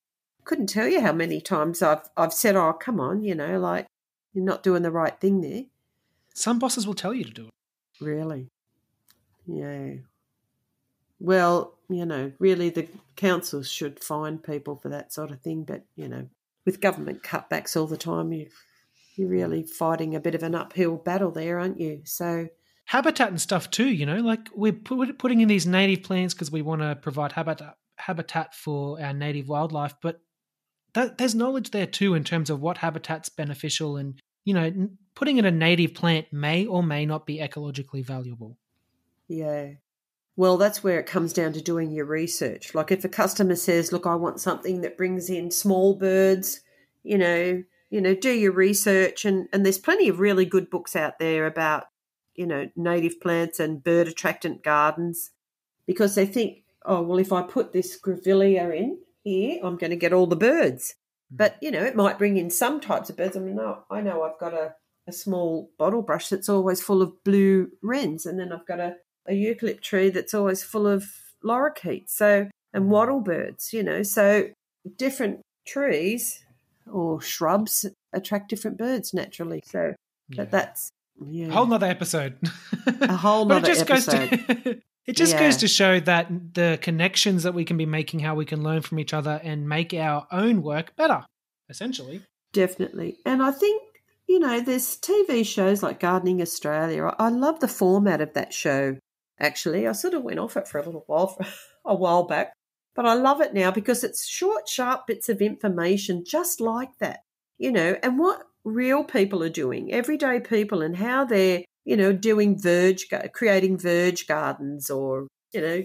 couldn't 0.44 0.68
tell 0.68 0.88
you 0.88 1.02
how 1.02 1.14
many 1.14 1.42
times 1.42 1.82
I've 1.82 2.10
I've 2.16 2.34
said, 2.34 2.56
oh 2.56 2.74
come 2.74 3.00
on, 3.00 3.24
you 3.24 3.36
know, 3.36 3.60
like 3.60 3.88
you're 4.34 4.46
not 4.46 4.64
doing 4.64 4.84
the 4.84 4.92
right 4.92 5.20
thing 5.20 5.42
there. 5.42 5.64
Some 6.34 6.60
bosses 6.60 6.88
will 6.88 6.94
tell 6.94 7.14
you 7.14 7.24
to 7.24 7.32
do 7.32 7.48
it. 7.48 8.04
Really, 8.04 8.50
yeah. 9.46 9.96
Well, 11.20 11.76
you 11.90 12.06
know, 12.06 12.32
really, 12.40 12.70
the 12.70 12.88
councils 13.16 13.70
should 13.70 14.04
fine 14.04 14.40
people 14.40 14.76
for 14.76 14.90
that 14.90 15.14
sort 15.14 15.32
of 15.32 15.42
thing. 15.42 15.64
But 15.64 15.86
you 15.96 16.08
know, 16.08 16.30
with 16.66 16.82
government 16.82 17.24
cutbacks 17.24 17.76
all 17.76 17.88
the 17.88 17.98
time, 17.98 18.32
you 18.32 18.48
you're 19.16 19.30
really 19.30 19.64
fighting 19.64 20.16
a 20.16 20.20
bit 20.20 20.36
of 20.36 20.44
an 20.44 20.56
uphill 20.56 20.96
battle 20.96 21.32
there, 21.32 21.60
aren't 21.60 21.80
you? 21.80 22.02
So 22.06 22.48
habitat 22.86 23.30
and 23.30 23.42
stuff 23.42 23.70
too. 23.70 23.90
You 23.90 24.06
know, 24.06 24.18
like 24.18 24.50
we're 24.54 24.74
put, 24.74 25.18
putting 25.18 25.42
in 25.42 25.48
these 25.48 25.66
native 25.66 26.04
plants 26.04 26.34
because 26.34 26.52
we 26.52 26.62
want 26.62 26.82
to 26.82 26.96
provide 26.96 27.32
habitat 27.34 27.76
habitat 27.98 28.56
for 28.56 29.02
our 29.02 29.14
native 29.14 29.48
wildlife, 29.48 29.94
but 30.02 30.22
that, 30.94 31.18
there's 31.18 31.36
knowledge 31.36 31.72
there 31.72 31.86
too 31.86 32.16
in 32.16 32.24
terms 32.24 32.50
of 32.50 32.60
what 32.60 32.80
habitat's 32.80 33.30
beneficial, 33.30 33.98
and 33.98 34.20
you 34.44 34.54
know, 34.54 34.90
putting 35.16 35.38
in 35.38 35.46
a 35.46 35.52
native 35.52 35.94
plant 35.94 36.34
may 36.34 36.66
or 36.66 36.84
may 36.84 37.06
not 37.06 37.26
be 37.26 37.40
ecologically 37.40 38.04
valuable. 38.06 38.58
Yeah. 39.28 39.74
Well, 40.36 40.58
that's 40.58 40.84
where 40.84 41.00
it 41.00 41.06
comes 41.06 41.34
down 41.34 41.54
to 41.54 41.62
doing 41.62 41.92
your 41.92 42.06
research. 42.06 42.74
Like 42.74 42.92
if 42.92 43.06
a 43.06 43.10
customer 43.10 43.56
says, 43.56 43.92
"Look, 43.92 44.06
I 44.08 44.16
want 44.16 44.42
something 44.42 44.82
that 44.82 44.98
brings 44.98 45.30
in 45.30 45.52
small 45.52 45.96
birds," 45.96 46.62
you 47.04 47.18
know, 47.18 47.64
you 47.90 48.02
know, 48.02 48.16
do 48.16 48.32
your 48.32 48.54
research 48.54 49.26
and 49.26 49.48
and 49.54 49.64
there's 49.66 49.78
plenty 49.78 50.10
of 50.10 50.20
really 50.20 50.46
good 50.46 50.70
books 50.70 50.96
out 50.96 51.20
there 51.20 51.46
about, 51.46 51.86
you 52.36 52.46
know, 52.46 52.70
native 52.76 53.20
plants 53.22 53.60
and 53.60 53.84
bird 53.84 54.08
attractant 54.08 54.64
gardens 54.64 55.32
because 55.86 56.16
they 56.16 56.26
think, 56.26 56.64
"Oh, 56.86 57.02
well, 57.02 57.20
if 57.20 57.32
I 57.32 57.42
put 57.42 57.74
this 57.74 58.00
grevillea 58.00 58.76
in 58.76 59.00
here, 59.24 59.60
I'm 59.64 59.78
going 59.78 59.92
to 59.92 59.96
get 59.96 60.14
all 60.14 60.28
the 60.28 60.36
birds." 60.36 60.96
Hmm. 61.30 61.36
But, 61.38 61.58
you 61.62 61.72
know, 61.72 61.84
it 61.84 61.96
might 61.96 62.18
bring 62.18 62.38
in 62.38 62.50
some 62.50 62.80
types 62.80 63.10
of 63.10 63.18
birds. 63.18 63.36
I 63.38 63.40
mean, 63.40 63.56
no, 63.56 63.84
I 63.90 64.02
know 64.02 64.24
I've 64.24 64.40
got 64.40 64.54
a 64.54 64.76
a 65.08 65.12
small 65.12 65.72
bottle 65.80 66.04
brush 66.04 66.30
that's 66.30 66.48
always 66.48 66.82
full 66.82 67.02
of 67.02 67.24
blue 67.24 67.72
wrens, 67.82 68.26
and 68.26 68.40
then 68.40 68.54
I've 68.54 68.68
got 68.68 68.80
a, 68.80 68.98
a 69.28 69.34
eucalypt 69.34 69.82
tree 69.82 70.10
that's 70.10 70.34
always 70.34 70.64
full 70.64 70.86
of 70.88 71.06
lorikeets, 71.44 72.10
so 72.10 72.50
and 72.74 72.84
hmm. 72.86 72.90
wattle 72.90 73.20
birds, 73.22 73.74
you 73.74 73.84
know. 73.84 74.04
So 74.04 74.50
different 74.98 75.42
trees 75.66 76.44
or 76.92 77.22
shrubs 77.22 77.86
attract 78.14 78.50
different 78.50 78.78
birds 78.78 79.14
naturally. 79.14 79.64
So 79.66 79.96
Yeah. 80.30 80.44
that, 80.44 80.52
that's 80.52 80.92
yeah, 81.26 81.48
a 81.48 81.52
whole 81.52 81.66
nother 81.68 81.88
episode. 81.88 82.38
A 83.02 83.16
whole 83.16 83.44
it 83.52 83.62
nother 83.62 83.86
goes 83.86 84.06
to 84.06 84.82
it 85.08 85.14
just 85.14 85.34
Yeah. 85.34 85.40
goes 85.40 85.58
to 85.58 85.68
show 85.68 86.00
that 86.02 86.54
the 86.54 86.80
connections 86.82 87.44
that 87.44 87.54
we 87.54 87.66
can 87.66 87.78
be 87.78 87.86
making, 87.86 88.20
how 88.22 88.36
we 88.36 88.46
can 88.46 88.64
learn 88.64 88.82
from 88.82 89.00
each 89.00 89.14
other 89.14 89.40
and 89.44 89.68
make 89.68 89.94
our 89.94 90.28
own 90.32 90.62
work 90.62 90.96
better. 90.96 91.26
Essentially, 91.70 92.22
Definitely. 92.54 93.18
And 93.26 93.42
I 93.42 93.52
think, 93.52 93.82
you 94.28 94.38
know, 94.40 94.60
there's 94.60 94.98
TV 94.98 95.46
shows 95.46 95.82
like 95.82 96.00
Gardening 96.02 96.42
Australia. 96.42 97.06
I 97.06 97.28
I 97.28 97.30
love 97.30 97.62
the 97.62 97.68
format 97.70 98.20
of 98.20 98.34
that 98.34 98.52
show, 98.54 98.98
actually. 99.40 99.88
I 99.88 99.94
sort 99.94 100.14
of 100.14 100.24
went 100.24 100.40
off 100.40 100.58
it 100.58 100.68
for 100.68 100.80
a 100.80 100.86
little 100.86 101.04
while, 101.08 101.38
a 101.86 101.96
while 101.96 102.24
back, 102.24 102.52
but 102.94 103.06
I 103.06 103.14
love 103.14 103.40
it 103.40 103.54
now 103.54 103.72
because 103.72 104.04
it's 104.04 104.28
short, 104.28 104.68
sharp 104.68 105.08
bits 105.08 105.30
of 105.30 105.42
information 105.42 106.26
just 106.26 106.60
like 106.60 106.98
that, 107.00 107.22
you 107.58 107.72
know, 107.72 107.96
and 108.04 108.20
what 108.20 108.44
real 108.64 109.04
people 109.04 109.44
are 109.44 109.50
doing, 109.50 109.92
everyday 109.92 110.40
people, 110.40 110.82
and 110.82 110.98
how 110.98 111.26
they're 111.26 111.64
you 111.86 111.98
know, 111.98 112.14
doing 112.14 112.60
verge, 112.60 113.08
creating 113.34 113.78
verge 113.78 114.28
gardens 114.28 114.90
or, 114.90 115.28
you 115.52 115.62
know, 115.62 115.84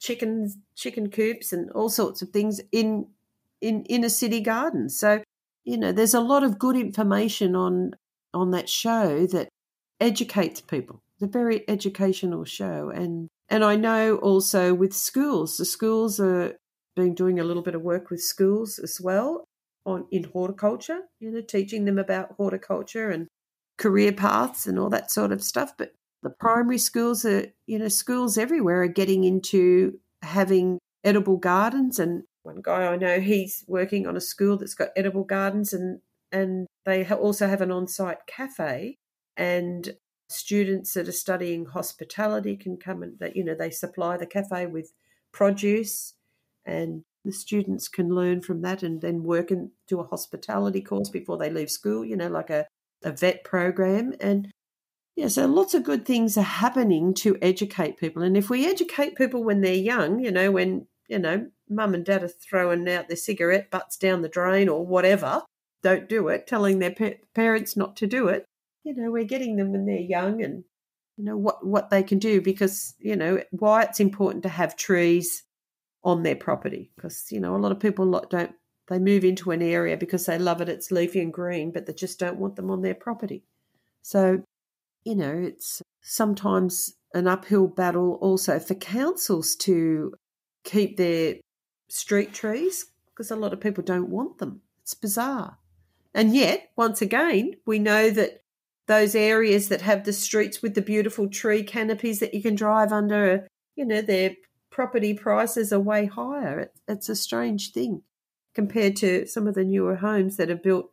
chickens, 0.00 0.56
chicken 0.74 1.10
coops 1.10 1.52
and 1.52 1.70
all 1.72 1.88
sorts 1.88 2.22
of 2.22 2.30
things 2.30 2.60
in, 2.72 3.06
in 3.60 3.84
inner 3.84 4.08
city 4.08 4.40
gardens. 4.40 4.98
So, 4.98 5.22
you 5.64 5.76
know, 5.76 5.92
there's 5.92 6.14
a 6.14 6.20
lot 6.20 6.44
of 6.44 6.58
good 6.58 6.76
information 6.76 7.54
on, 7.54 7.92
on 8.32 8.52
that 8.52 8.68
show 8.68 9.26
that 9.26 9.48
educates 10.00 10.60
people. 10.60 11.02
It's 11.14 11.24
a 11.24 11.26
very 11.26 11.68
educational 11.68 12.44
show. 12.44 12.90
And, 12.94 13.28
and 13.48 13.64
I 13.64 13.76
know 13.76 14.16
also 14.16 14.72
with 14.72 14.94
schools, 14.94 15.56
the 15.56 15.64
schools 15.64 16.20
are 16.20 16.54
been 16.96 17.14
doing 17.14 17.38
a 17.38 17.44
little 17.44 17.62
bit 17.62 17.76
of 17.76 17.82
work 17.82 18.10
with 18.10 18.20
schools 18.20 18.80
as 18.80 19.00
well 19.00 19.44
on 19.88 20.06
in 20.10 20.24
horticulture, 20.24 21.00
you 21.20 21.30
know, 21.30 21.40
teaching 21.40 21.84
them 21.84 21.98
about 21.98 22.32
horticulture 22.36 23.10
and 23.10 23.28
career 23.78 24.12
paths 24.12 24.66
and 24.66 24.78
all 24.78 24.90
that 24.90 25.10
sort 25.10 25.32
of 25.32 25.42
stuff. 25.42 25.72
But 25.76 25.92
the 26.22 26.30
primary 26.30 26.78
schools 26.78 27.24
are, 27.24 27.46
you 27.66 27.78
know, 27.78 27.88
schools 27.88 28.36
everywhere 28.38 28.82
are 28.82 28.88
getting 28.88 29.24
into 29.24 29.98
having 30.22 30.78
edible 31.04 31.36
gardens. 31.36 31.98
And 31.98 32.24
one 32.42 32.60
guy 32.62 32.86
I 32.86 32.96
know, 32.96 33.20
he's 33.20 33.64
working 33.66 34.06
on 34.06 34.16
a 34.16 34.20
school 34.20 34.56
that's 34.56 34.74
got 34.74 34.90
edible 34.96 35.24
gardens, 35.24 35.72
and 35.72 36.00
and 36.30 36.66
they 36.84 37.06
also 37.06 37.46
have 37.46 37.60
an 37.60 37.72
on-site 37.72 38.26
cafe. 38.26 38.96
And 39.36 39.96
students 40.28 40.92
that 40.94 41.08
are 41.08 41.12
studying 41.12 41.66
hospitality 41.66 42.56
can 42.56 42.76
come 42.76 43.02
and 43.02 43.18
that 43.18 43.34
you 43.34 43.44
know 43.44 43.54
they 43.54 43.70
supply 43.70 44.16
the 44.16 44.26
cafe 44.26 44.66
with 44.66 44.92
produce 45.32 46.14
and 46.66 47.02
the 47.28 47.32
students 47.32 47.86
can 47.86 48.08
learn 48.08 48.40
from 48.40 48.62
that 48.62 48.82
and 48.82 49.00
then 49.00 49.22
work 49.22 49.50
and 49.50 49.70
do 49.86 50.00
a 50.00 50.06
hospitality 50.06 50.80
course 50.80 51.10
before 51.10 51.38
they 51.38 51.50
leave 51.50 51.70
school 51.70 52.04
you 52.04 52.16
know 52.16 52.28
like 52.28 52.50
a 52.50 52.66
a 53.02 53.12
vet 53.12 53.44
program. 53.44 54.14
And 54.20 54.50
yeah, 55.16 55.28
so 55.28 55.46
lots 55.46 55.74
of 55.74 55.84
good 55.84 56.04
things 56.04 56.36
are 56.36 56.42
happening 56.42 57.14
to 57.14 57.36
educate 57.42 57.98
people. 57.98 58.22
And 58.22 58.36
if 58.36 58.50
we 58.50 58.66
educate 58.66 59.16
people 59.16 59.42
when 59.42 59.60
they're 59.60 59.74
young, 59.74 60.20
you 60.20 60.30
know, 60.30 60.50
when, 60.50 60.86
you 61.08 61.18
know, 61.18 61.48
mum 61.68 61.94
and 61.94 62.04
dad 62.04 62.22
are 62.22 62.28
throwing 62.28 62.88
out 62.88 63.08
their 63.08 63.16
cigarette 63.16 63.70
butts 63.70 63.96
down 63.96 64.22
the 64.22 64.28
drain 64.28 64.68
or 64.68 64.86
whatever, 64.86 65.42
don't 65.82 66.08
do 66.08 66.28
it, 66.28 66.46
telling 66.46 66.78
their 66.78 66.92
pa- 66.92 67.18
parents 67.34 67.76
not 67.76 67.96
to 67.96 68.06
do 68.06 68.28
it. 68.28 68.44
You 68.84 68.94
know, 68.94 69.10
we're 69.10 69.24
getting 69.24 69.56
them 69.56 69.72
when 69.72 69.86
they're 69.86 69.96
young 69.98 70.42
and, 70.42 70.64
you 71.16 71.24
know, 71.24 71.36
what, 71.36 71.66
what 71.66 71.90
they 71.90 72.02
can 72.02 72.18
do 72.18 72.40
because, 72.40 72.94
you 72.98 73.16
know, 73.16 73.42
why 73.50 73.82
it's 73.82 74.00
important 74.00 74.44
to 74.44 74.48
have 74.48 74.76
trees 74.76 75.42
on 76.04 76.22
their 76.22 76.36
property 76.36 76.90
because, 76.96 77.30
you 77.30 77.40
know, 77.40 77.56
a 77.56 77.58
lot 77.58 77.72
of 77.72 77.80
people 77.80 78.24
don't 78.30 78.54
they 78.88 78.98
move 78.98 79.24
into 79.24 79.50
an 79.50 79.62
area 79.62 79.96
because 79.96 80.26
they 80.26 80.38
love 80.38 80.60
it, 80.60 80.68
it's 80.68 80.90
leafy 80.90 81.20
and 81.20 81.32
green, 81.32 81.70
but 81.70 81.86
they 81.86 81.92
just 81.92 82.18
don't 82.18 82.38
want 82.38 82.56
them 82.56 82.70
on 82.70 82.82
their 82.82 82.94
property. 82.94 83.44
So, 84.02 84.42
you 85.04 85.14
know, 85.14 85.32
it's 85.32 85.82
sometimes 86.00 86.94
an 87.14 87.28
uphill 87.28 87.66
battle 87.66 88.18
also 88.20 88.58
for 88.58 88.74
councils 88.74 89.54
to 89.56 90.14
keep 90.64 90.96
their 90.96 91.36
street 91.88 92.32
trees 92.32 92.86
because 93.10 93.30
a 93.30 93.36
lot 93.36 93.52
of 93.52 93.60
people 93.60 93.84
don't 93.84 94.08
want 94.08 94.38
them. 94.38 94.62
It's 94.82 94.94
bizarre. 94.94 95.58
And 96.14 96.34
yet, 96.34 96.70
once 96.76 97.02
again, 97.02 97.52
we 97.66 97.78
know 97.78 98.10
that 98.10 98.42
those 98.86 99.14
areas 99.14 99.68
that 99.68 99.82
have 99.82 100.04
the 100.04 100.12
streets 100.12 100.62
with 100.62 100.74
the 100.74 100.82
beautiful 100.82 101.28
tree 101.28 101.62
canopies 101.62 102.20
that 102.20 102.32
you 102.32 102.42
can 102.42 102.54
drive 102.54 102.90
under, 102.90 103.46
you 103.76 103.84
know, 103.84 104.00
their 104.00 104.34
property 104.78 105.12
prices 105.12 105.72
are 105.72 105.80
way 105.80 106.06
higher. 106.06 106.70
it's 106.86 107.08
a 107.08 107.16
strange 107.16 107.72
thing 107.72 108.00
compared 108.54 108.94
to 108.94 109.26
some 109.26 109.48
of 109.48 109.56
the 109.56 109.64
newer 109.64 109.96
homes 109.96 110.36
that 110.36 110.50
are 110.50 110.54
built, 110.54 110.92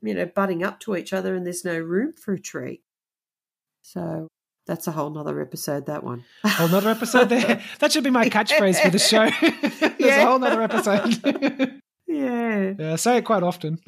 you 0.00 0.14
know, 0.14 0.24
butting 0.24 0.64
up 0.64 0.80
to 0.80 0.96
each 0.96 1.12
other 1.12 1.34
and 1.34 1.44
there's 1.44 1.62
no 1.62 1.78
room 1.78 2.14
for 2.14 2.32
a 2.32 2.40
tree. 2.40 2.80
So 3.82 4.26
that's 4.66 4.86
a 4.86 4.92
whole 4.92 5.10
nother 5.10 5.38
episode, 5.42 5.84
that 5.84 6.02
one. 6.02 6.24
Whole 6.46 6.68
nother 6.68 6.88
episode 6.88 7.28
there. 7.28 7.62
That 7.80 7.92
should 7.92 8.04
be 8.04 8.10
my 8.10 8.30
catchphrase 8.30 8.80
for 8.80 8.88
the 8.88 8.98
show. 8.98 9.28
There's 9.80 9.94
yeah. 9.98 10.22
a 10.22 10.26
whole 10.26 10.38
nother 10.38 10.62
episode. 10.62 11.22
yeah. 12.06 12.72
Yeah, 12.78 12.92
I 12.94 12.96
say 12.96 13.18
it 13.18 13.26
quite 13.26 13.42
often. 13.42 13.80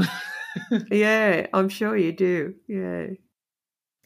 yeah, 0.91 1.47
I'm 1.55 1.71
sure 1.71 1.97
you 1.97 2.13
do. 2.13 2.55
Yeah. 2.67 3.07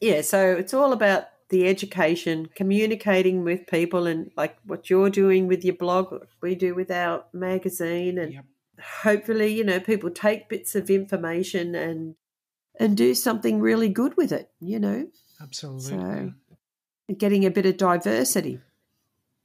Yeah, 0.00 0.20
so 0.20 0.52
it's 0.52 0.72
all 0.72 0.92
about 0.92 1.24
the 1.52 1.68
education, 1.68 2.48
communicating 2.56 3.44
with 3.44 3.68
people, 3.68 4.08
and 4.08 4.32
like 4.36 4.56
what 4.66 4.90
you're 4.90 5.10
doing 5.10 5.46
with 5.46 5.64
your 5.64 5.76
blog, 5.76 6.24
we 6.40 6.56
do 6.56 6.74
with 6.74 6.90
our 6.90 7.24
magazine, 7.32 8.18
and 8.18 8.32
yep 8.32 8.44
hopefully, 8.82 9.52
you 9.52 9.64
know, 9.64 9.80
people 9.80 10.10
take 10.10 10.48
bits 10.48 10.74
of 10.74 10.90
information 10.90 11.74
and 11.74 12.16
and 12.80 12.96
do 12.96 13.14
something 13.14 13.60
really 13.60 13.88
good 13.88 14.16
with 14.16 14.32
it, 14.32 14.50
you 14.60 14.78
know. 14.78 15.06
Absolutely. 15.40 15.90
So 15.90 16.32
getting 17.18 17.44
a 17.44 17.50
bit 17.50 17.66
of 17.66 17.76
diversity. 17.76 18.60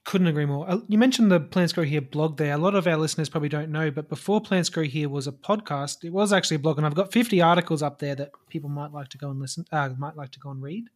Couldn't 0.06 0.28
agree 0.28 0.46
more. 0.46 0.70
Uh, 0.70 0.80
you 0.88 0.98
mentioned 0.98 1.30
the 1.30 1.42
Plants 1.42 1.74
Grow 1.74 1.84
Here 1.84 2.00
blog 2.00 2.38
there. 2.38 2.54
A 2.54 2.58
lot 2.58 2.76
of 2.76 2.88
our 2.88 2.96
listeners 2.96 3.28
probably 3.28 3.50
don't 3.50 3.70
know, 3.70 3.92
but 3.92 4.08
before 4.08 4.40
Plants 4.40 4.70
Grow 4.70 4.84
Here 4.84 5.10
was 5.10 5.28
a 5.28 5.34
podcast, 5.34 6.06
it 6.06 6.12
was 6.12 6.32
actually 6.32 6.56
a 6.56 6.60
blog, 6.60 6.78
and 6.78 6.86
I've 6.88 6.96
got 6.96 7.12
50 7.12 7.42
articles 7.42 7.84
up 7.84 8.00
there 8.00 8.16
that 8.16 8.32
people 8.50 8.70
might 8.70 8.94
like 8.94 9.10
to 9.10 9.18
go 9.18 9.30
and 9.30 9.40
listen, 9.40 9.66
uh, 9.74 9.90
might 9.98 10.16
like 10.16 10.32
to 10.32 10.40
go 10.40 10.50
and 10.50 10.64
read. 10.64 10.90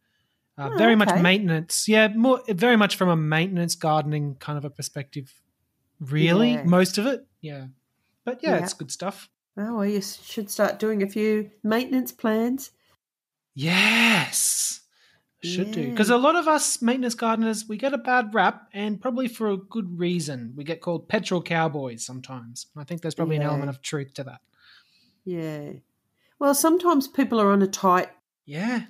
Uh, 0.58 0.70
oh, 0.72 0.76
very 0.76 0.94
okay. 0.94 1.04
much 1.04 1.22
maintenance, 1.22 1.88
yeah, 1.88 2.08
more 2.08 2.42
very 2.48 2.76
much 2.76 2.96
from 2.96 3.08
a 3.08 3.16
maintenance 3.16 3.74
gardening 3.74 4.34
kind 4.36 4.58
of 4.58 4.64
a 4.64 4.70
perspective. 4.70 5.32
Really, 6.00 6.52
yeah. 6.52 6.64
most 6.64 6.98
of 6.98 7.06
it, 7.06 7.26
yeah. 7.40 7.66
But 8.24 8.40
yeah, 8.42 8.56
yeah. 8.56 8.62
it's 8.62 8.74
good 8.74 8.90
stuff. 8.90 9.30
Oh, 9.56 9.76
well, 9.76 9.86
you 9.86 10.00
should 10.00 10.50
start 10.50 10.78
doing 10.78 11.02
a 11.02 11.08
few 11.08 11.50
maintenance 11.62 12.12
plans. 12.12 12.70
Yes. 13.54 14.80
Should 15.42 15.68
yeah. 15.68 15.74
do. 15.74 15.90
Because 15.90 16.10
a 16.10 16.16
lot 16.16 16.36
of 16.36 16.48
us 16.48 16.80
maintenance 16.80 17.14
gardeners, 17.14 17.66
we 17.68 17.76
get 17.76 17.94
a 17.94 17.98
bad 17.98 18.32
rap, 18.34 18.68
and 18.72 19.00
probably 19.00 19.28
for 19.28 19.50
a 19.50 19.56
good 19.56 19.98
reason. 19.98 20.52
We 20.56 20.64
get 20.64 20.80
called 20.80 21.08
petrol 21.08 21.42
cowboys 21.42 22.04
sometimes. 22.04 22.66
I 22.76 22.84
think 22.84 23.02
there's 23.02 23.14
probably 23.14 23.36
an 23.36 23.42
element 23.42 23.68
of 23.68 23.82
truth 23.82 24.14
to 24.14 24.24
that. 24.24 24.40
Yeah. 25.24 25.72
Well, 26.38 26.54
sometimes 26.54 27.08
people 27.08 27.40
are 27.40 27.50
on 27.50 27.62
a 27.62 27.66
tight 27.66 28.08
yeah 28.44 28.82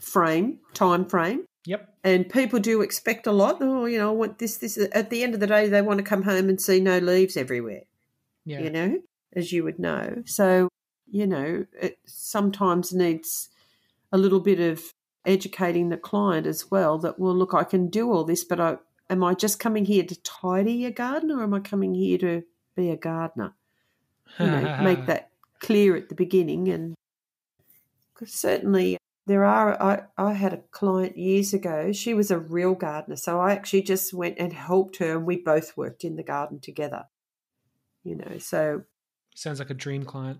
frame, 0.00 0.58
time 0.74 1.06
frame. 1.06 1.44
Yep. 1.64 1.94
And 2.04 2.28
people 2.28 2.60
do 2.60 2.80
expect 2.80 3.26
a 3.26 3.32
lot. 3.32 3.58
Oh, 3.60 3.86
you 3.86 3.98
know, 3.98 4.10
I 4.10 4.12
want 4.12 4.38
this, 4.38 4.56
this. 4.58 4.78
At 4.92 5.10
the 5.10 5.24
end 5.24 5.34
of 5.34 5.40
the 5.40 5.48
day, 5.48 5.68
they 5.68 5.82
want 5.82 5.98
to 5.98 6.04
come 6.04 6.22
home 6.22 6.48
and 6.48 6.60
see 6.60 6.80
no 6.80 6.98
leaves 6.98 7.36
everywhere 7.36 7.82
yeah. 8.46 8.60
you 8.60 8.70
know, 8.70 8.98
as 9.34 9.52
you 9.52 9.64
would 9.64 9.78
know. 9.78 10.22
So, 10.24 10.70
you 11.10 11.26
know, 11.26 11.66
it 11.78 11.98
sometimes 12.06 12.94
needs 12.94 13.50
a 14.12 14.16
little 14.16 14.40
bit 14.40 14.60
of 14.60 14.82
educating 15.26 15.90
the 15.90 15.96
client 15.96 16.46
as 16.46 16.70
well 16.70 16.96
that, 16.98 17.18
well, 17.18 17.34
look, 17.34 17.52
I 17.52 17.64
can 17.64 17.88
do 17.88 18.10
all 18.12 18.24
this, 18.24 18.44
but 18.44 18.60
I, 18.60 18.76
am 19.10 19.22
I 19.22 19.34
just 19.34 19.58
coming 19.58 19.84
here 19.84 20.04
to 20.04 20.22
tidy 20.22 20.86
a 20.86 20.90
garden 20.90 21.30
or 21.32 21.42
am 21.42 21.52
I 21.52 21.60
coming 21.60 21.94
here 21.94 22.18
to 22.18 22.44
be 22.76 22.88
a 22.88 22.96
gardener? 22.96 23.54
You 24.38 24.46
know, 24.46 24.78
make 24.82 25.06
that 25.06 25.30
clear 25.60 25.96
at 25.96 26.08
the 26.08 26.14
beginning. 26.14 26.68
And 26.68 26.94
cause 28.14 28.32
certainly 28.32 28.96
there 29.26 29.44
are, 29.44 29.80
I, 29.82 30.02
I 30.16 30.32
had 30.34 30.52
a 30.52 30.62
client 30.70 31.16
years 31.16 31.52
ago, 31.52 31.92
she 31.92 32.14
was 32.14 32.30
a 32.30 32.38
real 32.38 32.74
gardener. 32.74 33.16
So 33.16 33.40
I 33.40 33.52
actually 33.52 33.82
just 33.82 34.14
went 34.14 34.36
and 34.38 34.52
helped 34.52 34.96
her 34.98 35.16
and 35.16 35.26
we 35.26 35.36
both 35.36 35.76
worked 35.76 36.04
in 36.04 36.16
the 36.16 36.22
garden 36.22 36.60
together 36.60 37.06
you 38.06 38.14
know. 38.14 38.38
So 38.38 38.84
sounds 39.34 39.58
like 39.58 39.70
a 39.70 39.74
dream 39.74 40.04
client. 40.04 40.38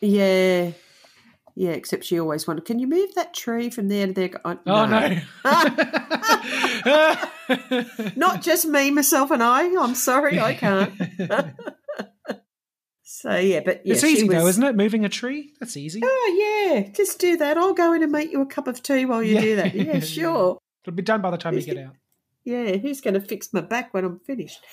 Yeah. 0.00 0.70
Yeah, 1.54 1.72
except 1.72 2.04
she 2.04 2.18
always 2.18 2.46
wanted, 2.46 2.64
can 2.64 2.78
you 2.78 2.86
move 2.86 3.14
that 3.14 3.34
tree 3.34 3.68
from 3.68 3.88
there 3.88 4.06
to 4.06 4.12
there? 4.14 4.30
Oh, 4.42 4.58
oh 4.66 4.86
no. 4.86 5.20
no. 6.86 7.14
Not 8.16 8.40
just 8.40 8.64
me, 8.64 8.90
myself, 8.90 9.30
and 9.30 9.42
I. 9.42 9.64
I'm 9.78 9.94
sorry, 9.94 10.40
I 10.40 10.54
can't. 10.54 10.98
so, 13.12 13.36
yeah, 13.36 13.60
but 13.64 13.84
yeah, 13.84 13.94
It's 13.94 14.04
easy, 14.04 14.26
was, 14.26 14.36
though, 14.36 14.46
isn't 14.46 14.62
it? 14.62 14.76
Moving 14.76 15.04
a 15.04 15.08
tree? 15.08 15.52
That's 15.60 15.76
easy. 15.76 16.00
Oh, 16.02 16.70
yeah. 16.72 16.88
Just 16.92 17.18
do 17.18 17.36
that. 17.36 17.58
I'll 17.58 17.74
go 17.74 17.92
in 17.92 18.02
and 18.02 18.10
make 18.10 18.32
you 18.32 18.40
a 18.40 18.46
cup 18.46 18.66
of 18.66 18.82
tea 18.82 19.04
while 19.04 19.22
you 19.22 19.34
yeah. 19.34 19.40
do 19.40 19.56
that. 19.56 19.74
Yeah, 19.82 20.00
sure. 20.00 20.58
It'll 20.84 20.96
be 20.96 21.02
done 21.02 21.20
by 21.20 21.30
the 21.30 21.36
time 21.36 21.54
who's 21.54 21.66
you 21.66 21.74
get 21.74 21.84
out. 21.84 21.94
Yeah, 22.44 22.76
who's 22.76 23.00
going 23.00 23.14
to 23.14 23.20
fix 23.20 23.52
my 23.52 23.60
back 23.60 23.92
when 23.94 24.04
I'm 24.04 24.18
finished? 24.20 24.64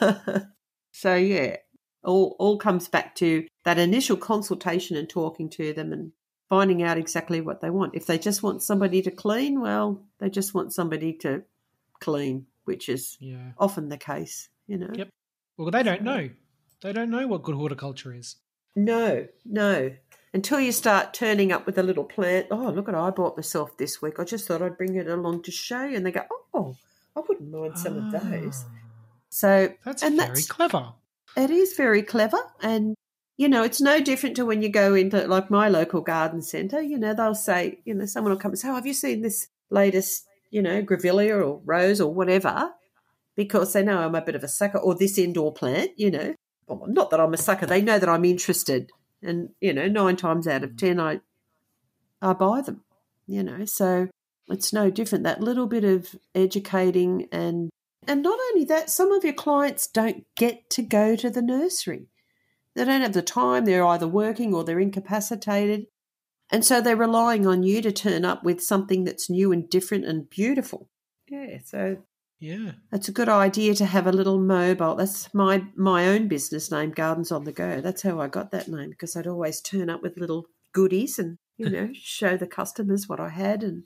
So 0.92 1.14
yeah, 1.14 1.56
all 2.02 2.34
all 2.40 2.58
comes 2.58 2.88
back 2.88 3.14
to 3.16 3.46
that 3.64 3.78
initial 3.78 4.16
consultation 4.16 4.96
and 4.96 5.08
talking 5.08 5.48
to 5.50 5.72
them 5.72 5.92
and 5.92 6.12
finding 6.48 6.82
out 6.82 6.98
exactly 6.98 7.40
what 7.40 7.60
they 7.60 7.70
want. 7.70 7.94
If 7.94 8.06
they 8.06 8.18
just 8.18 8.42
want 8.42 8.64
somebody 8.64 9.02
to 9.02 9.10
clean, 9.12 9.60
well, 9.60 10.02
they 10.18 10.30
just 10.30 10.54
want 10.54 10.72
somebody 10.72 11.12
to 11.18 11.42
clean, 12.00 12.46
which 12.64 12.88
is 12.88 13.16
yeah. 13.20 13.52
often 13.58 13.90
the 13.90 13.98
case, 13.98 14.48
you 14.66 14.78
know. 14.78 14.90
Yep. 14.92 15.08
Well, 15.56 15.70
they 15.70 15.82
don't 15.82 16.02
know. 16.02 16.30
They 16.82 16.92
don't 16.92 17.10
know 17.10 17.26
what 17.26 17.42
good 17.42 17.56
horticulture 17.56 18.14
is. 18.14 18.36
No, 18.76 19.26
no. 19.44 19.92
Until 20.32 20.60
you 20.60 20.72
start 20.72 21.14
turning 21.14 21.50
up 21.50 21.66
with 21.66 21.78
a 21.78 21.82
little 21.82 22.04
plant. 22.04 22.48
Oh, 22.50 22.70
look 22.70 22.88
at 22.88 22.94
I 22.94 23.10
bought 23.10 23.36
myself 23.36 23.76
this 23.76 24.00
week. 24.02 24.20
I 24.20 24.24
just 24.24 24.46
thought 24.46 24.62
I'd 24.62 24.76
bring 24.76 24.94
it 24.94 25.08
along 25.08 25.42
to 25.44 25.50
show 25.50 25.84
you. 25.84 25.96
And 25.96 26.06
they 26.06 26.12
go, 26.12 26.22
oh, 26.54 26.76
I 27.16 27.20
wouldn't 27.26 27.50
mind 27.50 27.78
some 27.78 27.96
of 27.96 28.12
those. 28.12 28.64
Ah. 28.66 28.78
So 29.30 29.74
that's 29.84 30.02
and 30.02 30.16
very 30.16 30.28
that's, 30.28 30.46
clever. 30.46 30.92
It 31.36 31.50
is 31.50 31.74
very 31.74 32.02
clever, 32.02 32.38
and 32.62 32.94
you 33.36 33.48
know, 33.48 33.62
it's 33.62 33.80
no 33.80 34.00
different 34.00 34.36
to 34.36 34.46
when 34.46 34.62
you 34.62 34.68
go 34.68 34.94
into 34.94 35.26
like 35.26 35.50
my 35.50 35.68
local 35.68 36.00
garden 36.00 36.42
centre. 36.42 36.80
You 36.80 36.98
know, 36.98 37.14
they'll 37.14 37.34
say, 37.34 37.80
you 37.84 37.94
know, 37.94 38.06
someone 38.06 38.32
will 38.32 38.40
come 38.40 38.52
and 38.52 38.58
say, 38.58 38.68
"Oh, 38.68 38.74
have 38.74 38.86
you 38.86 38.94
seen 38.94 39.22
this 39.22 39.48
latest, 39.70 40.24
you 40.50 40.62
know, 40.62 40.82
grevillea 40.82 41.46
or 41.46 41.60
rose 41.64 42.00
or 42.00 42.12
whatever?" 42.12 42.72
Because 43.36 43.72
they 43.72 43.84
know 43.84 43.98
I'm 43.98 44.14
a 44.14 44.22
bit 44.22 44.34
of 44.34 44.42
a 44.42 44.48
sucker, 44.48 44.78
or 44.78 44.94
this 44.94 45.18
indoor 45.18 45.52
plant. 45.52 45.90
You 45.96 46.10
know, 46.10 46.34
well, 46.68 46.88
not 46.88 47.10
that 47.10 47.20
I'm 47.20 47.34
a 47.34 47.38
sucker. 47.38 47.66
They 47.66 47.82
know 47.82 47.98
that 47.98 48.08
I'm 48.08 48.24
interested, 48.24 48.90
and 49.22 49.50
you 49.60 49.72
know, 49.72 49.88
nine 49.88 50.16
times 50.16 50.46
out 50.46 50.64
of 50.64 50.70
mm. 50.70 50.78
ten, 50.78 51.00
I 51.00 51.20
I 52.20 52.32
buy 52.32 52.60
them. 52.60 52.82
You 53.26 53.42
know, 53.42 53.64
so 53.64 54.08
it's 54.48 54.72
no 54.72 54.90
different. 54.90 55.24
That 55.24 55.40
little 55.40 55.66
bit 55.66 55.84
of 55.84 56.14
educating 56.34 57.28
and 57.32 57.70
and 58.06 58.22
not 58.22 58.38
only 58.50 58.64
that, 58.66 58.88
some 58.88 59.12
of 59.12 59.24
your 59.24 59.34
clients 59.34 59.86
don't 59.86 60.24
get 60.34 60.70
to 60.70 60.82
go 60.82 61.14
to 61.14 61.28
the 61.28 61.42
nursery 61.42 62.08
they 62.78 62.84
don't 62.84 63.00
have 63.00 63.12
the 63.12 63.22
time, 63.22 63.64
they're 63.64 63.84
either 63.84 64.06
working 64.06 64.54
or 64.54 64.62
they're 64.62 64.78
incapacitated. 64.78 65.86
And 66.48 66.64
so 66.64 66.80
they're 66.80 66.94
relying 66.94 67.44
on 67.44 67.64
you 67.64 67.82
to 67.82 67.90
turn 67.90 68.24
up 68.24 68.44
with 68.44 68.62
something 68.62 69.02
that's 69.02 69.28
new 69.28 69.50
and 69.50 69.68
different 69.68 70.04
and 70.04 70.30
beautiful. 70.30 70.88
Yeah, 71.28 71.58
so 71.64 71.96
yeah. 72.38 72.72
That's 72.90 73.08
a 73.08 73.12
good 73.12 73.28
idea 73.28 73.74
to 73.74 73.86
have 73.86 74.06
a 74.06 74.12
little 74.12 74.38
mobile. 74.38 74.94
That's 74.94 75.32
my 75.34 75.64
my 75.76 76.08
own 76.08 76.28
business 76.28 76.70
name, 76.70 76.90
Gardens 76.90 77.32
on 77.32 77.44
the 77.44 77.52
Go. 77.52 77.80
That's 77.80 78.02
how 78.02 78.20
I 78.20 78.28
got 78.28 78.50
that 78.52 78.68
name 78.68 78.90
because 78.90 79.16
I'd 79.16 79.26
always 79.26 79.60
turn 79.60 79.90
up 79.90 80.02
with 80.02 80.18
little 80.18 80.46
goodies 80.72 81.18
and, 81.18 81.38
you 81.56 81.68
know, 81.70 81.90
show 81.94 82.36
the 82.36 82.46
customers 82.46 83.08
what 83.08 83.20
I 83.20 83.30
had 83.30 83.62
and 83.62 83.84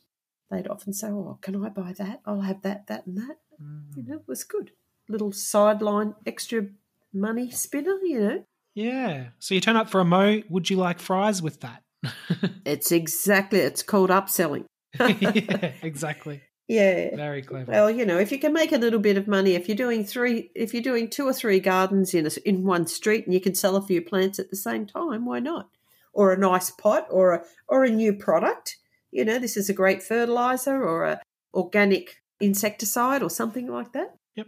they'd 0.50 0.68
often 0.68 0.92
say, 0.92 1.08
"Oh, 1.08 1.38
can 1.40 1.64
I 1.64 1.70
buy 1.70 1.94
that? 1.98 2.20
I'll 2.26 2.42
have 2.42 2.62
that, 2.62 2.86
that 2.88 3.06
and 3.06 3.16
that." 3.18 3.36
Mm. 3.60 3.96
You 3.96 4.02
know, 4.04 4.16
it 4.16 4.28
was 4.28 4.44
good. 4.44 4.72
Little 5.08 5.32
sideline 5.32 6.14
extra 6.26 6.66
money 7.12 7.50
spinner, 7.50 7.98
you 8.02 8.20
know. 8.20 8.44
Yeah. 8.74 9.28
So 9.38 9.54
you 9.54 9.60
turn 9.60 9.76
up 9.76 9.90
for 9.90 10.00
a 10.00 10.04
mo. 10.04 10.42
Would 10.48 10.70
you 10.70 10.76
like 10.76 10.98
fries 10.98 11.42
with 11.42 11.60
that? 11.60 11.82
it's 12.64 12.92
exactly. 12.92 13.60
It's 13.60 13.82
called 13.82 14.10
upselling. 14.10 14.64
yeah, 15.00 15.72
exactly. 15.82 16.42
Yeah. 16.72 17.14
Very 17.16 17.42
clever. 17.42 17.70
Well, 17.70 17.90
you 17.90 18.06
know, 18.06 18.18
if 18.18 18.32
you 18.32 18.38
can 18.38 18.54
make 18.54 18.72
a 18.72 18.78
little 18.78 18.98
bit 18.98 19.18
of 19.18 19.28
money, 19.28 19.54
if 19.54 19.68
you're 19.68 19.76
doing 19.76 20.04
three, 20.06 20.50
if 20.54 20.72
you're 20.72 20.82
doing 20.82 21.10
two 21.10 21.26
or 21.26 21.34
three 21.34 21.60
gardens 21.60 22.14
in 22.14 22.26
a, 22.26 22.30
in 22.46 22.64
one 22.64 22.86
street, 22.86 23.26
and 23.26 23.34
you 23.34 23.42
can 23.42 23.54
sell 23.54 23.76
a 23.76 23.82
few 23.82 24.00
plants 24.00 24.38
at 24.38 24.48
the 24.48 24.56
same 24.56 24.86
time, 24.86 25.26
why 25.26 25.38
not? 25.38 25.68
Or 26.14 26.32
a 26.32 26.38
nice 26.38 26.70
pot, 26.70 27.06
or 27.10 27.32
a 27.32 27.44
or 27.68 27.84
a 27.84 27.90
new 27.90 28.14
product. 28.14 28.78
You 29.10 29.26
know, 29.26 29.38
this 29.38 29.58
is 29.58 29.68
a 29.68 29.74
great 29.74 30.02
fertilizer, 30.02 30.82
or 30.82 31.04
a 31.04 31.20
organic 31.52 32.22
insecticide, 32.40 33.22
or 33.22 33.28
something 33.28 33.66
like 33.66 33.92
that. 33.92 34.16
Yep. 34.36 34.46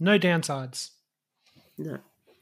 No 0.00 0.18
downsides. 0.18 0.92
No, 1.76 1.98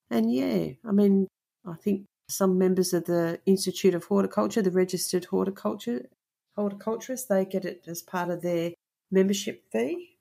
And 0.10 0.34
yeah, 0.34 0.70
I 0.86 0.91
mean, 0.91 1.28
I 1.66 1.76
think 1.76 2.05
some 2.30 2.58
members 2.58 2.93
of 2.93 3.05
the 3.05 3.39
Institute 3.45 3.93
of 3.93 4.05
Horticulture, 4.05 4.62
the 4.62 4.72
registered 4.72 5.26
horticulture 5.26 6.08
horticulturists, 6.55 7.28
they 7.28 7.45
get 7.45 7.66
it 7.66 7.84
as 7.88 8.01
part 8.01 8.30
of 8.30 8.41
their 8.41 8.72
membership 9.12 9.64
fee. 9.72 10.18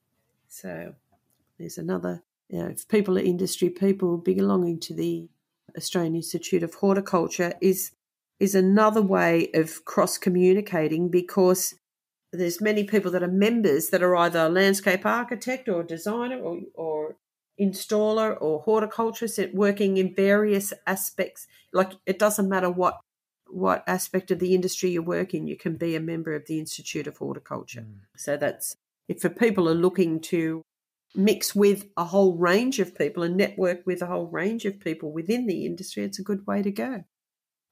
So 0.49 0.95
there's 1.59 1.79
another. 1.79 2.23
You 2.49 2.61
know, 2.61 2.69
if 2.69 2.87
people 2.87 3.19
are 3.19 3.23
industry 3.23 3.71
people 3.71 4.19
belonging 4.19 4.79
to 4.81 4.95
the 4.95 5.29
Australian 5.77 6.15
Institute 6.15 6.63
of 6.63 6.75
Horticulture, 6.75 7.55
is 7.61 7.93
is 8.39 8.55
another 8.55 9.03
way 9.03 9.49
of 9.55 9.85
cross 9.85 10.19
communicating 10.19 11.09
because 11.09 11.75
there's 12.33 12.61
many 12.61 12.85
people 12.85 13.11
that 13.11 13.23
are 13.23 13.29
members 13.29 13.89
that 13.89 14.03
are 14.03 14.15
either 14.17 14.41
a 14.41 14.49
landscape 14.49 15.07
architect 15.07 15.69
or 15.69 15.83
designer 15.83 16.39
or, 16.39 16.61
or 16.75 16.96
installer 17.61 18.37
or 18.41 18.61
horticulturist 18.61 19.41
working 19.55 19.97
in 19.97 20.15
various 20.15 20.73
aspects 20.87 21.47
like 21.73 21.93
it 22.05 22.19
doesn't 22.19 22.49
matter 22.49 22.71
what 22.71 22.99
what 23.49 23.83
aspect 23.87 24.31
of 24.31 24.39
the 24.41 24.55
industry 24.55 24.91
you 24.91 25.03
work 25.03 25.33
in 25.33 25.47
you 25.47 25.57
can 25.57 25.77
be 25.77 25.97
a 25.97 26.01
member 26.01 26.35
of 26.35 26.47
the 26.47 26.59
institute 26.59 27.07
of 27.07 27.17
horticulture 27.17 27.81
mm. 27.81 27.99
so 28.17 28.37
that's 28.37 28.77
if 29.09 29.21
for 29.21 29.31
people 29.31 29.69
are 29.69 29.75
looking 29.75 30.21
to 30.21 30.63
mix 31.15 31.55
with 31.55 31.87
a 31.97 32.05
whole 32.05 32.37
range 32.37 32.79
of 32.79 32.95
people 32.95 33.23
and 33.23 33.37
network 33.37 33.87
with 33.87 34.03
a 34.03 34.07
whole 34.07 34.27
range 34.27 34.67
of 34.67 34.79
people 34.79 35.11
within 35.11 35.47
the 35.47 35.65
industry 35.65 36.05
it's 36.05 36.19
a 36.19 36.23
good 36.23 36.47
way 36.47 36.63
to 36.63 36.71
go 36.71 37.05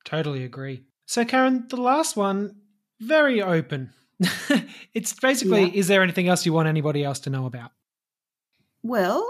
Totally 0.05 0.45
agree. 0.45 0.85
So, 1.07 1.25
Karen, 1.25 1.67
the 1.69 1.77
last 1.77 2.17
one, 2.17 2.57
very 3.01 3.43
open. 3.43 3.93
it's 4.95 5.13
basically 5.15 5.65
yeah. 5.65 5.73
is 5.75 5.89
there 5.89 6.03
anything 6.03 6.29
else 6.29 6.47
you 6.47 6.53
want 6.53 6.69
anybody 6.69 7.03
else 7.03 7.19
to 7.21 7.31
know 7.31 7.47
about? 7.47 7.73
Well, 8.83 9.29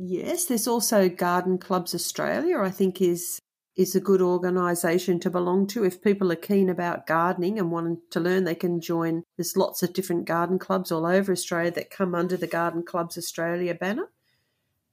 yes, 0.00 0.46
there's 0.46 0.66
also 0.66 1.08
Garden 1.08 1.58
Clubs 1.58 1.94
Australia, 1.94 2.58
I 2.58 2.70
think 2.70 3.00
is 3.00 3.40
is 3.76 3.94
a 3.94 4.00
good 4.00 4.20
organisation 4.20 5.18
to 5.20 5.30
belong 5.30 5.66
to. 5.66 5.84
If 5.84 6.02
people 6.02 6.30
are 6.32 6.36
keen 6.36 6.68
about 6.68 7.06
gardening 7.06 7.58
and 7.58 7.70
wanting 7.70 7.98
to 8.10 8.20
learn, 8.20 8.44
they 8.44 8.54
can 8.54 8.80
join. 8.80 9.22
There's 9.36 9.56
lots 9.56 9.82
of 9.82 9.92
different 9.92 10.26
garden 10.26 10.58
clubs 10.58 10.92
all 10.92 11.06
over 11.06 11.32
Australia 11.32 11.70
that 11.70 11.88
come 11.88 12.14
under 12.14 12.36
the 12.36 12.46
Garden 12.46 12.82
Clubs 12.82 13.16
Australia 13.16 13.74
banner. 13.74 14.10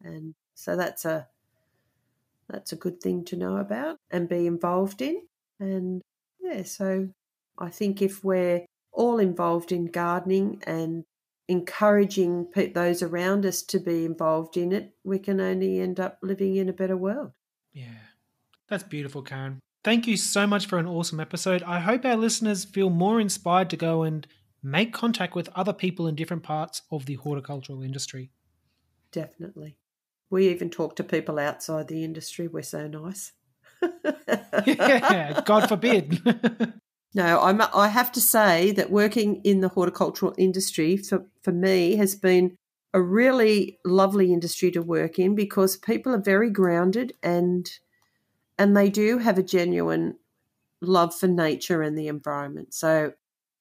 And 0.02 0.36
so 0.54 0.78
that's 0.78 1.06
a 1.06 1.28
that's 2.50 2.72
a 2.72 2.78
good 2.78 3.02
thing 3.02 3.26
to 3.26 3.36
know 3.36 3.58
about 3.58 3.98
and 4.10 4.30
be 4.30 4.48
involved 4.48 5.02
in. 5.02 5.22
And 5.60 6.02
yeah, 6.40 6.64
so 6.64 7.10
I 7.58 7.70
think 7.70 8.02
if 8.02 8.24
we're 8.24 8.66
all 8.92 9.20
involved 9.20 9.72
in 9.72 9.88
gardening 9.88 10.62
and 10.66 11.04
encouraging 11.48 12.48
those 12.74 13.02
around 13.02 13.46
us 13.46 13.62
to 13.64 13.80
be 13.80 14.06
involved 14.06 14.58
in 14.58 14.72
it, 14.72 14.94
we 15.04 15.20
can 15.20 15.40
only 15.40 15.80
end 15.80 16.00
up 16.00 16.20
living 16.22 16.56
in 16.56 16.70
a 16.70 16.74
better 16.74 16.98
world. 16.98 17.32
Yeah, 17.74 18.00
that's 18.70 18.84
beautiful, 18.84 19.22
Karen. 19.22 19.60
Thank 19.84 20.08
you 20.08 20.18
so 20.18 20.46
much 20.46 20.66
for 20.66 20.78
an 20.78 20.88
awesome 20.88 21.20
episode. 21.20 21.64
I 21.64 21.80
hope 21.80 22.04
our 22.04 22.18
listeners 22.18 22.66
feel 22.66 22.90
more 22.90 23.22
inspired 23.22 23.70
to 23.70 23.78
go 23.78 24.04
and 24.04 24.28
make 24.62 24.92
contact 24.92 25.36
with 25.36 25.50
other 25.56 25.74
people 25.74 26.08
in 26.08 26.16
different 26.16 26.44
parts 26.44 26.82
of 26.92 27.06
the 27.06 27.16
horticultural 27.16 27.82
industry. 27.82 28.32
Definitely. 29.12 29.78
We 30.30 30.50
even 30.50 30.70
talk 30.70 30.98
to 30.98 31.04
people 31.04 31.40
outside 31.40 31.88
the 31.88 32.04
industry. 32.04 32.48
We're 32.48 32.64
so 32.64 32.88
nice. 32.88 33.32
yeah, 34.66 35.42
God 35.46 35.70
forbid. 35.70 36.22
no, 37.18 37.42
I'm, 37.42 37.60
I 37.74 37.88
have 37.88 38.12
to 38.12 38.22
say 38.22 38.72
that 38.74 38.92
working 38.92 39.42
in 39.44 39.62
the 39.62 39.70
horticultural 39.70 40.36
industry 40.38 40.98
for, 40.98 41.26
for 41.42 41.52
me 41.52 41.96
has 41.96 42.16
been 42.16 42.56
a 42.94 43.02
really 43.02 43.80
lovely 43.84 44.32
industry 44.32 44.70
to 44.72 44.84
work 44.84 45.18
in 45.18 45.34
because 45.34 45.78
people 45.78 46.14
are 46.14 46.22
very 46.22 46.52
grounded 46.52 47.14
and 47.24 47.70
and 48.60 48.78
they 48.78 48.90
do 48.90 49.18
have 49.18 49.38
a 49.38 49.44
genuine 49.44 50.16
love 50.80 51.14
for 51.14 51.28
nature 51.28 51.82
and 51.82 51.98
the 51.98 52.08
environment. 52.08 52.74
So 52.74 53.14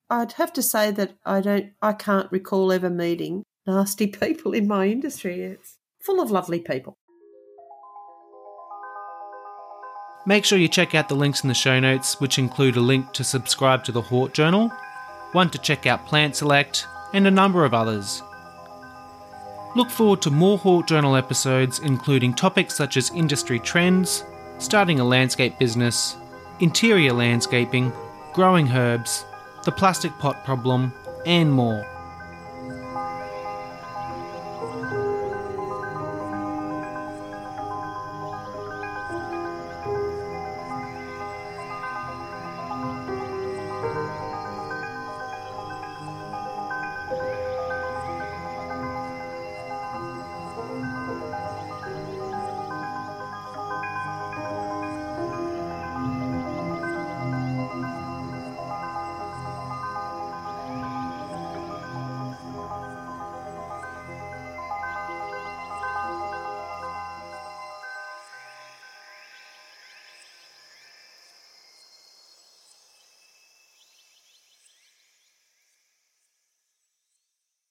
I'd 0.09 0.33
have 0.33 0.53
to 0.55 0.63
say 0.63 0.91
that 0.91 1.15
I 1.25 1.41
don't 1.41 1.73
I 1.81 1.95
can't 1.95 2.31
recall 2.31 2.71
ever 2.71 2.91
meeting 2.91 3.43
nasty 3.67 4.07
people 4.23 4.53
in 4.53 4.69
my 4.69 4.87
industry. 4.87 5.41
It's 5.41 5.79
full 5.99 6.21
of 6.21 6.31
lovely 6.31 6.61
people. 6.61 6.99
Make 10.29 10.45
sure 10.45 10.59
you 10.59 10.66
check 10.66 10.97
out 10.97 11.09
the 11.09 11.14
links 11.14 11.45
in 11.45 11.49
the 11.49 11.55
show 11.55 11.79
notes, 11.79 12.20
which 12.20 12.41
include 12.41 12.77
a 12.77 12.81
link 12.81 13.12
to 13.12 13.22
subscribe 13.22 13.85
to 13.85 13.93
the 13.93 14.03
Hort 14.03 14.35
Journal, 14.35 14.72
one 15.31 15.51
to 15.51 15.59
check 15.59 15.87
out 15.87 16.05
Plant 16.05 16.35
Select, 16.35 16.89
and 17.14 17.29
a 17.29 17.31
number 17.31 17.64
of 17.64 17.72
others. 17.72 18.24
Look 19.77 19.89
forward 19.89 20.22
to 20.22 20.33
more 20.33 20.59
Hort 20.59 20.89
Journal 20.89 21.14
episodes, 21.14 21.79
including 21.79 22.35
topics 22.35 22.74
such 22.74 22.97
as 22.97 23.12
industry 23.12 23.61
trends, 23.61 24.24
starting 24.59 24.99
a 24.99 25.05
landscape 25.05 25.61
business, 25.61 26.16
interior 26.59 27.12
landscaping, 27.12 27.93
growing 28.33 28.68
herbs, 28.68 29.24
the 29.64 29.70
plastic 29.70 30.11
pot 30.18 30.45
problem, 30.45 30.93
and 31.24 31.53
more. 31.53 31.87